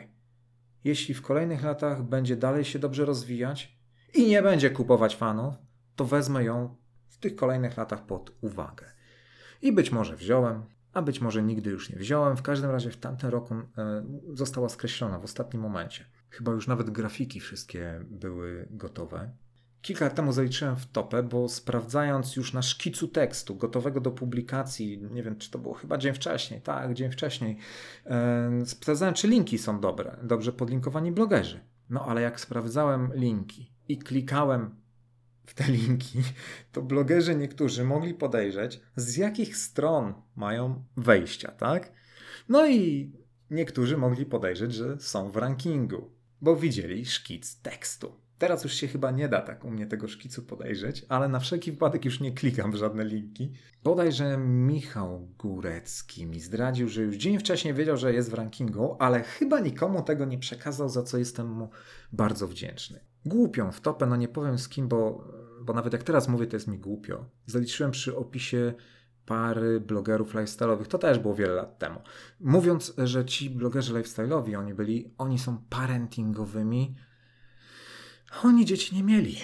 jeśli 0.84 1.14
w 1.14 1.22
kolejnych 1.22 1.62
latach 1.62 2.02
będzie 2.02 2.36
dalej 2.36 2.64
się 2.64 2.78
dobrze 2.78 3.04
rozwijać 3.04 3.78
i 4.14 4.26
nie 4.26 4.42
będzie 4.42 4.70
kupować 4.70 5.16
fanów, 5.16 5.54
to 5.96 6.04
wezmę 6.04 6.44
ją 6.44 6.76
w 7.08 7.18
tych 7.18 7.36
kolejnych 7.36 7.76
latach 7.76 8.06
pod 8.06 8.32
uwagę. 8.40 8.99
I 9.62 9.72
być 9.72 9.92
może 9.92 10.16
wziąłem, 10.16 10.62
a 10.92 11.02
być 11.02 11.20
może 11.20 11.42
nigdy 11.42 11.70
już 11.70 11.90
nie 11.90 11.96
wziąłem. 11.96 12.36
W 12.36 12.42
każdym 12.42 12.70
razie 12.70 12.90
w 12.90 12.96
tamtym 12.96 13.30
roku 13.30 13.54
e, 13.54 14.04
została 14.32 14.68
skreślona 14.68 15.18
w 15.18 15.24
ostatnim 15.24 15.62
momencie. 15.62 16.04
Chyba 16.30 16.52
już 16.52 16.66
nawet 16.66 16.90
grafiki 16.90 17.40
wszystkie 17.40 18.04
były 18.10 18.68
gotowe. 18.70 19.30
Kilka 19.82 20.04
lat 20.04 20.14
temu 20.14 20.32
zaliczyłem 20.32 20.76
w 20.76 20.86
topę, 20.86 21.22
bo 21.22 21.48
sprawdzając 21.48 22.36
już 22.36 22.52
na 22.52 22.62
szkicu 22.62 23.08
tekstu 23.08 23.56
gotowego 23.56 24.00
do 24.00 24.10
publikacji, 24.10 25.02
nie 25.10 25.22
wiem 25.22 25.36
czy 25.36 25.50
to 25.50 25.58
było 25.58 25.74
chyba 25.74 25.98
dzień 25.98 26.14
wcześniej, 26.14 26.60
tak, 26.60 26.94
dzień 26.94 27.12
wcześniej, 27.12 27.58
yy, 28.58 28.66
sprawdzałem 28.66 29.14
czy 29.14 29.28
linki 29.28 29.58
są 29.58 29.80
dobre, 29.80 30.16
dobrze 30.22 30.52
podlinkowani 30.52 31.12
blogerzy. 31.12 31.60
No 31.90 32.04
ale 32.06 32.22
jak 32.22 32.40
sprawdzałem 32.40 33.10
linki 33.14 33.72
i 33.88 33.98
klikałem 33.98 34.79
w 35.50 35.54
te 35.54 35.64
linki, 35.72 36.22
to 36.72 36.82
blogerzy 36.82 37.34
niektórzy 37.34 37.84
mogli 37.84 38.14
podejrzeć, 38.14 38.80
z 38.96 39.16
jakich 39.16 39.56
stron 39.56 40.14
mają 40.36 40.84
wejścia, 40.96 41.52
tak? 41.52 41.92
No 42.48 42.66
i 42.66 43.12
niektórzy 43.50 43.96
mogli 43.96 44.26
podejrzeć, 44.26 44.74
że 44.74 45.00
są 45.00 45.30
w 45.30 45.36
rankingu, 45.36 46.10
bo 46.40 46.56
widzieli 46.56 47.06
szkic 47.06 47.60
tekstu. 47.60 48.20
Teraz 48.40 48.64
już 48.64 48.72
się 48.72 48.88
chyba 48.88 49.10
nie 49.10 49.28
da 49.28 49.40
tak 49.40 49.64
u 49.64 49.70
mnie 49.70 49.86
tego 49.86 50.08
szkicu 50.08 50.42
podejrzeć, 50.42 51.06
ale 51.08 51.28
na 51.28 51.40
wszelki 51.40 51.72
wypadek 51.72 52.04
już 52.04 52.20
nie 52.20 52.32
klikam 52.32 52.72
w 52.72 52.74
żadne 52.74 53.04
linki. 53.04 53.52
Bodaj, 53.84 54.12
że 54.12 54.38
Michał 54.38 55.28
Górecki 55.38 56.26
mi 56.26 56.40
zdradził, 56.40 56.88
że 56.88 57.02
już 57.02 57.16
dzień 57.16 57.38
wcześniej 57.38 57.74
wiedział, 57.74 57.96
że 57.96 58.14
jest 58.14 58.30
w 58.30 58.34
rankingu, 58.34 58.96
ale 58.98 59.22
chyba 59.22 59.60
nikomu 59.60 60.02
tego 60.02 60.24
nie 60.24 60.38
przekazał, 60.38 60.88
za 60.88 61.02
co 61.02 61.18
jestem 61.18 61.48
mu 61.48 61.70
bardzo 62.12 62.48
wdzięczny. 62.48 63.00
Głupią 63.26 63.72
w 63.72 63.80
topę, 63.80 64.06
no 64.06 64.16
nie 64.16 64.28
powiem 64.28 64.58
z 64.58 64.68
kim, 64.68 64.88
bo, 64.88 65.24
bo 65.62 65.72
nawet 65.72 65.92
jak 65.92 66.02
teraz 66.02 66.28
mówię, 66.28 66.46
to 66.46 66.56
jest 66.56 66.68
mi 66.68 66.78
głupio. 66.78 67.24
Zaliczyłem 67.46 67.92
przy 67.92 68.16
opisie 68.16 68.74
pary 69.26 69.80
blogerów 69.80 70.34
lifestyle'owych. 70.34 70.86
To 70.86 70.98
też 70.98 71.18
było 71.18 71.34
wiele 71.34 71.54
lat 71.54 71.78
temu. 71.78 72.00
Mówiąc, 72.40 72.94
że 72.98 73.24
ci 73.24 73.50
blogerzy 73.50 73.94
lifestyle'owi, 73.94 74.58
oni 74.58 74.74
byli, 74.74 75.14
oni 75.18 75.38
są 75.38 75.58
parentingowymi 75.70 76.94
oni 78.44 78.64
dzieci 78.64 78.96
nie 78.96 79.02
mieli. 79.02 79.36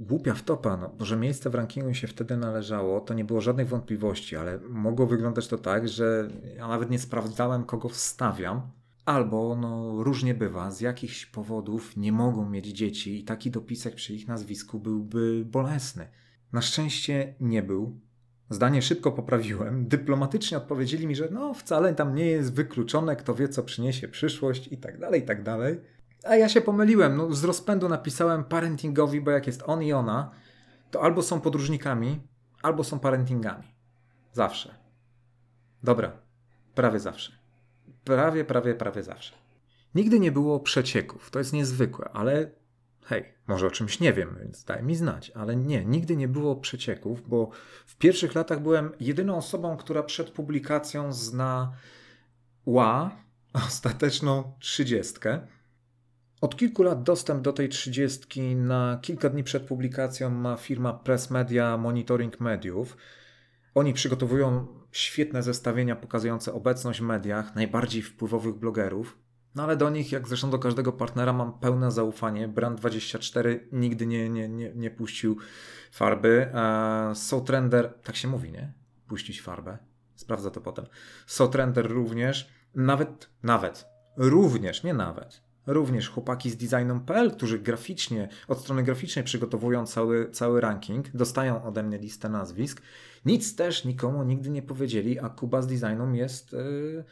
Głupia 0.00 0.34
wtopa, 0.34 0.76
no, 0.76 1.04
że 1.04 1.16
miejsce 1.16 1.50
w 1.50 1.54
rankingu 1.54 1.94
się 1.94 2.06
wtedy 2.06 2.36
należało, 2.36 3.00
to 3.00 3.14
nie 3.14 3.24
było 3.24 3.40
żadnych 3.40 3.68
wątpliwości, 3.68 4.36
ale 4.36 4.58
mogło 4.58 5.06
wyglądać 5.06 5.48
to 5.48 5.58
tak, 5.58 5.88
że 5.88 6.28
ja 6.56 6.68
nawet 6.68 6.90
nie 6.90 6.98
sprawdzałem, 6.98 7.64
kogo 7.64 7.88
wstawiam, 7.88 8.62
albo 9.04 9.56
no, 9.56 10.02
różnie 10.02 10.34
bywa, 10.34 10.70
z 10.70 10.80
jakichś 10.80 11.26
powodów 11.26 11.96
nie 11.96 12.12
mogą 12.12 12.50
mieć 12.50 12.66
dzieci 12.66 13.20
i 13.20 13.24
taki 13.24 13.50
dopisek 13.50 13.94
przy 13.94 14.14
ich 14.14 14.28
nazwisku 14.28 14.78
byłby 14.78 15.44
bolesny. 15.46 16.08
Na 16.52 16.62
szczęście 16.62 17.34
nie 17.40 17.62
był. 17.62 18.00
Zdanie 18.50 18.82
szybko 18.82 19.12
poprawiłem. 19.12 19.88
Dyplomatycznie 19.88 20.56
odpowiedzieli 20.58 21.06
mi, 21.06 21.16
że 21.16 21.28
no 21.30 21.54
wcale 21.54 21.94
tam 21.94 22.14
nie 22.14 22.26
jest 22.26 22.54
wykluczone, 22.54 23.16
kto 23.16 23.34
wie 23.34 23.48
co 23.48 23.62
przyniesie 23.62 24.08
przyszłość 24.08 24.68
i 24.72 24.78
tak 24.78 24.98
dalej, 24.98 25.20
i 25.20 25.24
tak 25.24 25.42
dalej. 25.42 25.80
A 26.24 26.36
ja 26.36 26.48
się 26.48 26.60
pomyliłem. 26.60 27.16
No, 27.16 27.32
z 27.32 27.44
rozpędu 27.44 27.88
napisałem 27.88 28.44
parentingowi, 28.44 29.20
bo 29.20 29.30
jak 29.30 29.46
jest 29.46 29.62
on 29.66 29.82
i 29.82 29.92
ona, 29.92 30.30
to 30.90 31.02
albo 31.02 31.22
są 31.22 31.40
podróżnikami, 31.40 32.20
albo 32.62 32.84
są 32.84 32.98
parentingami. 32.98 33.74
Zawsze. 34.32 34.74
Dobra, 35.82 36.12
prawie 36.74 37.00
zawsze. 37.00 37.32
Prawie, 38.04 38.44
prawie, 38.44 38.74
prawie 38.74 39.02
zawsze. 39.02 39.34
Nigdy 39.94 40.20
nie 40.20 40.32
było 40.32 40.60
przecieków. 40.60 41.30
To 41.30 41.38
jest 41.38 41.52
niezwykłe, 41.52 42.08
ale 42.12 42.50
hej, 43.04 43.34
może 43.46 43.66
o 43.66 43.70
czymś 43.70 44.00
nie 44.00 44.12
wiem, 44.12 44.36
więc 44.40 44.64
daj 44.64 44.82
mi 44.82 44.96
znać. 44.96 45.30
Ale 45.30 45.56
nie, 45.56 45.84
nigdy 45.84 46.16
nie 46.16 46.28
było 46.28 46.56
przecieków, 46.56 47.28
bo 47.28 47.50
w 47.86 47.96
pierwszych 47.96 48.34
latach 48.34 48.60
byłem 48.60 48.92
jedyną 49.00 49.36
osobą, 49.36 49.76
która 49.76 50.02
przed 50.02 50.30
publikacją 50.30 51.12
zna 51.12 51.72
ła, 52.66 53.16
ostateczną 53.66 54.52
trzydziestkę. 54.58 55.46
Od 56.44 56.56
kilku 56.56 56.82
lat 56.82 57.02
dostęp 57.02 57.42
do 57.42 57.52
tej 57.52 57.68
trzydziestki 57.68 58.56
na 58.56 58.98
kilka 59.02 59.28
dni 59.28 59.44
przed 59.44 59.62
publikacją 59.62 60.30
ma 60.30 60.56
firma 60.56 60.92
Press 60.92 61.30
Media 61.30 61.76
Monitoring 61.76 62.40
Mediów. 62.40 62.96
Oni 63.74 63.92
przygotowują 63.92 64.66
świetne 64.92 65.42
zestawienia 65.42 65.96
pokazujące 65.96 66.52
obecność 66.52 67.00
w 67.00 67.02
mediach 67.02 67.54
najbardziej 67.54 68.02
wpływowych 68.02 68.54
blogerów. 68.54 69.18
No 69.54 69.62
ale 69.62 69.76
do 69.76 69.90
nich, 69.90 70.12
jak 70.12 70.28
zresztą 70.28 70.50
do 70.50 70.58
każdego 70.58 70.92
partnera, 70.92 71.32
mam 71.32 71.58
pełne 71.58 71.90
zaufanie. 71.90 72.48
Brand24 72.48 73.58
nigdy 73.72 74.06
nie, 74.06 74.30
nie, 74.30 74.48
nie, 74.48 74.72
nie 74.74 74.90
puścił 74.90 75.36
farby. 75.92 76.52
Sotrender, 77.14 77.94
tak 78.02 78.16
się 78.16 78.28
mówi, 78.28 78.52
nie? 78.52 78.72
Puścić 79.08 79.42
farbę. 79.42 79.78
Sprawdzę 80.14 80.50
to 80.50 80.60
potem. 80.60 80.86
Sotrender 81.26 81.90
również. 81.90 82.48
Nawet, 82.74 83.30
nawet, 83.42 83.86
również, 84.16 84.82
nie 84.82 84.94
nawet 84.94 85.43
również 85.66 86.08
chłopaki 86.08 86.50
z 86.50 86.56
designom.pl, 86.56 87.30
którzy 87.30 87.58
graficznie, 87.58 88.28
od 88.48 88.60
strony 88.60 88.82
graficznej 88.82 89.24
przygotowują 89.24 89.86
cały, 89.86 90.30
cały 90.30 90.60
ranking, 90.60 91.10
dostają 91.10 91.64
ode 91.64 91.82
mnie 91.82 91.98
listę 91.98 92.28
nazwisk. 92.28 92.82
Nic 93.24 93.56
też 93.56 93.84
nikomu 93.84 94.24
nigdy 94.24 94.50
nie 94.50 94.62
powiedzieli, 94.62 95.18
a 95.18 95.28
Kuba 95.28 95.62
z 95.62 95.66
designem 95.66 96.14
jest 96.14 96.52
yy, 96.52 97.04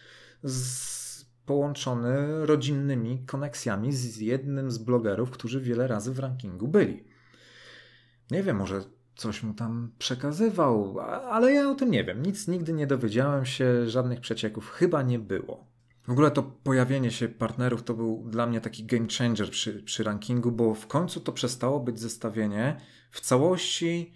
z, 0.42 1.02
połączony 1.46 2.46
rodzinnymi 2.46 3.22
koneksjami 3.26 3.92
z 3.92 4.16
jednym 4.16 4.70
z 4.70 4.78
blogerów, 4.78 5.30
którzy 5.30 5.60
wiele 5.60 5.86
razy 5.86 6.12
w 6.12 6.18
rankingu 6.18 6.68
byli. 6.68 7.04
Nie 8.30 8.42
wiem, 8.42 8.56
może 8.56 8.82
coś 9.16 9.42
mu 9.42 9.54
tam 9.54 9.92
przekazywał, 9.98 11.00
ale 11.30 11.52
ja 11.52 11.70
o 11.70 11.74
tym 11.74 11.90
nie 11.90 12.04
wiem. 12.04 12.22
Nic 12.22 12.48
nigdy 12.48 12.72
nie 12.72 12.86
dowiedziałem 12.86 13.44
się, 13.46 13.90
żadnych 13.90 14.20
przecieków 14.20 14.70
chyba 14.70 15.02
nie 15.02 15.18
było. 15.18 15.71
W 16.06 16.10
ogóle 16.10 16.30
to 16.30 16.42
pojawienie 16.42 17.10
się 17.10 17.28
partnerów 17.28 17.82
to 17.82 17.94
był 17.94 18.24
dla 18.30 18.46
mnie 18.46 18.60
taki 18.60 18.84
game 18.84 19.06
changer 19.18 19.50
przy, 19.50 19.82
przy 19.82 20.04
rankingu, 20.04 20.52
bo 20.52 20.74
w 20.74 20.86
końcu 20.86 21.20
to 21.20 21.32
przestało 21.32 21.80
być 21.80 22.00
zestawienie 22.00 22.76
w 23.10 23.20
całości 23.20 24.12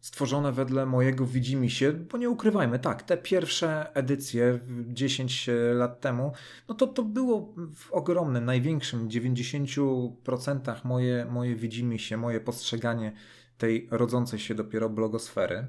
stworzone 0.00 0.52
wedle 0.52 0.86
mojego 0.86 1.26
widzimisię, 1.26 1.92
bo 1.92 2.18
nie 2.18 2.30
ukrywajmy, 2.30 2.78
tak, 2.78 3.02
te 3.02 3.16
pierwsze 3.16 3.94
edycje 3.94 4.60
10 4.86 5.50
lat 5.74 6.00
temu, 6.00 6.32
no 6.68 6.74
to 6.74 6.86
to 6.86 7.02
było 7.02 7.54
w 7.74 7.92
ogromnym, 7.92 8.44
największym, 8.44 9.08
90% 9.08 10.84
moje, 10.84 11.26
moje 11.30 11.56
widzimisię, 11.56 12.16
moje 12.16 12.40
postrzeganie 12.40 13.12
tej 13.58 13.88
rodzącej 13.90 14.38
się 14.38 14.54
dopiero 14.54 14.90
blogosfery. 14.90 15.66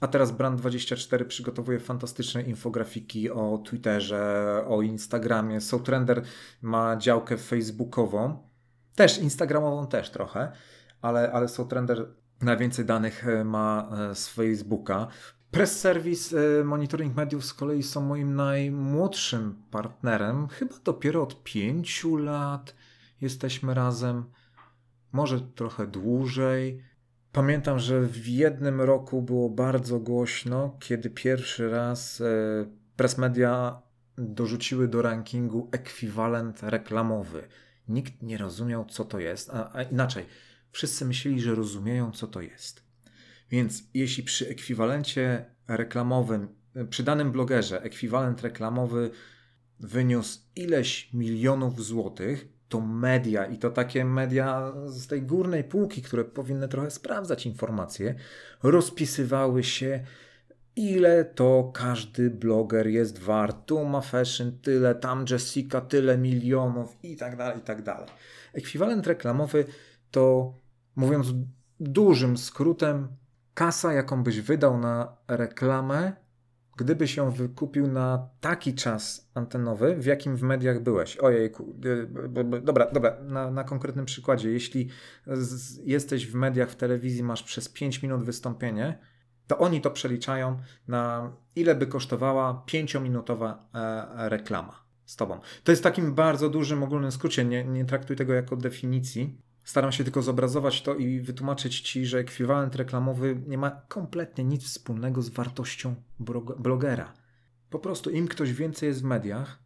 A 0.00 0.08
teraz 0.08 0.32
Brand24 0.32 1.24
przygotowuje 1.24 1.80
fantastyczne 1.80 2.42
infografiki 2.42 3.30
o 3.30 3.58
Twitterze, 3.58 4.64
o 4.68 4.82
Instagramie. 4.82 5.60
Soultrender 5.60 6.22
ma 6.62 6.96
działkę 6.96 7.36
facebookową, 7.36 8.48
też 8.94 9.18
instagramową 9.18 9.86
też 9.86 10.10
trochę, 10.10 10.52
ale, 11.02 11.32
ale 11.32 11.48
Soultrender 11.48 12.06
najwięcej 12.40 12.84
danych 12.84 13.28
e, 13.28 13.44
ma 13.44 13.88
e, 14.10 14.14
z 14.14 14.28
Facebooka. 14.28 15.08
Press 15.50 15.80
Service 15.80 16.36
e, 16.60 16.64
Monitoring 16.64 17.16
Mediów 17.16 17.44
z 17.44 17.54
kolei 17.54 17.82
są 17.82 18.00
moim 18.00 18.34
najmłodszym 18.34 19.62
partnerem. 19.70 20.48
Chyba 20.48 20.74
dopiero 20.84 21.22
od 21.22 21.42
pięciu 21.42 22.16
lat 22.16 22.74
jesteśmy 23.20 23.74
razem. 23.74 24.24
Może 25.12 25.40
trochę 25.40 25.86
dłużej. 25.86 26.82
Pamiętam, 27.34 27.78
że 27.78 28.00
w 28.00 28.26
jednym 28.28 28.80
roku 28.80 29.22
było 29.22 29.50
bardzo 29.50 30.00
głośno, 30.00 30.76
kiedy 30.80 31.10
pierwszy 31.10 31.70
raz 31.70 32.22
Press 32.96 33.18
Media 33.18 33.82
dorzuciły 34.18 34.88
do 34.88 35.02
rankingu 35.02 35.68
ekwiwalent 35.72 36.62
reklamowy. 36.62 37.48
Nikt 37.88 38.22
nie 38.22 38.38
rozumiał, 38.38 38.84
co 38.84 39.04
to 39.04 39.18
jest, 39.18 39.50
a, 39.50 39.82
inaczej 39.82 40.24
wszyscy 40.72 41.04
myśleli, 41.04 41.40
że 41.40 41.54
rozumieją, 41.54 42.12
co 42.12 42.26
to 42.26 42.40
jest. 42.40 42.84
Więc 43.50 43.82
jeśli 43.94 44.22
przy 44.22 44.48
ekwiwalencie 44.48 45.44
reklamowym, 45.68 46.48
przy 46.90 47.02
danym 47.02 47.32
blogerze 47.32 47.82
ekwiwalent 47.82 48.42
reklamowy 48.42 49.10
wyniósł 49.80 50.40
ileś 50.56 51.12
milionów 51.12 51.84
złotych, 51.84 52.48
to 52.74 52.80
media 52.80 53.46
i 53.46 53.58
to 53.58 53.70
takie 53.70 54.04
media 54.04 54.72
z 54.86 55.06
tej 55.06 55.22
górnej 55.22 55.64
półki, 55.64 56.02
które 56.02 56.24
powinny 56.24 56.68
trochę 56.68 56.90
sprawdzać 56.90 57.46
informacje, 57.46 58.14
rozpisywały 58.62 59.64
się, 59.64 60.04
ile 60.76 61.24
to 61.24 61.70
każdy 61.74 62.30
bloger 62.30 62.86
jest 62.86 63.18
wart. 63.18 63.66
Tu 63.66 63.84
ma 63.84 64.00
fashion 64.00 64.58
tyle, 64.62 64.94
tam 64.94 65.24
Jessica 65.30 65.80
tyle 65.80 66.18
milionów 66.18 66.96
i 67.02 67.16
tak 67.16 67.36
dalej, 67.36 67.58
i 67.58 67.62
tak 67.62 67.82
dalej. 67.82 68.08
Ekwiwalent 68.54 69.06
reklamowy 69.06 69.64
to 70.10 70.54
Mówiąc 70.96 71.26
dużym 71.80 72.38
skrótem, 72.38 73.08
kasa, 73.54 73.92
jaką 73.92 74.22
byś 74.22 74.40
wydał 74.40 74.78
na 74.78 75.16
reklamę, 75.28 76.12
gdybyś 76.76 77.16
ją 77.16 77.30
wykupił 77.30 77.86
na 77.86 78.28
taki 78.40 78.74
czas 78.74 79.30
antenowy, 79.34 79.96
w 79.96 80.06
jakim 80.06 80.36
w 80.36 80.42
mediach 80.42 80.82
byłeś. 80.82 81.16
Ojejku, 81.16 81.76
y, 81.84 82.08
dobra, 82.62 82.90
dobra, 82.92 83.16
na, 83.22 83.50
na 83.50 83.64
konkretnym 83.64 84.04
przykładzie. 84.04 84.50
Jeśli 84.52 84.88
z, 85.26 85.78
jesteś 85.86 86.26
w 86.26 86.34
mediach, 86.34 86.70
w 86.70 86.76
telewizji, 86.76 87.22
masz 87.22 87.42
przez 87.42 87.68
5 87.68 88.02
minut 88.02 88.24
wystąpienie, 88.24 88.98
to 89.46 89.58
oni 89.58 89.80
to 89.80 89.90
przeliczają 89.90 90.58
na 90.88 91.32
ile 91.56 91.74
by 91.74 91.86
kosztowała 91.86 92.64
5-minutowa 92.66 93.54
e, 93.74 94.28
reklama 94.28 94.84
z 95.04 95.16
tobą. 95.16 95.40
To 95.64 95.72
jest 95.72 95.82
takim 95.82 96.14
bardzo 96.14 96.48
dużym, 96.48 96.82
ogólnym 96.82 97.12
skrócie. 97.12 97.44
Nie, 97.44 97.64
nie 97.64 97.84
traktuj 97.84 98.16
tego 98.16 98.32
jako 98.32 98.56
definicji. 98.56 99.38
Staram 99.64 99.92
się 99.92 100.04
tylko 100.04 100.22
zobrazować 100.22 100.82
to 100.82 100.94
i 100.94 101.20
wytłumaczyć 101.20 101.80
Ci, 101.80 102.06
że 102.06 102.18
ekwiwalent 102.18 102.74
reklamowy 102.74 103.42
nie 103.46 103.58
ma 103.58 103.70
kompletnie 103.70 104.44
nic 104.44 104.64
wspólnego 104.64 105.22
z 105.22 105.28
wartością 105.28 105.94
blogera. 106.58 107.12
Po 107.70 107.78
prostu 107.78 108.10
im 108.10 108.28
ktoś 108.28 108.52
więcej 108.52 108.86
jest 108.86 109.00
w 109.00 109.04
mediach, 109.04 109.58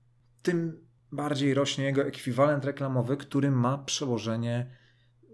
tym 0.42 0.88
bardziej 1.12 1.54
rośnie 1.54 1.84
jego 1.84 2.02
ekwiwalent 2.02 2.64
reklamowy, 2.64 3.16
który 3.16 3.50
ma 3.50 3.78
przełożenie 3.78 4.70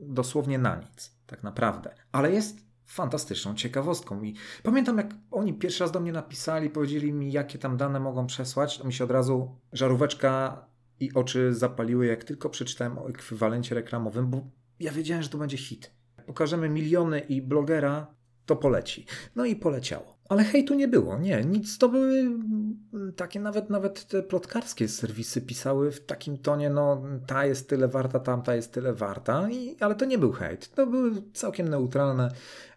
dosłownie 0.01 0.59
na 0.59 0.77
nic, 0.77 1.17
tak 1.27 1.43
naprawdę. 1.43 1.95
Ale 2.13 2.33
jest 2.33 2.65
fantastyczną 2.87 3.55
ciekawostką. 3.55 4.23
I 4.23 4.35
pamiętam, 4.63 4.99
jak 4.99 5.15
oni 5.31 5.55
pierwszy 5.55 5.85
raz 5.85 5.93
do 5.93 6.01
mnie 6.01 6.13
napisali, 6.13 6.71
powiedzieli 6.71 7.13
mi, 7.13 7.33
jakie 7.33 7.59
tam 7.59 7.77
dane 7.77 8.01
mogą 8.01 8.27
przesłać, 8.27 8.79
to 8.79 8.85
mi 8.85 8.93
się 8.93 9.05
od 9.05 9.11
razu 9.11 9.59
żaróweczka 9.73 10.65
i 11.01 11.15
oczy 11.15 11.55
zapaliły, 11.55 12.07
jak 12.07 12.25
tylko 12.25 12.51
przeczytałem 12.51 12.99
o 12.99 13.09
ekwiwalencie 13.09 13.75
reklamowym, 13.75 14.31
bo 14.31 14.41
ja 14.81 14.93
wiedziałem, 14.93 15.23
że 15.23 15.29
to 15.29 15.39
będzie 15.39 15.57
hit. 15.57 15.91
Pokażemy 16.27 16.69
miliony 16.69 17.21
i 17.21 17.43
blogera, 17.43 18.15
to 18.47 18.57
poleci. 18.57 19.07
No 19.37 19.45
i 19.45 19.57
poleciało. 19.57 20.19
Ale 20.29 20.45
hejtu 20.45 20.75
nie 20.75 20.89
było, 20.89 21.19
nie, 21.19 21.45
nic. 21.45 21.79
To 21.79 21.89
były 21.89 22.19
mm, 22.19 23.13
takie 23.17 23.41
nawet, 23.41 23.71
nawet 23.71 24.07
te 24.09 24.23
plotkarskie 24.23 24.89
serwisy 24.89 25.41
pisały 25.41 25.93
w 25.93 26.07
takim 26.07 26.39
tonie, 26.39 26.71
no 26.71 27.03
ta 27.27 27.47
jest 27.47 27.69
tyle 27.69 27.89
warta, 27.89 28.21
tamta 28.21 28.55
jest 28.55 28.73
tyle 28.73 28.95
warta, 28.95 29.51
i, 29.51 29.77
ale 29.81 29.95
to 29.95 30.05
nie 30.05 30.19
był 30.19 30.33
hejt. 30.33 30.75
To 30.75 30.87
były 30.87 31.13
całkiem 31.33 31.69
neutralne 31.69 32.31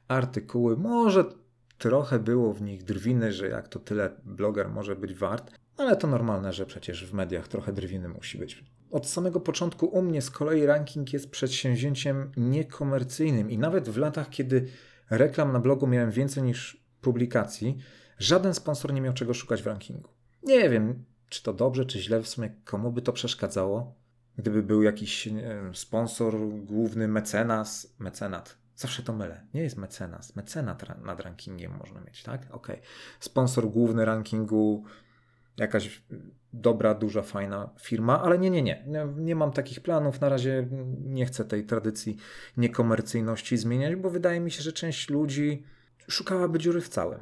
artykuły. 0.08 0.78
Może 0.78 1.26
trochę 1.78 2.20
było 2.20 2.54
w 2.54 2.62
nich 2.62 2.84
drwiny, 2.84 3.34
że 3.34 3.48
jak 3.48 3.68
to 3.68 3.80
tyle 3.80 4.12
bloger 4.26 4.70
może 4.70 4.96
być 4.96 5.14
wart, 5.14 5.52
ale 5.78 5.96
to 5.96 6.08
normalne, 6.08 6.54
że 6.54 6.66
przecież 6.66 7.06
w 7.06 7.14
mediach 7.14 7.48
trochę 7.48 7.74
drwiny 7.74 8.10
musi 8.10 8.38
być. 8.38 8.64
Od 8.92 9.08
samego 9.08 9.40
początku 9.40 9.86
u 9.86 10.02
mnie 10.02 10.22
z 10.22 10.30
kolei 10.30 10.66
ranking 10.66 11.14
jest 11.14 11.32
przedsięwzięciem 11.32 12.32
niekomercyjnym 12.38 13.52
i 13.52 13.58
nawet 13.58 13.90
w 13.90 13.98
latach, 13.98 14.30
kiedy 14.30 14.68
reklam 15.10 15.52
na 15.52 15.60
blogu 15.60 15.88
miałem 15.88 16.12
więcej 16.12 16.44
niż 16.44 16.84
publikacji, 17.02 17.78
żaden 18.20 18.54
sponsor 18.54 18.94
nie 18.94 19.02
miał 19.02 19.14
czego 19.14 19.34
szukać 19.34 19.62
w 19.62 19.68
rankingu. 19.68 20.10
Nie 20.44 20.70
wiem, 20.70 21.06
czy 21.30 21.44
to 21.44 21.54
dobrze, 21.54 21.86
czy 21.86 22.00
źle, 22.00 22.22
w 22.22 22.28
sumie 22.28 22.50
komu 22.66 22.92
by 22.92 23.02
to 23.02 23.14
przeszkadzało. 23.14 23.96
Gdyby 24.38 24.64
był 24.64 24.84
jakiś 24.84 25.28
wiem, 25.28 25.76
sponsor, 25.76 26.36
główny 26.66 27.08
mecenas, 27.08 27.96
mecenat, 28.00 28.58
Zawsze 28.78 29.04
to 29.04 29.14
mylę. 29.14 29.42
Nie 29.54 29.62
jest 29.62 29.78
mecenas. 29.78 30.36
Mecenat 30.36 30.84
nad 31.04 31.20
rankingiem 31.20 31.78
można 31.78 32.02
mieć, 32.02 32.24
tak? 32.24 32.48
Ok. 32.52 32.68
Sponsor 33.20 33.70
główny 33.70 34.06
rankingu 34.06 34.84
jakaś 35.58 36.04
dobra, 36.54 36.94
duża, 36.94 37.22
fajna 37.22 37.70
firma, 37.80 38.22
ale 38.22 38.40
nie, 38.40 38.50
nie, 38.50 38.62
nie. 38.62 38.84
Nie 39.18 39.36
mam 39.36 39.52
takich 39.52 39.80
planów. 39.80 40.22
Na 40.22 40.30
razie 40.30 40.68
nie 41.06 41.26
chcę 41.26 41.46
tej 41.46 41.66
tradycji 41.66 42.18
niekomercyjności 42.58 43.58
zmieniać, 43.58 43.96
bo 43.96 44.10
wydaje 44.10 44.40
mi 44.40 44.52
się, 44.52 44.62
że 44.62 44.74
część 44.74 45.10
ludzi 45.10 45.64
szukałaby 46.08 46.60
dziury 46.60 46.82
w 46.82 46.90
całym. 46.90 47.20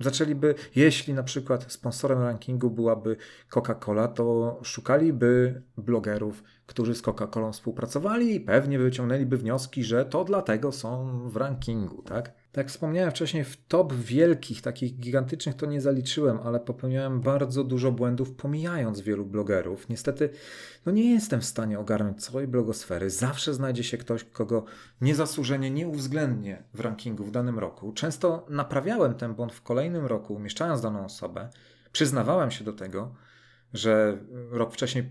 Zaczęliby, 0.00 0.54
jeśli 0.76 1.14
na 1.14 1.22
przykład 1.22 1.72
sponsorem 1.72 2.22
rankingu 2.22 2.70
byłaby 2.70 3.16
Coca-Cola, 3.50 4.08
to 4.08 4.60
szukaliby 4.62 5.62
blogerów, 5.76 6.44
którzy 6.66 6.94
z 6.94 7.02
Coca-Colą 7.02 7.52
współpracowali 7.52 8.34
i 8.34 8.40
pewnie 8.40 8.78
wyciągnęliby 8.78 9.36
wnioski, 9.36 9.84
że 9.84 10.04
to 10.04 10.24
dlatego 10.24 10.72
są 10.72 11.20
w 11.28 11.36
rankingu, 11.36 12.02
tak? 12.02 12.41
Tak 12.52 12.64
jak 12.64 12.68
wspomniałem 12.68 13.10
wcześniej, 13.10 13.44
w 13.44 13.66
top 13.66 13.92
wielkich, 13.92 14.62
takich 14.62 14.98
gigantycznych 14.98 15.56
to 15.56 15.66
nie 15.66 15.80
zaliczyłem, 15.80 16.38
ale 16.44 16.60
popełniałem 16.60 17.20
bardzo 17.20 17.64
dużo 17.64 17.92
błędów, 17.92 18.34
pomijając 18.34 19.00
wielu 19.00 19.26
blogerów. 19.26 19.88
Niestety, 19.88 20.30
no 20.86 20.92
nie 20.92 21.14
jestem 21.14 21.40
w 21.40 21.44
stanie 21.44 21.78
ogarnąć 21.78 22.24
całej 22.24 22.48
blogosfery. 22.48 23.10
Zawsze 23.10 23.54
znajdzie 23.54 23.84
się 23.84 23.98
ktoś, 23.98 24.24
kogo 24.24 24.64
niezasłużenie 25.00 25.70
nie 25.70 25.88
uwzględnię 25.88 26.62
w 26.74 26.80
rankingu 26.80 27.24
w 27.24 27.30
danym 27.30 27.58
roku. 27.58 27.92
Często 27.92 28.46
naprawiałem 28.48 29.14
ten 29.14 29.34
błąd 29.34 29.52
w 29.52 29.62
kolejnym 29.62 30.06
roku, 30.06 30.34
umieszczając 30.34 30.80
daną 30.80 31.04
osobę. 31.04 31.48
Przyznawałem 31.92 32.50
się 32.50 32.64
do 32.64 32.72
tego, 32.72 33.14
że 33.74 34.18
rok 34.50 34.72
wcześniej 34.72 35.10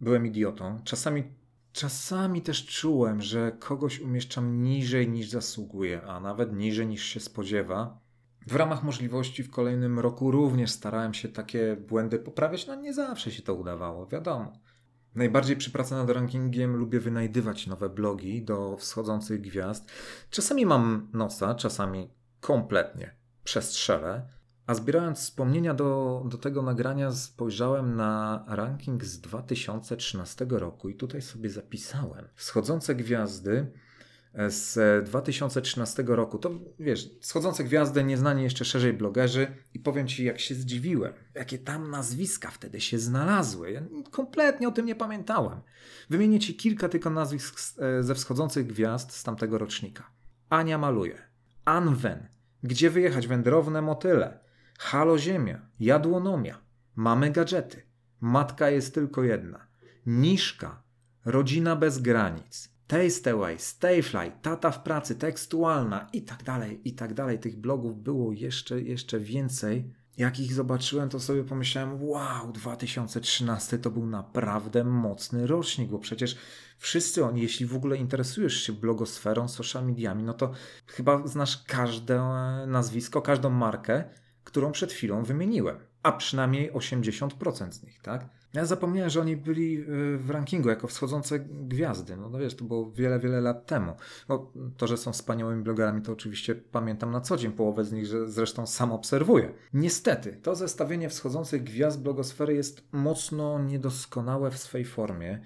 byłem 0.00 0.26
idiotą. 0.26 0.78
Czasami 0.84 1.37
Czasami 1.78 2.42
też 2.42 2.66
czułem, 2.66 3.22
że 3.22 3.52
kogoś 3.58 4.00
umieszczam 4.00 4.62
niżej 4.62 5.08
niż 5.08 5.28
zasługuje, 5.28 6.02
a 6.02 6.20
nawet 6.20 6.52
niżej 6.52 6.86
niż 6.86 7.04
się 7.04 7.20
spodziewa. 7.20 8.00
W 8.46 8.56
ramach 8.56 8.82
możliwości 8.82 9.42
w 9.42 9.50
kolejnym 9.50 9.98
roku 9.98 10.30
również 10.30 10.70
starałem 10.70 11.14
się 11.14 11.28
takie 11.28 11.76
błędy 11.76 12.18
poprawiać, 12.18 12.66
no 12.66 12.74
nie 12.74 12.94
zawsze 12.94 13.30
się 13.30 13.42
to 13.42 13.54
udawało, 13.54 14.06
wiadomo. 14.06 14.52
Najbardziej 15.14 15.56
przy 15.56 15.70
pracy 15.70 15.94
nad 15.94 16.10
rankingiem 16.10 16.76
lubię 16.76 17.00
wynajdywać 17.00 17.66
nowe 17.66 17.88
blogi 17.88 18.42
do 18.42 18.76
wschodzących 18.76 19.40
gwiazd. 19.40 19.90
Czasami 20.30 20.66
mam 20.66 21.08
nosa, 21.12 21.54
czasami 21.54 22.10
kompletnie 22.40 23.16
przestrzelę, 23.44 24.28
a 24.68 24.74
zbierając 24.74 25.18
wspomnienia 25.18 25.74
do, 25.74 26.22
do 26.26 26.38
tego 26.38 26.62
nagrania, 26.62 27.12
spojrzałem 27.12 27.96
na 27.96 28.44
ranking 28.48 29.04
z 29.04 29.20
2013 29.20 30.46
roku 30.50 30.88
i 30.88 30.94
tutaj 30.94 31.22
sobie 31.22 31.50
zapisałem. 31.50 32.28
Wschodzące 32.34 32.94
gwiazdy 32.94 33.66
z 34.48 35.04
2013 35.06 36.04
roku. 36.06 36.38
To 36.38 36.50
wiesz, 36.78 37.10
schodzące 37.20 37.64
gwiazdy, 37.64 38.04
nieznani 38.04 38.42
jeszcze 38.42 38.64
szerzej 38.64 38.92
blogerzy 38.92 39.46
i 39.74 39.78
powiem 39.78 40.08
Ci, 40.08 40.24
jak 40.24 40.40
się 40.40 40.54
zdziwiłem, 40.54 41.12
jakie 41.34 41.58
tam 41.58 41.90
nazwiska 41.90 42.50
wtedy 42.50 42.80
się 42.80 42.98
znalazły. 42.98 43.72
Ja 43.72 43.82
kompletnie 44.10 44.68
o 44.68 44.72
tym 44.72 44.86
nie 44.86 44.94
pamiętałem. 44.94 45.60
Wymienię 46.10 46.40
Ci 46.40 46.56
kilka 46.56 46.88
tylko 46.88 47.10
nazwisk 47.10 47.60
ze 48.00 48.14
wschodzących 48.14 48.66
gwiazd 48.66 49.12
z 49.12 49.22
tamtego 49.22 49.58
rocznika. 49.58 50.10
Ania 50.48 50.78
maluje, 50.78 51.18
Anwen, 51.64 52.28
gdzie 52.62 52.90
wyjechać 52.90 53.26
wędrowne 53.26 53.82
motyle, 53.82 54.47
Halo 54.80 55.18
Ziemia, 55.18 55.60
Jadłonomia, 55.80 56.58
mamy 56.96 57.30
gadżety, 57.30 57.82
matka 58.20 58.70
jest 58.70 58.94
tylko 58.94 59.22
jedna, 59.22 59.66
Niszka, 60.06 60.82
rodzina 61.24 61.76
bez 61.76 61.98
granic, 61.98 62.68
Tasteaway, 62.86 63.58
Stayfly, 63.58 64.32
tata 64.42 64.70
w 64.70 64.82
pracy, 64.82 65.14
tekstualna 65.14 66.08
i 66.12 66.22
tak 66.22 66.42
dalej, 66.42 66.80
i 66.84 66.94
tak 66.94 67.14
dalej. 67.14 67.38
Tych 67.38 67.56
blogów 67.60 68.02
było 68.02 68.32
jeszcze, 68.32 68.80
jeszcze 68.80 69.20
więcej. 69.20 69.94
Jak 70.16 70.40
ich 70.40 70.54
zobaczyłem, 70.54 71.08
to 71.08 71.20
sobie 71.20 71.44
pomyślałem, 71.44 72.02
wow, 72.02 72.52
2013 72.52 73.78
to 73.78 73.90
był 73.90 74.06
naprawdę 74.06 74.84
mocny 74.84 75.46
rocznik, 75.46 75.90
bo 75.90 75.98
przecież 75.98 76.36
wszyscy 76.78 77.24
oni, 77.24 77.42
jeśli 77.42 77.66
w 77.66 77.76
ogóle 77.76 77.96
interesujesz 77.96 78.62
się 78.62 78.72
blogosferą, 78.72 79.48
social 79.48 79.86
mediami, 79.86 80.22
no 80.22 80.34
to 80.34 80.52
chyba 80.86 81.26
znasz 81.26 81.64
każde 81.66 82.22
nazwisko, 82.66 83.22
każdą 83.22 83.50
markę, 83.50 84.04
którą 84.48 84.72
przed 84.72 84.92
chwilą 84.92 85.24
wymieniłem, 85.24 85.76
a 86.02 86.12
przynajmniej 86.12 86.72
80% 86.72 87.72
z 87.72 87.82
nich, 87.82 88.00
tak? 88.02 88.28
Ja 88.54 88.64
zapomniałem, 88.64 89.10
że 89.10 89.20
oni 89.20 89.36
byli 89.36 89.80
y, 89.80 90.18
w 90.18 90.30
rankingu 90.30 90.68
jako 90.68 90.86
wschodzące 90.86 91.38
gwiazdy. 91.40 92.16
No, 92.16 92.28
no 92.28 92.38
wiesz, 92.38 92.54
to 92.56 92.64
było 92.64 92.90
wiele, 92.90 93.18
wiele 93.18 93.40
lat 93.40 93.66
temu. 93.66 93.92
No, 94.28 94.52
to, 94.76 94.86
że 94.86 94.96
są 94.96 95.12
wspaniałymi 95.12 95.62
blogerami, 95.62 96.02
to 96.02 96.12
oczywiście 96.12 96.54
pamiętam 96.54 97.10
na 97.10 97.20
co 97.20 97.36
dzień. 97.36 97.52
Połowę 97.52 97.84
z 97.84 97.92
nich 97.92 98.06
że 98.06 98.28
zresztą 98.28 98.66
sam 98.66 98.92
obserwuję. 98.92 99.54
Niestety, 99.72 100.40
to 100.42 100.54
zestawienie 100.54 101.08
wschodzących 101.08 101.64
gwiazd 101.64 102.02
blogosfery 102.02 102.54
jest 102.54 102.82
mocno 102.92 103.58
niedoskonałe 103.58 104.50
w 104.50 104.58
swej 104.58 104.84
formie. 104.84 105.40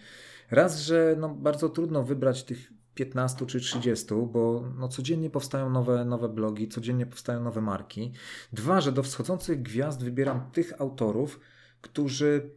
Raz, 0.51 0.81
że 0.81 1.17
no, 1.19 1.29
bardzo 1.29 1.69
trudno 1.69 2.03
wybrać 2.03 2.45
tych 2.45 2.73
15 2.95 3.47
czy 3.47 3.61
30, 3.61 4.07
bo 4.33 4.65
no, 4.79 4.89
codziennie 4.89 5.31
powstają 5.31 5.71
nowe, 5.71 6.05
nowe 6.05 6.29
blogi, 6.29 6.69
codziennie 6.69 7.07
powstają 7.07 7.43
nowe 7.43 7.61
marki. 7.61 8.13
Dwa, 8.53 8.81
że 8.81 8.93
do 8.93 9.03
wschodzących 9.03 9.63
gwiazd 9.63 10.05
wybieram 10.05 10.51
tych 10.51 10.81
autorów, 10.81 11.41
którzy 11.81 12.51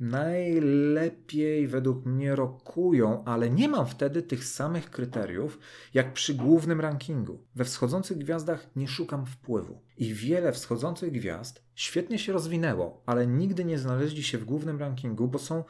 najlepiej 0.00 1.68
według 1.68 2.06
mnie 2.06 2.36
rokują, 2.36 3.24
ale 3.24 3.50
nie 3.50 3.68
mam 3.68 3.86
wtedy 3.86 4.22
tych 4.22 4.44
samych 4.44 4.90
kryteriów 4.90 5.58
jak 5.94 6.12
przy 6.12 6.34
głównym 6.34 6.80
rankingu. 6.80 7.46
We 7.54 7.64
wschodzących 7.64 8.18
gwiazdach 8.18 8.66
nie 8.76 8.88
szukam 8.88 9.26
wpływu. 9.26 9.82
I 9.96 10.14
wiele 10.14 10.52
wschodzących 10.52 11.12
gwiazd 11.12 11.62
świetnie 11.74 12.18
się 12.18 12.32
rozwinęło, 12.32 13.02
ale 13.06 13.26
nigdy 13.26 13.64
nie 13.64 13.78
znaleźli 13.78 14.22
się 14.22 14.38
w 14.38 14.44
głównym 14.44 14.78
rankingu, 14.78 15.28
bo 15.28 15.38
są 15.38 15.64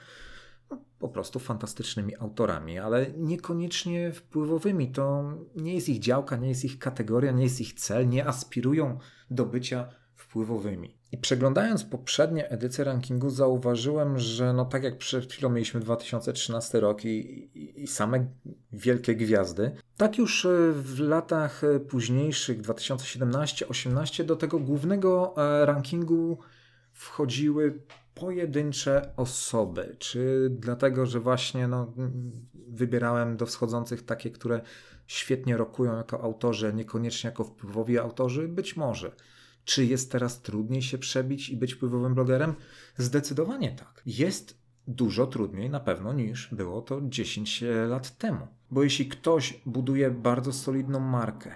po 0.99 1.09
prostu 1.09 1.39
fantastycznymi 1.39 2.17
autorami, 2.17 2.79
ale 2.79 3.07
niekoniecznie 3.17 4.13
wpływowymi. 4.13 4.93
To 4.93 5.33
nie 5.57 5.75
jest 5.75 5.89
ich 5.89 5.99
działka, 5.99 6.37
nie 6.37 6.49
jest 6.49 6.65
ich 6.65 6.79
kategoria, 6.79 7.33
nie 7.33 7.43
jest 7.43 7.61
ich 7.61 7.75
cel, 7.75 8.09
nie 8.09 8.27
aspirują 8.27 8.99
do 9.31 9.47
bycia 9.47 9.89
wpływowymi. 10.15 11.01
I 11.13 11.19
przeglądając 11.19 11.85
poprzednie 11.85 12.51
edycje 12.51 12.85
rankingu, 12.85 13.31
zauważyłem, 13.31 14.19
że 14.19 14.53
no 14.53 14.65
tak 14.65 14.83
jak 14.83 14.99
przed 14.99 15.33
chwilą 15.33 15.51
mieliśmy 15.51 15.81
2013 15.81 16.81
rok 16.81 17.05
i, 17.05 17.09
i, 17.09 17.83
i 17.83 17.87
same 17.87 18.27
wielkie 18.73 19.15
gwiazdy, 19.15 19.71
tak 19.97 20.19
już 20.19 20.45
e, 20.45 20.73
w 20.73 21.01
latach 21.01 21.65
e, 21.65 21.81
późniejszych, 21.81 22.63
2017-18, 22.63 24.25
do 24.25 24.37
tego 24.37 24.59
głównego 24.59 25.35
e, 25.37 25.67
rankingu 25.67 26.39
wchodziły 26.93 27.83
pojedyncze 28.15 29.13
osoby. 29.17 29.97
Czy 29.99 30.51
dlatego, 30.51 31.07
że 31.07 31.21
właśnie 31.21 31.69
no, 31.69 31.93
wybierałem 32.69 33.37
do 33.37 33.47
wschodzących 33.47 34.03
takie, 34.03 34.31
które 34.31 34.61
świetnie 35.07 35.57
rokują 35.57 35.97
jako 35.97 36.21
autorzy, 36.21 36.73
niekoniecznie 36.75 37.29
jako 37.31 37.45
wpływowi 37.45 37.99
autorzy? 37.99 38.49
Być 38.49 38.77
może. 38.77 39.13
Czy 39.65 39.87
jest 39.87 40.13
teraz 40.13 40.43
trudniej 40.43 40.83
się 40.83 40.99
przebić 40.99 41.49
i 41.49 41.57
być 41.57 41.75
wpływowym 41.75 42.15
blogerem? 42.15 42.55
Zdecydowanie 42.97 43.77
tak. 43.77 44.03
Jest 44.07 44.61
dużo 44.87 45.27
trudniej 45.27 45.71
na 45.71 45.81
pewno 45.81 46.13
niż 46.13 46.55
było 46.55 46.83
to 46.83 47.01
10 47.05 47.65
lat 47.89 48.19
temu. 48.19 48.47
Bo 48.71 48.83
jeśli 48.83 49.09
ktoś 49.09 49.61
buduje 49.67 50.11
bardzo 50.11 50.53
solidną 50.53 51.01
markę 51.01 51.55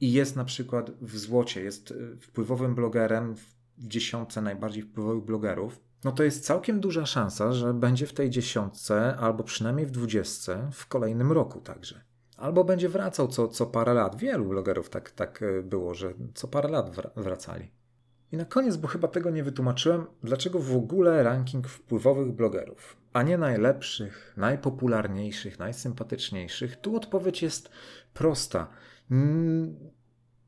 i 0.00 0.12
jest 0.12 0.36
na 0.36 0.44
przykład 0.44 0.90
w 1.00 1.18
złocie, 1.18 1.62
jest 1.62 1.90
e, 1.90 2.16
wpływowym 2.20 2.74
blogerem 2.74 3.34
w 3.80 3.86
dziesiątce 3.88 4.42
najbardziej 4.42 4.82
wpływowych 4.82 5.24
blogerów, 5.24 5.80
no 6.04 6.12
to 6.12 6.22
jest 6.22 6.44
całkiem 6.44 6.80
duża 6.80 7.06
szansa, 7.06 7.52
że 7.52 7.74
będzie 7.74 8.06
w 8.06 8.12
tej 8.12 8.30
dziesiątce 8.30 9.16
albo 9.16 9.44
przynajmniej 9.44 9.86
w 9.86 9.90
dwudziestce 9.90 10.70
w 10.72 10.86
kolejnym 10.86 11.32
roku 11.32 11.60
także 11.60 12.10
albo 12.40 12.64
będzie 12.64 12.88
wracał 12.88 13.28
co, 13.28 13.48
co 13.48 13.66
parę 13.66 13.94
lat. 13.94 14.16
Wielu 14.16 14.44
blogerów 14.44 14.90
tak, 14.90 15.10
tak 15.10 15.42
e, 15.42 15.62
było, 15.62 15.94
że 15.94 16.14
co 16.34 16.48
parę 16.48 16.68
lat 16.68 16.96
wracali. 17.16 17.70
I 18.32 18.36
na 18.36 18.44
koniec, 18.44 18.76
bo 18.76 18.88
chyba 18.88 19.08
tego 19.08 19.30
nie 19.30 19.44
wytłumaczyłem, 19.44 20.06
dlaczego 20.22 20.58
w 20.58 20.76
ogóle 20.76 21.22
ranking 21.22 21.68
wpływowych 21.68 22.32
blogerów, 22.32 22.96
a 23.12 23.22
nie 23.22 23.38
najlepszych, 23.38 24.34
najpopularniejszych, 24.36 25.58
najsympatyczniejszych, 25.58 26.76
tu 26.76 26.96
odpowiedź 26.96 27.42
jest 27.42 27.70
prosta. 28.14 28.68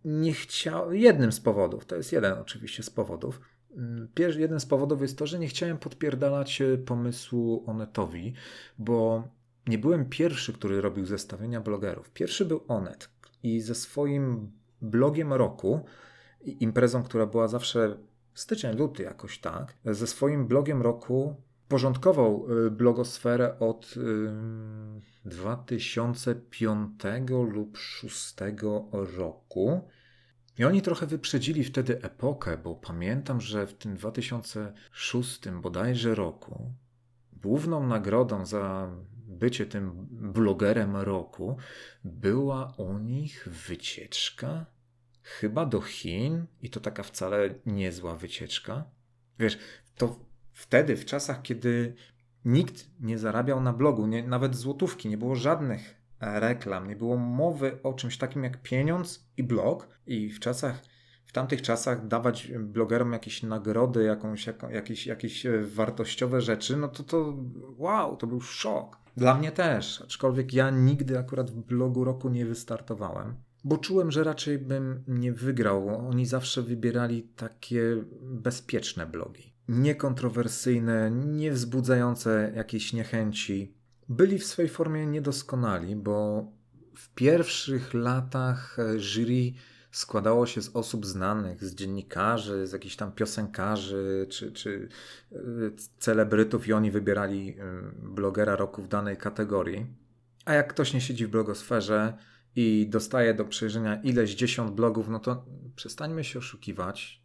Nie 0.04 0.32
chciał, 0.32 0.92
jednym 0.92 1.32
z 1.32 1.40
powodów, 1.40 1.86
to 1.86 1.96
jest 1.96 2.12
jeden 2.12 2.38
oczywiście 2.38 2.82
z 2.82 2.90
powodów, 2.90 3.40
Pierwszy, 4.14 4.40
jeden 4.40 4.60
z 4.60 4.66
powodów 4.66 5.02
jest 5.02 5.18
to, 5.18 5.26
że 5.26 5.38
nie 5.38 5.48
chciałem 5.48 5.78
podpierdalać 5.78 6.62
e, 6.62 6.78
pomysłu 6.78 7.64
Onetowi, 7.66 8.34
bo 8.78 9.28
nie 9.66 9.78
byłem 9.78 10.08
pierwszy, 10.08 10.52
który 10.52 10.80
robił 10.80 11.06
zestawienia 11.06 11.60
blogerów. 11.60 12.10
Pierwszy 12.10 12.44
był 12.44 12.60
Onet 12.68 13.08
i 13.42 13.60
ze 13.60 13.74
swoim 13.74 14.52
blogiem 14.82 15.32
roku, 15.32 15.84
imprezą, 16.40 17.02
która 17.02 17.26
była 17.26 17.48
zawsze 17.48 17.98
styczeń, 18.34 18.76
luty 18.76 19.02
jakoś 19.02 19.38
tak, 19.38 19.74
ze 19.84 20.06
swoim 20.06 20.46
blogiem 20.46 20.82
roku 20.82 21.36
porządkował 21.72 22.46
y, 22.66 22.70
blogosferę 22.70 23.58
od 23.58 23.94
2005 25.24 27.02
y, 27.04 27.30
lub 27.30 27.70
2006 27.72 28.34
roku. 29.16 29.88
I 30.58 30.64
oni 30.64 30.82
trochę 30.82 31.06
wyprzedzili 31.06 31.64
wtedy 31.64 32.02
epokę, 32.02 32.58
bo 32.58 32.74
pamiętam, 32.74 33.40
że 33.40 33.66
w 33.66 33.74
tym 33.74 33.96
2006 33.96 35.48
bodajże 35.48 36.14
roku 36.14 36.72
główną 37.32 37.86
nagrodą 37.86 38.46
za 38.46 38.90
bycie 39.26 39.66
tym 39.66 40.06
blogerem 40.10 40.96
roku, 40.96 41.56
była 42.04 42.74
u 42.76 42.98
nich 42.98 43.48
wycieczka, 43.66 44.66
chyba 45.22 45.66
do 45.66 45.80
Chin, 45.80 46.46
i 46.62 46.70
to 46.70 46.80
taka 46.80 47.02
wcale 47.02 47.54
niezła 47.66 48.16
wycieczka. 48.16 48.84
Wiesz, 49.38 49.58
to 49.96 50.31
wtedy, 50.52 50.96
w 50.96 51.04
czasach, 51.04 51.42
kiedy 51.42 51.94
nikt 52.44 52.86
nie 53.00 53.18
zarabiał 53.18 53.60
na 53.60 53.72
blogu, 53.72 54.06
nie, 54.06 54.22
nawet 54.22 54.56
złotówki, 54.56 55.08
nie 55.08 55.18
było 55.18 55.36
żadnych 55.36 56.02
reklam, 56.20 56.88
nie 56.88 56.96
było 56.96 57.16
mowy 57.16 57.82
o 57.82 57.92
czymś 57.92 58.18
takim 58.18 58.44
jak 58.44 58.62
pieniądz 58.62 59.26
i 59.36 59.42
blog, 59.42 59.88
i 60.06 60.30
w 60.30 60.40
czasach 60.40 60.82
w 61.26 61.34
tamtych 61.34 61.62
czasach 61.62 62.06
dawać 62.06 62.52
blogerom 62.58 63.12
jakieś 63.12 63.42
nagrody, 63.42 64.04
jakąś, 64.04 64.48
jakieś, 64.70 65.06
jakieś 65.06 65.46
e, 65.46 65.62
wartościowe 65.62 66.40
rzeczy, 66.40 66.76
no 66.76 66.88
to 66.88 67.02
to 67.02 67.36
wow, 67.76 68.16
to 68.16 68.26
był 68.26 68.40
szok. 68.40 68.98
Dla 69.16 69.34
mnie 69.34 69.52
też, 69.52 70.02
aczkolwiek 70.02 70.52
ja 70.52 70.70
nigdy 70.70 71.18
akurat 71.18 71.50
w 71.50 71.54
blogu 71.54 72.04
roku 72.04 72.28
nie 72.28 72.46
wystartowałem, 72.46 73.34
bo 73.64 73.78
czułem, 73.78 74.10
że 74.10 74.24
raczej 74.24 74.58
bym 74.58 75.04
nie 75.08 75.32
wygrał. 75.32 76.08
Oni 76.08 76.26
zawsze 76.26 76.62
wybierali 76.62 77.22
takie 77.22 78.04
bezpieczne 78.22 79.06
blogi. 79.06 79.51
Niekontrowersyjne, 79.72 81.10
nie 81.10 81.52
wzbudzające 81.52 82.52
jakiejś 82.56 82.92
niechęci. 82.92 83.74
Byli 84.08 84.38
w 84.38 84.46
swojej 84.46 84.68
formie 84.68 85.06
niedoskonali, 85.06 85.96
bo 85.96 86.46
w 86.96 87.14
pierwszych 87.14 87.94
latach 87.94 88.78
e, 88.78 88.98
jury 88.98 89.52
składało 89.90 90.46
się 90.46 90.62
z 90.62 90.76
osób 90.76 91.06
znanych, 91.06 91.64
z 91.64 91.74
dziennikarzy, 91.74 92.66
z 92.66 92.72
jakichś 92.72 92.96
tam 92.96 93.12
piosenkarzy 93.12 94.26
czy, 94.30 94.52
czy 94.52 94.88
e, 95.32 95.36
celebrytów 95.98 96.68
i 96.68 96.72
oni 96.72 96.90
wybierali 96.90 97.56
e, 97.58 97.64
blogera 98.02 98.56
roku 98.56 98.82
w 98.82 98.88
danej 98.88 99.16
kategorii. 99.16 99.86
A 100.44 100.54
jak 100.54 100.68
ktoś 100.68 100.94
nie 100.94 101.00
siedzi 101.00 101.26
w 101.26 101.30
blogosferze 101.30 102.18
i 102.56 102.86
dostaje 102.90 103.34
do 103.34 103.44
przejrzenia 103.44 104.02
ileś 104.02 104.34
dziesiąt 104.34 104.70
blogów, 104.70 105.08
no 105.08 105.18
to 105.18 105.46
przestańmy 105.76 106.24
się 106.24 106.38
oszukiwać. 106.38 107.21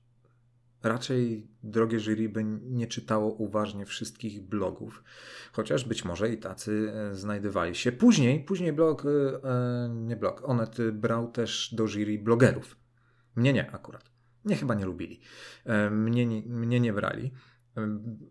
Raczej 0.83 1.47
drogie 1.63 1.99
jury 1.99 2.29
by 2.29 2.43
nie 2.61 2.87
czytało 2.87 3.33
uważnie 3.33 3.85
wszystkich 3.85 4.41
blogów, 4.41 5.03
chociaż 5.51 5.85
być 5.85 6.05
może 6.05 6.29
i 6.29 6.37
tacy 6.37 6.91
e, 6.93 7.15
znajdowali 7.15 7.75
się. 7.75 7.91
Później, 7.91 8.43
później 8.43 8.73
blog, 8.73 9.05
e, 9.05 9.09
e, 9.09 9.89
nie 9.89 10.15
blog, 10.15 10.41
Onet 10.49 10.91
brał 10.91 11.31
też 11.31 11.73
do 11.75 11.87
jury 11.87 12.19
blogerów. 12.19 12.77
Mnie 13.35 13.53
nie 13.53 13.71
akurat. 13.71 14.11
Mnie 14.45 14.55
chyba 14.55 14.75
nie 14.75 14.85
lubili. 14.85 15.21
Mnie, 15.91 16.25
nie, 16.25 16.41
mnie 16.41 16.79
nie 16.79 16.93
brali 16.93 17.31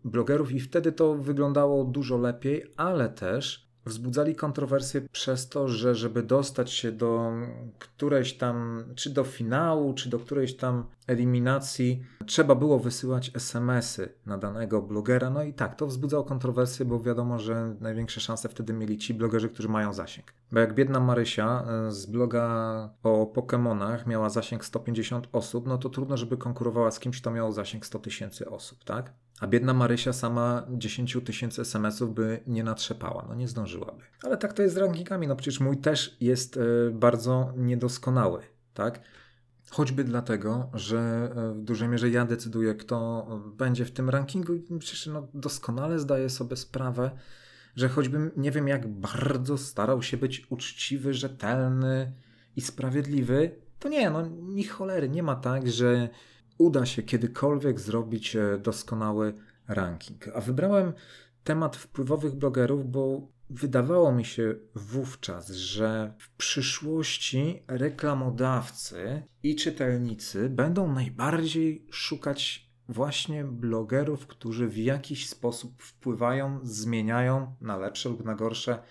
blogerów 0.03 0.51
i 0.51 0.59
wtedy 0.59 0.91
to 0.91 1.15
wyglądało 1.15 1.85
dużo 1.85 2.17
lepiej, 2.17 2.73
ale 2.77 3.09
też 3.09 3.66
wzbudzali 3.87 4.35
kontrowersje 4.35 5.01
przez 5.11 5.49
to, 5.49 5.67
że 5.67 5.95
żeby 5.95 6.23
dostać 6.23 6.71
się 6.71 6.91
do 6.91 7.31
którejś 7.79 8.33
tam, 8.33 8.83
czy 8.95 9.09
do 9.09 9.23
finału, 9.23 9.93
czy 9.93 10.09
do 10.09 10.19
którejś 10.19 10.55
tam 10.55 10.85
eliminacji, 11.07 12.03
trzeba 12.25 12.55
było 12.55 12.79
wysyłać 12.79 13.31
SMS-y 13.33 14.09
na 14.25 14.37
danego 14.37 14.81
blogera. 14.81 15.29
No 15.29 15.43
i 15.43 15.53
tak, 15.53 15.75
to 15.75 15.87
wzbudzało 15.87 16.23
kontrowersje, 16.23 16.85
bo 16.85 16.99
wiadomo, 16.99 17.39
że 17.39 17.75
największe 17.79 18.21
szanse 18.21 18.49
wtedy 18.49 18.73
mieli 18.73 18.97
ci 18.97 19.13
blogerzy, 19.13 19.49
którzy 19.49 19.69
mają 19.69 19.93
zasięg. 19.93 20.33
Bo 20.51 20.59
jak 20.59 20.73
biedna 20.73 20.99
Marysia 20.99 21.63
e, 21.87 21.91
z 21.91 22.05
bloga 22.05 22.89
o 23.03 23.31
Pokémonach 23.35 24.07
miała 24.07 24.29
zasięg 24.29 24.65
150 24.65 25.27
osób, 25.31 25.67
no 25.67 25.77
to 25.77 25.89
trudno, 25.89 26.17
żeby 26.17 26.37
konkurowała 26.37 26.91
z 26.91 26.99
kimś, 26.99 27.21
kto 27.21 27.31
miał 27.31 27.51
zasięg 27.51 27.85
100 27.85 27.99
tysięcy 27.99 28.49
osób, 28.49 28.83
tak? 28.83 29.13
A 29.39 29.47
biedna 29.47 29.73
Marysia 29.73 30.13
sama 30.13 30.65
10 30.69 31.17
tysięcy 31.25 31.61
SMS-ów 31.61 32.13
by 32.13 32.43
nie 32.47 32.63
natrzepała, 32.63 33.25
no 33.29 33.35
nie 33.35 33.47
zdążyłaby. 33.47 34.03
Ale 34.23 34.37
tak 34.37 34.53
to 34.53 34.61
jest 34.61 34.75
z 34.75 34.77
rankingami, 34.77 35.27
no 35.27 35.35
przecież 35.35 35.59
mój 35.59 35.77
też 35.77 36.17
jest 36.21 36.57
y, 36.57 36.91
bardzo 36.93 37.53
niedoskonały, 37.57 38.43
tak? 38.73 39.01
Choćby 39.69 40.03
dlatego, 40.03 40.69
że 40.73 41.31
e, 41.35 41.53
w 41.53 41.61
dużej 41.61 41.89
mierze 41.89 42.09
ja 42.09 42.25
decyduję, 42.25 42.75
kto 42.75 43.27
będzie 43.57 43.85
w 43.85 43.91
tym 43.91 44.09
rankingu 44.09 44.53
i 44.53 44.79
przecież 44.79 45.07
no, 45.07 45.27
doskonale 45.33 45.99
zdaję 45.99 46.29
sobie 46.29 46.55
sprawę, 46.55 47.11
że 47.75 47.89
choćbym 47.89 48.31
nie 48.37 48.51
wiem 48.51 48.67
jak 48.67 48.87
bardzo 48.87 49.57
starał 49.57 50.03
się 50.03 50.17
być 50.17 50.47
uczciwy, 50.49 51.13
rzetelny 51.13 52.13
i 52.55 52.61
sprawiedliwy, 52.61 53.51
to 53.79 53.89
nie, 53.89 54.09
no 54.09 54.27
ni 54.27 54.63
cholery, 54.63 55.09
nie 55.09 55.23
ma 55.23 55.35
tak, 55.35 55.71
że 55.71 56.09
uda 56.57 56.85
się 56.85 57.03
kiedykolwiek 57.03 57.79
zrobić 57.79 58.35
e, 58.35 58.57
doskonały 58.57 59.33
ranking. 59.67 60.27
A 60.27 60.41
wybrałem 60.41 60.93
temat 61.43 61.75
wpływowych 61.75 62.35
blogerów, 62.35 62.91
bo 62.91 63.27
wydawało 63.49 64.11
mi 64.11 64.25
się 64.25 64.55
wówczas, 64.75 65.49
że 65.49 66.13
w 66.17 66.29
przyszłości 66.29 67.63
reklamodawcy 67.67 69.23
i 69.43 69.55
czytelnicy 69.55 70.49
będą 70.49 70.93
najbardziej 70.93 71.87
szukać 71.91 72.67
właśnie 72.89 73.43
blogerów, 73.43 74.27
którzy 74.27 74.67
w 74.67 74.77
jakiś 74.77 75.29
sposób 75.29 75.83
wpływają, 75.83 76.59
zmieniają 76.63 77.55
na 77.61 77.77
lepsze 77.77 78.09
lub 78.09 78.25
na 78.25 78.35
gorsze 78.35 78.83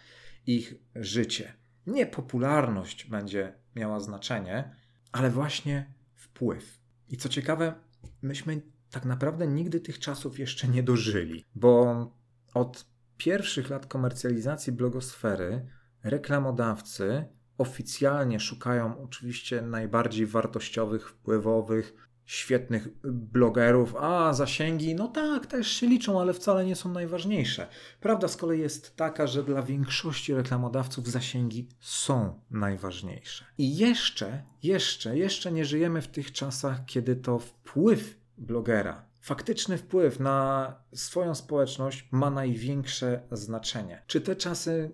ich 0.47 0.75
życie. 0.95 1.53
Nie 1.87 2.07
popularność 2.07 3.05
będzie 3.05 3.55
miała 3.77 4.01
znaczenie, 4.01 4.77
ale 5.12 5.31
właśnie 5.31 5.93
wpływ. 6.14 6.86
I 7.09 7.16
co 7.16 7.28
ciekawe, 7.28 7.74
myśmy 8.22 8.62
tak 8.90 9.04
naprawdę 9.04 9.46
nigdy 9.46 9.80
tych 9.80 9.98
czasów 9.98 10.38
jeszcze 10.38 10.68
nie 10.68 10.82
dożyli, 10.82 11.44
bo 11.54 12.07
od 12.54 12.86
pierwszych 13.16 13.70
lat 13.70 13.86
komercjalizacji 13.86 14.72
blogosfery 14.72 15.66
reklamodawcy 16.02 17.24
oficjalnie 17.59 18.40
szukają 18.40 19.02
oczywiście 19.02 19.62
najbardziej 19.62 20.26
wartościowych, 20.26 21.11
wpływowych, 21.11 22.05
świetnych 22.27 22.89
blogerów, 23.05 23.97
a 23.97 24.33
zasięgi, 24.33 24.95
no 24.95 25.09
tak, 25.09 25.47
też 25.47 25.68
się 25.68 25.87
liczą, 25.87 26.20
ale 26.20 26.35
wcale 26.35 26.64
nie 26.64 26.77
są 26.77 26.93
najważniejsze. 26.93 27.66
Prawda 28.01 28.29
z 28.29 28.37
kolei 28.37 28.61
jest 28.61 28.97
taka, 28.97 29.27
że 29.27 29.43
dla 29.43 29.62
większości 29.62 30.35
reklamodawców 30.35 31.09
zasięgi 31.09 31.68
są 31.81 32.41
najważniejsze. 32.51 33.45
I 33.59 33.77
jeszcze, 33.77 34.43
jeszcze, 34.62 35.18
jeszcze 35.18 35.53
nie 35.53 35.64
żyjemy 35.64 36.03
w 36.03 36.09
tych 36.09 36.33
czasach, 36.33 36.85
kiedy 36.87 37.16
to 37.16 37.39
wpływ 37.39 38.18
blogera, 38.39 39.05
faktyczny 39.20 39.79
wpływ 39.79 40.20
na 40.20 40.74
swoją 40.95 41.35
społeczność 41.35 42.09
ma 42.11 42.31
największe 42.31 43.20
znaczenie. 43.33 44.03
Czy 44.07 44.20
te 44.20 44.37
czasy 44.37 44.91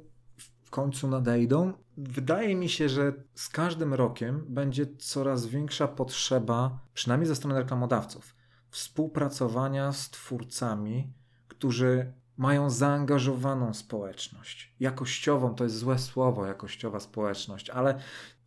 końcu 0.72 1.08
nadejdą? 1.08 1.72
Wydaje 1.96 2.56
mi 2.56 2.68
się, 2.68 2.88
że 2.88 3.12
z 3.34 3.48
każdym 3.48 3.94
rokiem 3.94 4.44
będzie 4.48 4.86
coraz 4.98 5.46
większa 5.46 5.88
potrzeba, 5.88 6.78
przynajmniej 6.94 7.28
ze 7.28 7.36
strony 7.36 7.58
reklamodawców, 7.58 8.34
współpracowania 8.70 9.92
z 9.92 10.10
twórcami, 10.10 11.12
którzy 11.48 12.12
mają 12.36 12.70
zaangażowaną 12.70 13.74
społeczność. 13.74 14.74
Jakościową 14.80 15.54
to 15.54 15.64
jest 15.64 15.76
złe 15.76 15.98
słowo, 15.98 16.46
jakościowa 16.46 17.00
społeczność, 17.00 17.70
ale 17.70 17.98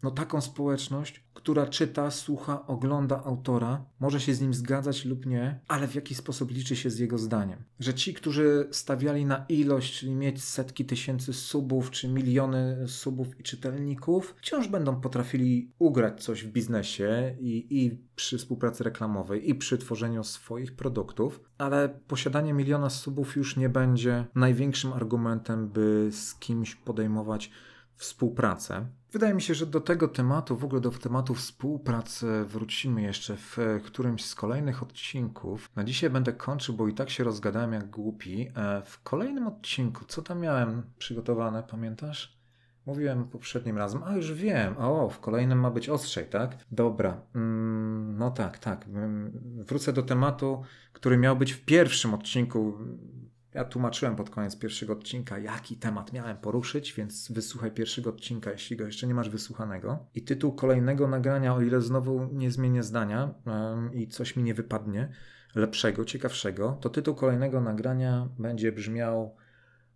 no 0.03 0.11
taką 0.11 0.41
społeczność, 0.41 1.23
która 1.33 1.67
czyta, 1.67 2.11
słucha, 2.11 2.67
ogląda 2.67 3.23
autora, 3.23 3.85
może 3.99 4.19
się 4.19 4.33
z 4.33 4.41
nim 4.41 4.53
zgadzać 4.53 5.05
lub 5.05 5.25
nie, 5.25 5.59
ale 5.67 5.87
w 5.87 5.95
jakiś 5.95 6.17
sposób 6.17 6.51
liczy 6.51 6.75
się 6.75 6.89
z 6.89 6.99
jego 6.99 7.17
zdaniem. 7.17 7.63
Że 7.79 7.93
ci, 7.93 8.13
którzy 8.13 8.67
stawiali 8.71 9.25
na 9.25 9.45
ilość, 9.49 9.99
czyli 9.99 10.15
mieć 10.15 10.43
setki 10.43 10.85
tysięcy 10.85 11.33
subów, 11.33 11.91
czy 11.91 12.07
miliony 12.07 12.87
subów 12.87 13.39
i 13.39 13.43
czytelników, 13.43 14.35
wciąż 14.37 14.67
będą 14.67 15.01
potrafili 15.01 15.71
ugrać 15.79 16.23
coś 16.23 16.43
w 16.43 16.51
biznesie 16.51 17.35
i, 17.39 17.83
i 17.83 17.97
przy 18.15 18.37
współpracy 18.37 18.83
reklamowej, 18.83 19.49
i 19.49 19.55
przy 19.55 19.77
tworzeniu 19.77 20.23
swoich 20.23 20.75
produktów, 20.75 21.39
ale 21.57 21.89
posiadanie 21.89 22.53
miliona 22.53 22.89
subów 22.89 23.35
już 23.35 23.57
nie 23.57 23.69
będzie 23.69 24.25
największym 24.35 24.93
argumentem, 24.93 25.69
by 25.69 26.09
z 26.11 26.35
kimś 26.35 26.75
podejmować 26.75 27.51
współpracę. 27.95 28.85
Wydaje 29.15 29.33
mi 29.33 29.41
się, 29.41 29.53
że 29.53 29.65
do 29.65 29.81
tego 29.81 30.07
tematu, 30.07 30.57
w 30.57 30.63
ogóle 30.63 30.81
do 30.81 30.91
tematu 30.91 31.33
współpracy 31.33 32.45
wrócimy 32.45 33.01
jeszcze 33.01 33.37
w 33.37 33.57
którymś 33.83 34.25
z 34.25 34.35
kolejnych 34.35 34.83
odcinków. 34.83 35.69
Na 35.75 35.83
dzisiaj 35.83 36.09
będę 36.09 36.33
kończył, 36.33 36.75
bo 36.75 36.87
i 36.87 36.93
tak 36.93 37.09
się 37.09 37.23
rozgadałem 37.23 37.73
jak 37.73 37.89
głupi. 37.89 38.51
E, 38.55 38.81
w 38.85 39.03
kolejnym 39.03 39.47
odcinku, 39.47 40.05
co 40.05 40.21
tam 40.21 40.39
miałem 40.39 40.83
przygotowane, 40.97 41.63
pamiętasz? 41.63 42.39
Mówiłem 42.85 43.23
poprzednim 43.23 43.77
razem, 43.77 44.03
a 44.03 44.15
już 44.15 44.33
wiem, 44.33 44.77
o, 44.77 45.09
w 45.09 45.19
kolejnym 45.19 45.59
ma 45.59 45.71
być 45.71 45.89
ostrzej, 45.89 46.25
tak? 46.25 46.57
Dobra, 46.71 47.21
mm, 47.35 48.17
no 48.17 48.31
tak, 48.31 48.59
tak. 48.59 48.85
Wrócę 49.57 49.93
do 49.93 50.03
tematu, 50.03 50.63
który 50.93 51.17
miał 51.17 51.35
być 51.35 51.51
w 51.51 51.65
pierwszym 51.65 52.13
odcinku 52.13 52.77
ja 53.55 53.65
tłumaczyłem 53.65 54.15
pod 54.15 54.29
koniec 54.29 54.55
pierwszego 54.55 54.93
odcinka, 54.93 55.39
jaki 55.39 55.77
temat 55.77 56.13
miałem 56.13 56.37
poruszyć, 56.37 56.93
więc 56.93 57.31
wysłuchaj 57.31 57.71
pierwszego 57.71 58.09
odcinka, 58.09 58.51
jeśli 58.51 58.77
go 58.77 58.85
jeszcze 58.85 59.07
nie 59.07 59.13
masz 59.13 59.29
wysłuchanego. 59.29 60.05
I 60.15 60.21
tytuł 60.21 60.55
kolejnego 60.55 61.07
nagrania, 61.07 61.55
o 61.55 61.61
ile 61.61 61.81
znowu 61.81 62.29
nie 62.33 62.51
zmienię 62.51 62.83
zdania 62.83 63.33
i 63.93 64.07
coś 64.07 64.35
mi 64.35 64.43
nie 64.43 64.53
wypadnie 64.53 65.09
lepszego, 65.55 66.05
ciekawszego, 66.05 66.77
to 66.81 66.89
tytuł 66.89 67.15
kolejnego 67.15 67.61
nagrania 67.61 68.29
będzie 68.39 68.71
brzmiał 68.71 69.35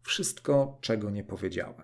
Wszystko, 0.03 0.77
czego 0.81 1.09
nie 1.09 1.23
powiedziałem. 1.23 1.75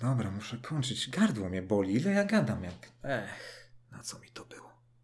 Dobra, 0.00 0.30
muszę 0.30 0.56
kończyć. 0.56 1.10
Gardło 1.10 1.48
mnie 1.48 1.62
boli. 1.62 1.94
Ile 1.94 2.10
ja 2.10 2.24
gadam? 2.24 2.64
Jak... 2.64 2.74
Ech, 3.02 3.70
na 3.92 4.02
co 4.02 4.18
mi 4.18 4.28
to 4.28 4.44
było? 4.44 4.63